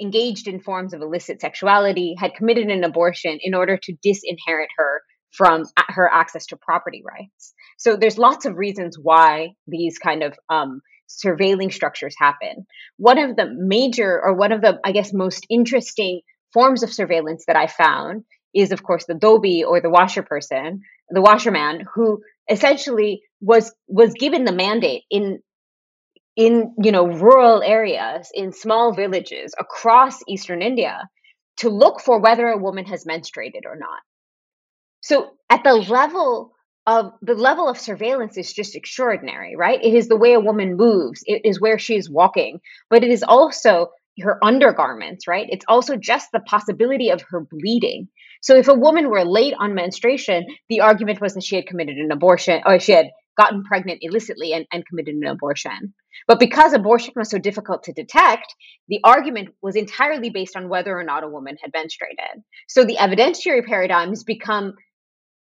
engaged 0.00 0.48
in 0.48 0.60
forms 0.60 0.94
of 0.94 1.02
illicit 1.02 1.42
sexuality, 1.42 2.14
had 2.18 2.34
committed 2.34 2.68
an 2.68 2.82
abortion 2.82 3.38
in 3.42 3.54
order 3.54 3.76
to 3.82 3.96
disinherit 4.02 4.68
her 4.78 5.02
from 5.32 5.64
her 5.88 6.10
access 6.10 6.46
to 6.46 6.56
property 6.56 7.02
rights. 7.06 7.52
So 7.76 7.96
there's 7.96 8.18
lots 8.18 8.46
of 8.46 8.56
reasons 8.56 8.98
why 9.00 9.50
these 9.66 9.98
kind 9.98 10.22
of 10.22 10.38
um, 10.48 10.80
surveilling 11.08 11.72
structures 11.72 12.14
happen. 12.18 12.66
One 12.96 13.18
of 13.18 13.36
the 13.36 13.46
major, 13.54 14.20
or 14.22 14.34
one 14.34 14.52
of 14.52 14.60
the, 14.60 14.78
I 14.84 14.92
guess, 14.92 15.12
most 15.12 15.46
interesting 15.50 16.20
forms 16.52 16.82
of 16.82 16.92
surveillance 16.92 17.44
that 17.46 17.56
I 17.56 17.66
found 17.66 18.24
is, 18.54 18.72
of 18.72 18.82
course, 18.82 19.04
the 19.06 19.14
dhobi 19.14 19.62
or 19.64 19.80
the 19.80 19.90
washer 19.90 20.22
person, 20.22 20.80
the 21.10 21.20
washerman, 21.20 21.84
who 21.94 22.22
essentially 22.48 23.22
was 23.40 23.72
was 23.86 24.14
given 24.14 24.44
the 24.44 24.52
mandate 24.52 25.02
in 25.10 25.40
in 26.36 26.74
you 26.82 26.92
know 26.92 27.06
rural 27.06 27.62
areas 27.62 28.30
in 28.32 28.52
small 28.52 28.94
villages 28.94 29.54
across 29.58 30.20
eastern 30.28 30.62
india 30.62 31.08
to 31.56 31.68
look 31.68 32.00
for 32.00 32.20
whether 32.20 32.46
a 32.46 32.58
woman 32.58 32.84
has 32.84 33.04
menstruated 33.04 33.64
or 33.64 33.76
not 33.76 34.00
so 35.00 35.30
at 35.50 35.64
the 35.64 35.74
level 35.74 36.52
of 36.86 37.12
the 37.20 37.34
level 37.34 37.68
of 37.68 37.78
surveillance 37.78 38.36
is 38.36 38.52
just 38.52 38.76
extraordinary, 38.76 39.56
right? 39.56 39.82
It 39.82 39.94
is 39.94 40.08
the 40.08 40.16
way 40.16 40.34
a 40.34 40.40
woman 40.40 40.76
moves, 40.76 41.22
it 41.26 41.42
is 41.44 41.60
where 41.60 41.78
she's 41.78 42.08
walking, 42.08 42.60
but 42.90 43.02
it 43.02 43.10
is 43.10 43.22
also 43.22 43.88
her 44.20 44.42
undergarments, 44.42 45.26
right? 45.26 45.46
It's 45.50 45.64
also 45.68 45.96
just 45.96 46.28
the 46.32 46.40
possibility 46.40 47.10
of 47.10 47.22
her 47.28 47.40
bleeding. 47.40 48.08
So 48.40 48.56
if 48.56 48.68
a 48.68 48.74
woman 48.74 49.10
were 49.10 49.24
late 49.24 49.54
on 49.58 49.74
menstruation, 49.74 50.46
the 50.68 50.80
argument 50.80 51.20
was 51.20 51.34
that 51.34 51.44
she 51.44 51.56
had 51.56 51.66
committed 51.66 51.96
an 51.96 52.10
abortion 52.12 52.62
or 52.64 52.78
she 52.78 52.92
had 52.92 53.10
gotten 53.36 53.64
pregnant 53.64 53.98
illicitly 54.00 54.52
and, 54.52 54.66
and 54.72 54.86
committed 54.86 55.14
an 55.14 55.26
abortion. 55.26 55.92
But 56.26 56.40
because 56.40 56.72
abortion 56.72 57.12
was 57.16 57.28
so 57.28 57.38
difficult 57.38 57.84
to 57.84 57.92
detect, 57.92 58.54
the 58.88 59.00
argument 59.04 59.50
was 59.60 59.76
entirely 59.76 60.30
based 60.30 60.56
on 60.56 60.68
whether 60.68 60.96
or 60.96 61.04
not 61.04 61.24
a 61.24 61.28
woman 61.28 61.56
had 61.62 61.72
menstruated. 61.72 62.42
So 62.68 62.84
the 62.84 62.96
evidentiary 62.96 63.64
paradigms 63.66 64.24
become 64.24 64.74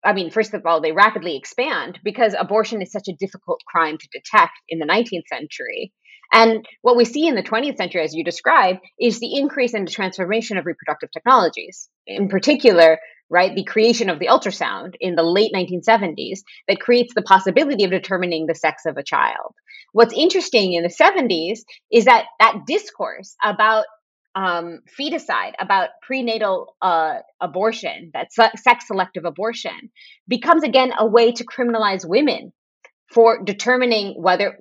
I 0.04 0.12
mean, 0.12 0.30
first 0.30 0.54
of 0.54 0.64
all, 0.64 0.80
they 0.80 0.92
rapidly 0.92 1.36
expand 1.36 1.98
because 2.04 2.34
abortion 2.38 2.82
is 2.82 2.92
such 2.92 3.08
a 3.08 3.16
difficult 3.18 3.62
crime 3.66 3.98
to 3.98 4.08
detect 4.12 4.52
in 4.68 4.78
the 4.78 4.86
19th 4.86 5.26
century. 5.28 5.92
And 6.32 6.66
what 6.82 6.96
we 6.96 7.04
see 7.04 7.26
in 7.26 7.34
the 7.34 7.42
20th 7.42 7.78
century, 7.78 8.02
as 8.02 8.14
you 8.14 8.22
describe, 8.22 8.76
is 9.00 9.18
the 9.18 9.36
increase 9.36 9.74
in 9.74 9.84
the 9.84 9.90
transformation 9.90 10.58
of 10.58 10.66
reproductive 10.66 11.10
technologies. 11.10 11.88
In 12.06 12.28
particular, 12.28 12.98
right, 13.30 13.54
the 13.54 13.64
creation 13.64 14.10
of 14.10 14.18
the 14.18 14.26
ultrasound 14.26 14.94
in 15.00 15.14
the 15.14 15.22
late 15.22 15.52
1970s 15.54 16.40
that 16.68 16.80
creates 16.80 17.14
the 17.14 17.22
possibility 17.22 17.84
of 17.84 17.90
determining 17.90 18.46
the 18.46 18.54
sex 18.54 18.84
of 18.86 18.96
a 18.96 19.02
child. 19.02 19.54
What's 19.92 20.14
interesting 20.14 20.74
in 20.74 20.82
the 20.82 20.88
70s 20.88 21.60
is 21.90 22.04
that 22.04 22.26
that 22.40 22.66
discourse 22.66 23.34
about 23.42 23.86
um, 24.38 24.78
feticide, 24.98 25.54
about 25.58 25.88
prenatal 26.00 26.76
uh, 26.80 27.16
abortion, 27.40 28.12
that 28.14 28.32
sex 28.32 28.86
selective 28.86 29.24
abortion, 29.24 29.90
becomes 30.28 30.62
again 30.62 30.92
a 30.96 31.04
way 31.04 31.32
to 31.32 31.44
criminalize 31.44 32.08
women 32.08 32.52
for 33.12 33.42
determining 33.42 34.14
whether 34.22 34.56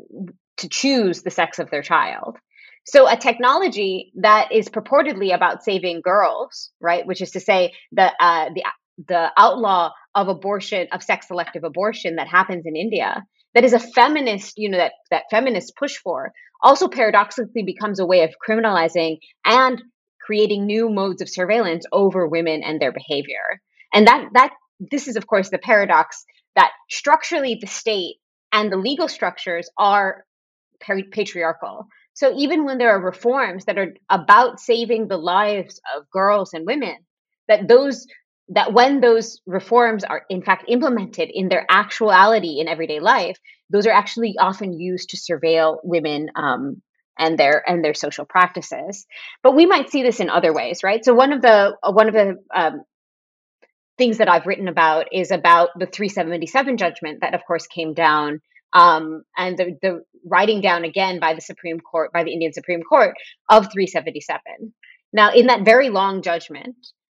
to 0.58 0.68
choose 0.68 1.22
the 1.22 1.30
sex 1.30 1.60
of 1.60 1.70
their 1.70 1.84
child. 1.84 2.38
So, 2.88 3.08
a 3.08 3.16
technology 3.16 4.12
that 4.16 4.52
is 4.52 4.68
purportedly 4.68 5.36
about 5.36 5.64
saving 5.64 6.02
girls, 6.02 6.72
right, 6.82 7.06
which 7.06 7.22
is 7.22 7.32
to 7.32 7.40
say 7.40 7.74
the 7.92 8.12
uh, 8.20 8.50
the 8.56 8.64
the 9.08 9.32
outlaw 9.38 9.92
of 10.16 10.28
abortion 10.28 10.88
of 10.92 11.04
sex 11.04 11.28
selective 11.28 11.64
abortion 11.64 12.16
that 12.16 12.28
happens 12.28 12.66
in 12.66 12.76
India, 12.76 13.24
that 13.58 13.64
is 13.64 13.74
a 13.74 13.80
feminist, 13.80 14.54
you 14.58 14.70
know, 14.70 14.78
that 14.78 14.92
that 15.10 15.24
feminists 15.32 15.72
push 15.72 15.96
for, 15.96 16.32
also 16.62 16.88
paradoxically 16.88 17.64
becomes 17.64 18.00
a 18.00 18.06
way 18.06 18.22
of 18.22 18.36
criminalizing 18.48 19.18
and 19.44 19.82
creating 20.24 20.68
new 20.68 20.92
modes 20.92 21.24
of 21.24 21.28
surveillance 21.28 21.84
over 21.92 22.28
women 22.28 22.62
and 22.64 22.80
their 22.80 22.92
behavior. 22.92 23.60
And 23.92 24.06
that 24.06 24.28
that 24.34 24.54
this 24.80 25.08
is 25.08 25.16
of 25.16 25.26
course 25.26 25.50
the 25.50 25.58
paradox 25.58 26.24
that 26.56 26.70
structurally 26.92 27.58
the 27.60 27.66
state 27.66 28.18
and 28.52 28.72
the 28.72 28.78
legal 28.78 29.08
structures 29.08 29.68
are 29.76 30.24
patriarchal. 31.12 31.88
So 32.14 32.38
even 32.38 32.64
when 32.64 32.78
there 32.78 32.92
are 32.92 33.02
reforms 33.02 33.66
that 33.66 33.80
are 33.80 33.96
about 34.08 34.60
saving 34.60 35.08
the 35.08 35.18
lives 35.18 35.82
of 35.96 36.08
girls 36.12 36.54
and 36.54 36.64
women, 36.64 36.98
that 37.48 37.68
those 37.68 38.06
that 38.50 38.74
when 38.74 39.02
those 39.02 39.42
reforms 39.46 40.04
are 40.04 40.24
in 40.30 40.42
fact 40.42 40.66
implemented 40.68 41.30
in 41.34 41.50
their 41.50 41.66
actuality 41.70 42.60
in 42.60 42.68
everyday 42.68 43.00
life, 43.00 43.38
those 43.70 43.86
are 43.86 43.94
actually 43.94 44.36
often 44.40 44.80
used 44.80 45.10
to 45.10 45.18
surveil 45.18 45.78
women 45.84 46.30
um, 46.36 46.82
and 47.20 47.38
their 47.38 47.64
and 47.68 47.84
their 47.84 47.94
social 47.94 48.26
practices. 48.26 49.06
But 49.44 49.56
we 49.56 49.66
might 49.66 49.90
see 49.90 50.04
this 50.04 50.20
in 50.20 50.30
other 50.30 50.54
ways, 50.54 50.84
right? 50.84 51.04
So 51.04 51.14
one 51.14 51.34
of 51.34 51.42
the 51.42 51.76
uh, 51.84 51.92
one 51.92 52.08
of 52.08 52.14
the 52.14 52.38
um, 52.56 52.84
things 53.98 54.20
that 54.20 54.30
I've 54.30 54.46
written 54.46 54.68
about 54.68 55.08
is 55.12 55.32
about 55.32 55.70
the 55.78 55.88
377 55.88 56.78
judgment 56.78 57.22
that, 57.22 57.34
of 57.34 57.42
course, 57.46 57.68
came 57.68 57.94
down. 57.94 58.42
Um, 58.74 59.24
and 59.36 59.58
the, 59.58 59.78
the 59.82 60.04
writing 60.26 60.62
down 60.62 60.84
again 60.84 61.20
by 61.20 61.34
the 61.34 61.42
Supreme 61.42 61.80
Court, 61.80 62.12
by 62.14 62.24
the 62.24 62.32
Indian 62.32 62.54
Supreme 62.54 62.84
Court 62.84 63.16
of 63.50 63.72
377. 63.72 64.74
Now, 65.14 65.32
in 65.32 65.48
that 65.48 65.66
very 65.66 65.90
long 65.90 66.22
judgment, 66.22 66.76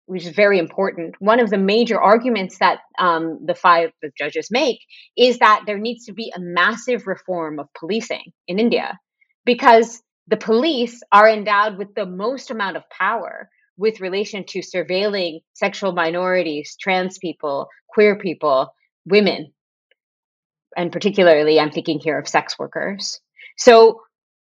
which 0.09 0.25
is 0.25 0.35
very 0.35 0.57
important. 0.57 1.13
One 1.19 1.39
of 1.39 1.51
the 1.51 1.57
major 1.59 2.01
arguments 2.01 2.57
that 2.57 2.79
um, 2.97 3.45
the 3.45 3.53
five 3.53 3.91
judges 4.17 4.49
make 4.49 4.79
is 5.15 5.37
that 5.37 5.63
there 5.67 5.77
needs 5.77 6.05
to 6.05 6.13
be 6.13 6.33
a 6.35 6.39
massive 6.39 7.05
reform 7.05 7.59
of 7.59 7.67
policing 7.77 8.33
in 8.47 8.57
India 8.57 8.99
because 9.45 10.01
the 10.27 10.35
police 10.35 11.03
are 11.11 11.29
endowed 11.29 11.77
with 11.77 11.93
the 11.93 12.07
most 12.07 12.49
amount 12.49 12.75
of 12.75 12.89
power 12.89 13.49
with 13.77 14.01
relation 14.01 14.45
to 14.45 14.59
surveilling 14.59 15.41
sexual 15.53 15.91
minorities, 15.91 16.75
trans 16.81 17.19
people, 17.19 17.67
queer 17.87 18.17
people, 18.17 18.73
women. 19.05 19.53
And 20.75 20.91
particularly, 20.91 21.59
I'm 21.59 21.71
thinking 21.71 21.99
here 21.99 22.17
of 22.17 22.27
sex 22.27 22.57
workers. 22.57 23.19
So, 23.59 24.01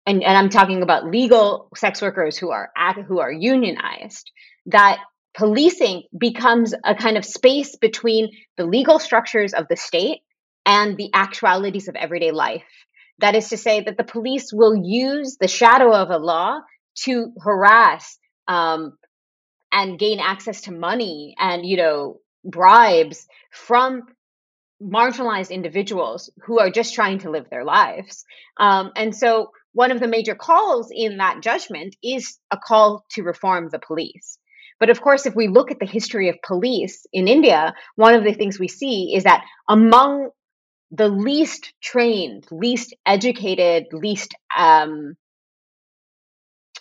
and, 0.05 0.23
and 0.23 0.37
I'm 0.37 0.51
talking 0.51 0.83
about 0.83 1.07
legal 1.07 1.71
sex 1.75 2.03
workers 2.03 2.37
who 2.37 2.51
are 2.51 2.69
who 3.09 3.21
are 3.21 3.33
unionized. 3.33 4.31
That 4.67 4.99
policing 5.37 6.05
becomes 6.19 6.75
a 6.85 6.95
kind 6.95 7.17
of 7.17 7.25
space 7.25 7.77
between 7.77 8.31
the 8.57 8.65
legal 8.65 8.99
structures 8.99 9.53
of 9.53 9.69
the 9.69 9.77
state 9.77 10.21
and 10.65 10.97
the 10.97 11.11
actualities 11.13 11.89
of 11.89 11.95
everyday 11.95 12.31
life. 12.31 12.65
That 13.19 13.35
is 13.35 13.51
to 13.51 13.57
say, 13.57 13.83
that 13.83 13.97
the 13.97 14.05
police 14.05 14.51
will 14.53 14.75
use 14.75 15.37
the 15.39 15.49
shadow 15.49 15.93
of 15.95 16.11
a 16.11 16.19
law 16.19 16.61
to 17.05 17.33
harass 17.41 18.19
um, 18.49 18.97
and 19.73 19.99
gain 19.99 20.21
access 20.21 20.63
to 20.63 20.73
money 20.73 21.35
and, 21.39 21.65
you 21.65 21.77
know, 21.77 22.21
bribes 22.45 23.27
from 23.51 24.03
marginalized 24.83 25.51
individuals 25.51 26.31
who 26.45 26.61
are 26.61 26.71
just 26.71 26.95
trying 26.95 27.19
to 27.21 27.31
live 27.31 27.49
their 27.51 27.65
lives. 27.65 28.25
Um, 28.59 28.93
and 28.97 29.15
so, 29.15 29.51
one 29.73 29.93
of 29.93 30.01
the 30.01 30.09
major 30.09 30.35
calls 30.35 30.91
in 30.91 31.19
that 31.19 31.43
judgment 31.43 31.97
is 32.03 32.39
a 32.51 32.57
call 32.57 33.05
to 33.11 33.23
reform 33.23 33.69
the 33.71 33.79
police. 33.79 34.39
But 34.79 34.91
of 34.91 35.01
course, 35.01 35.27
if 35.27 35.35
we 35.35 35.49
look 35.49 35.71
at 35.71 35.79
the 35.79 35.87
history 35.87 36.29
of 36.29 36.37
police 36.43 37.07
in 37.13 37.29
India, 37.29 37.75
one 37.95 38.15
of 38.15 38.25
the 38.25 38.35
things 38.35 38.59
we 38.59 38.69
see 38.69 39.15
is 39.15 39.25
that 39.25 39.45
among 39.69 40.31
the 40.91 41.09
least 41.09 41.73
trained, 41.83 42.47
least 42.51 42.95
educated, 43.05 43.87
least 43.93 44.35
um, 44.57 45.17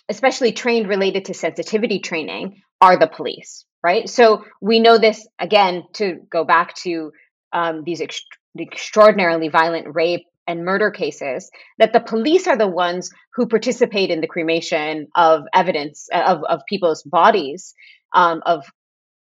especially 0.08 0.52
trained 0.52 0.88
related 0.88 1.26
to 1.26 1.34
sensitivity 1.34 1.98
training 1.98 2.62
are 2.80 2.98
the 2.98 3.08
police, 3.08 3.64
right? 3.82 4.08
So 4.08 4.44
we 4.60 4.80
know 4.80 4.98
this 4.98 5.26
again 5.38 5.84
to 5.94 6.20
go 6.30 6.44
back 6.44 6.74
to 6.82 7.12
um, 7.52 7.82
these 7.84 8.00
ext- 8.00 8.22
extraordinarily 8.58 9.48
violent 9.48 9.94
rape 9.94 10.26
and 10.46 10.64
murder 10.64 10.90
cases 10.90 11.50
that 11.78 11.92
the 11.92 12.00
police 12.00 12.46
are 12.46 12.56
the 12.56 12.68
ones 12.68 13.10
who 13.34 13.46
participate 13.46 14.10
in 14.10 14.20
the 14.20 14.26
cremation 14.26 15.08
of 15.14 15.44
evidence 15.54 16.08
uh, 16.12 16.22
of, 16.26 16.44
of 16.44 16.60
people's 16.68 17.02
bodies 17.02 17.74
um, 18.14 18.42
of 18.46 18.64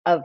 of 0.06 0.22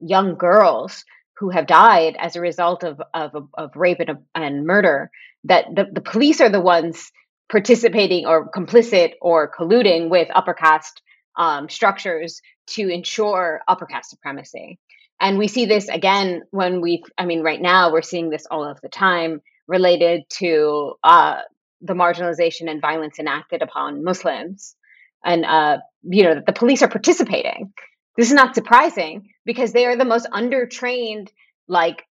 young 0.00 0.36
girls 0.36 1.04
who 1.38 1.50
have 1.50 1.66
died 1.66 2.16
as 2.18 2.36
a 2.36 2.40
result 2.40 2.84
of 2.84 3.00
of, 3.14 3.48
of 3.54 3.70
rape 3.76 4.00
and, 4.00 4.18
and 4.34 4.66
murder 4.66 5.10
that 5.44 5.66
the, 5.74 5.86
the 5.92 6.00
police 6.00 6.40
are 6.40 6.50
the 6.50 6.60
ones 6.60 7.10
participating 7.50 8.26
or 8.26 8.50
complicit 8.50 9.12
or 9.20 9.50
colluding 9.50 10.10
with 10.10 10.28
upper 10.34 10.54
caste 10.54 11.00
um, 11.36 11.68
structures 11.68 12.40
to 12.66 12.88
ensure 12.88 13.60
upper 13.68 13.86
caste 13.86 14.10
supremacy. 14.10 14.78
And 15.20 15.38
we 15.38 15.48
see 15.48 15.66
this 15.66 15.88
again 15.88 16.42
when 16.50 16.80
we 16.80 17.02
i 17.16 17.24
mean 17.24 17.42
right 17.42 17.60
now 17.60 17.92
we're 17.92 18.02
seeing 18.02 18.30
this 18.30 18.46
all 18.50 18.64
of 18.64 18.80
the 18.82 18.88
time 18.88 19.40
related 19.68 20.22
to 20.38 20.94
uh, 21.02 21.40
the 21.80 21.94
marginalization 21.94 22.70
and 22.70 22.80
violence 22.80 23.18
enacted 23.18 23.62
upon 23.62 24.04
Muslims. 24.04 24.76
And, 25.24 25.44
uh, 25.44 25.78
you 26.02 26.22
know, 26.22 26.34
that 26.34 26.46
the 26.46 26.52
police 26.52 26.82
are 26.82 26.88
participating. 26.88 27.72
This 28.16 28.28
is 28.28 28.34
not 28.34 28.54
surprising 28.54 29.28
because 29.44 29.72
they 29.72 29.86
are 29.86 29.96
the 29.96 30.04
most 30.04 30.28
undertrained, 30.32 31.28
like, 31.68 32.02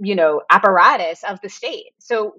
you 0.00 0.14
know, 0.14 0.42
apparatus 0.50 1.22
of 1.22 1.40
the 1.40 1.48
state. 1.48 1.92
So, 1.98 2.34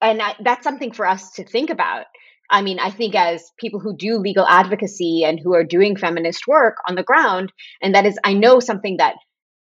and 0.00 0.22
that's 0.42 0.64
something 0.64 0.92
for 0.92 1.06
us 1.06 1.32
to 1.32 1.44
think 1.44 1.70
about. 1.70 2.06
I 2.48 2.62
mean, 2.62 2.78
I 2.78 2.90
think 2.90 3.14
as 3.14 3.50
people 3.58 3.80
who 3.80 3.96
do 3.96 4.16
legal 4.16 4.46
advocacy 4.46 5.24
and 5.24 5.38
who 5.38 5.54
are 5.54 5.64
doing 5.64 5.96
feminist 5.96 6.46
work 6.46 6.76
on 6.88 6.94
the 6.94 7.02
ground, 7.02 7.52
and 7.82 7.94
that 7.94 8.06
is, 8.06 8.18
I 8.24 8.32
know 8.34 8.60
something 8.60 8.96
that 8.96 9.16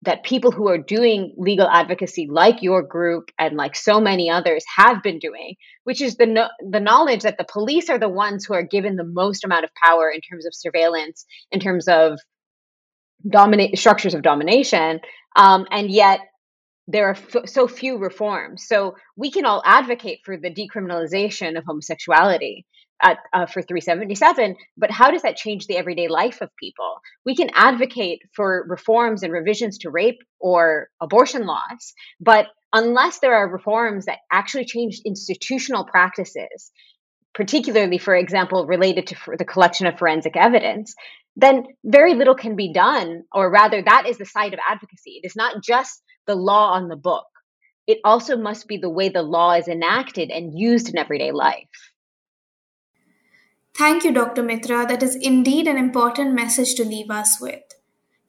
that 0.04 0.24
people 0.24 0.50
who 0.50 0.68
are 0.68 0.78
doing 0.78 1.32
legal 1.36 1.68
advocacy 1.68 2.28
like 2.30 2.62
your 2.62 2.82
group 2.82 3.30
and 3.38 3.56
like 3.56 3.76
so 3.76 4.00
many 4.00 4.30
others 4.30 4.64
have 4.76 5.02
been 5.02 5.18
doing 5.18 5.54
which 5.84 6.00
is 6.00 6.16
the 6.16 6.26
no- 6.26 6.48
the 6.70 6.80
knowledge 6.80 7.22
that 7.22 7.38
the 7.38 7.46
police 7.50 7.88
are 7.88 7.98
the 7.98 8.08
ones 8.08 8.44
who 8.44 8.54
are 8.54 8.62
given 8.62 8.96
the 8.96 9.04
most 9.04 9.44
amount 9.44 9.64
of 9.64 9.70
power 9.82 10.10
in 10.10 10.20
terms 10.20 10.46
of 10.46 10.54
surveillance 10.54 11.24
in 11.50 11.60
terms 11.60 11.88
of 11.88 12.18
dominate 13.28 13.78
structures 13.78 14.14
of 14.14 14.22
domination 14.22 15.00
um, 15.36 15.66
and 15.70 15.90
yet 15.90 16.20
there 16.86 17.08
are 17.08 17.16
f- 17.16 17.48
so 17.48 17.66
few 17.66 17.96
reforms. 17.96 18.66
So 18.66 18.96
we 19.16 19.30
can 19.30 19.46
all 19.46 19.62
advocate 19.64 20.20
for 20.24 20.36
the 20.36 20.50
decriminalization 20.50 21.56
of 21.56 21.64
homosexuality 21.64 22.66
at, 23.04 23.18
uh, 23.32 23.46
for 23.46 23.62
377 23.62 24.56
but 24.76 24.90
how 24.90 25.10
does 25.10 25.22
that 25.22 25.36
change 25.36 25.66
the 25.66 25.76
everyday 25.76 26.08
life 26.08 26.40
of 26.40 26.50
people? 26.58 26.94
We 27.24 27.36
can 27.36 27.50
advocate 27.54 28.22
for 28.34 28.64
reforms 28.68 29.22
and 29.22 29.32
revisions 29.32 29.78
to 29.78 29.90
rape 29.90 30.18
or 30.40 30.88
abortion 31.00 31.46
laws 31.46 31.94
but 32.20 32.46
unless 32.72 33.20
there 33.20 33.34
are 33.34 33.48
reforms 33.48 34.06
that 34.06 34.18
actually 34.32 34.64
change 34.64 35.00
institutional 35.04 35.84
practices 35.84 36.72
particularly 37.34 37.98
for 37.98 38.16
example 38.16 38.66
related 38.66 39.06
to 39.08 39.16
the 39.38 39.44
collection 39.44 39.86
of 39.86 39.98
forensic 39.98 40.36
evidence 40.36 40.94
then 41.36 41.64
very 41.84 42.14
little 42.14 42.34
can 42.34 42.56
be 42.56 42.72
done 42.72 43.24
or 43.32 43.50
rather 43.50 43.82
that 43.82 44.06
is 44.08 44.18
the 44.18 44.24
side 44.24 44.54
of 44.54 44.60
advocacy. 44.68 45.20
It 45.22 45.26
is 45.26 45.34
not 45.36 45.62
just 45.62 46.02
the 46.26 46.36
law 46.36 46.72
on 46.72 46.88
the 46.88 46.96
book. 46.96 47.26
It 47.86 47.98
also 48.04 48.36
must 48.36 48.68
be 48.68 48.78
the 48.78 48.88
way 48.88 49.08
the 49.08 49.22
law 49.22 49.52
is 49.52 49.68
enacted 49.68 50.30
and 50.30 50.58
used 50.58 50.88
in 50.88 50.96
everyday 50.96 51.32
life 51.32 51.68
Thank 53.76 54.04
you, 54.04 54.12
Dr. 54.12 54.42
Mitra. 54.42 54.86
That 54.86 55.02
is 55.02 55.16
indeed 55.16 55.66
an 55.66 55.76
important 55.76 56.32
message 56.32 56.74
to 56.76 56.84
leave 56.84 57.10
us 57.10 57.40
with. 57.40 57.62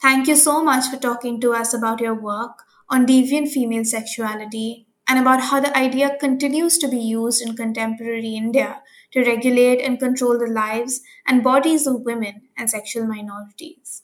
Thank 0.01 0.27
you 0.27 0.35
so 0.35 0.63
much 0.63 0.87
for 0.87 0.97
talking 0.97 1.39
to 1.41 1.53
us 1.53 1.73
about 1.73 1.99
your 1.99 2.15
work 2.15 2.63
on 2.89 3.05
deviant 3.05 3.49
female 3.49 3.85
sexuality 3.85 4.87
and 5.07 5.19
about 5.19 5.41
how 5.41 5.59
the 5.59 5.75
idea 5.77 6.17
continues 6.19 6.79
to 6.79 6.87
be 6.87 6.97
used 6.97 7.41
in 7.41 7.55
contemporary 7.55 8.35
India 8.35 8.81
to 9.11 9.23
regulate 9.23 9.81
and 9.81 9.99
control 9.99 10.37
the 10.37 10.47
lives 10.47 11.01
and 11.27 11.43
bodies 11.43 11.85
of 11.85 12.01
women 12.01 12.41
and 12.57 12.69
sexual 12.69 13.05
minorities. 13.05 14.01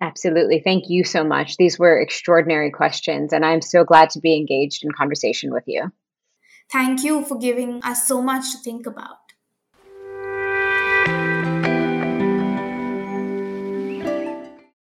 Absolutely. 0.00 0.62
Thank 0.64 0.84
you 0.88 1.04
so 1.04 1.22
much. 1.22 1.58
These 1.58 1.78
were 1.78 2.00
extraordinary 2.00 2.70
questions, 2.70 3.34
and 3.34 3.44
I'm 3.44 3.60
so 3.60 3.84
glad 3.84 4.08
to 4.10 4.20
be 4.20 4.34
engaged 4.34 4.82
in 4.84 4.90
conversation 4.90 5.52
with 5.52 5.64
you. 5.66 5.92
Thank 6.70 7.04
you 7.04 7.22
for 7.24 7.38
giving 7.38 7.82
us 7.84 8.08
so 8.08 8.22
much 8.22 8.50
to 8.52 8.58
think 8.58 8.86
about. 8.86 9.29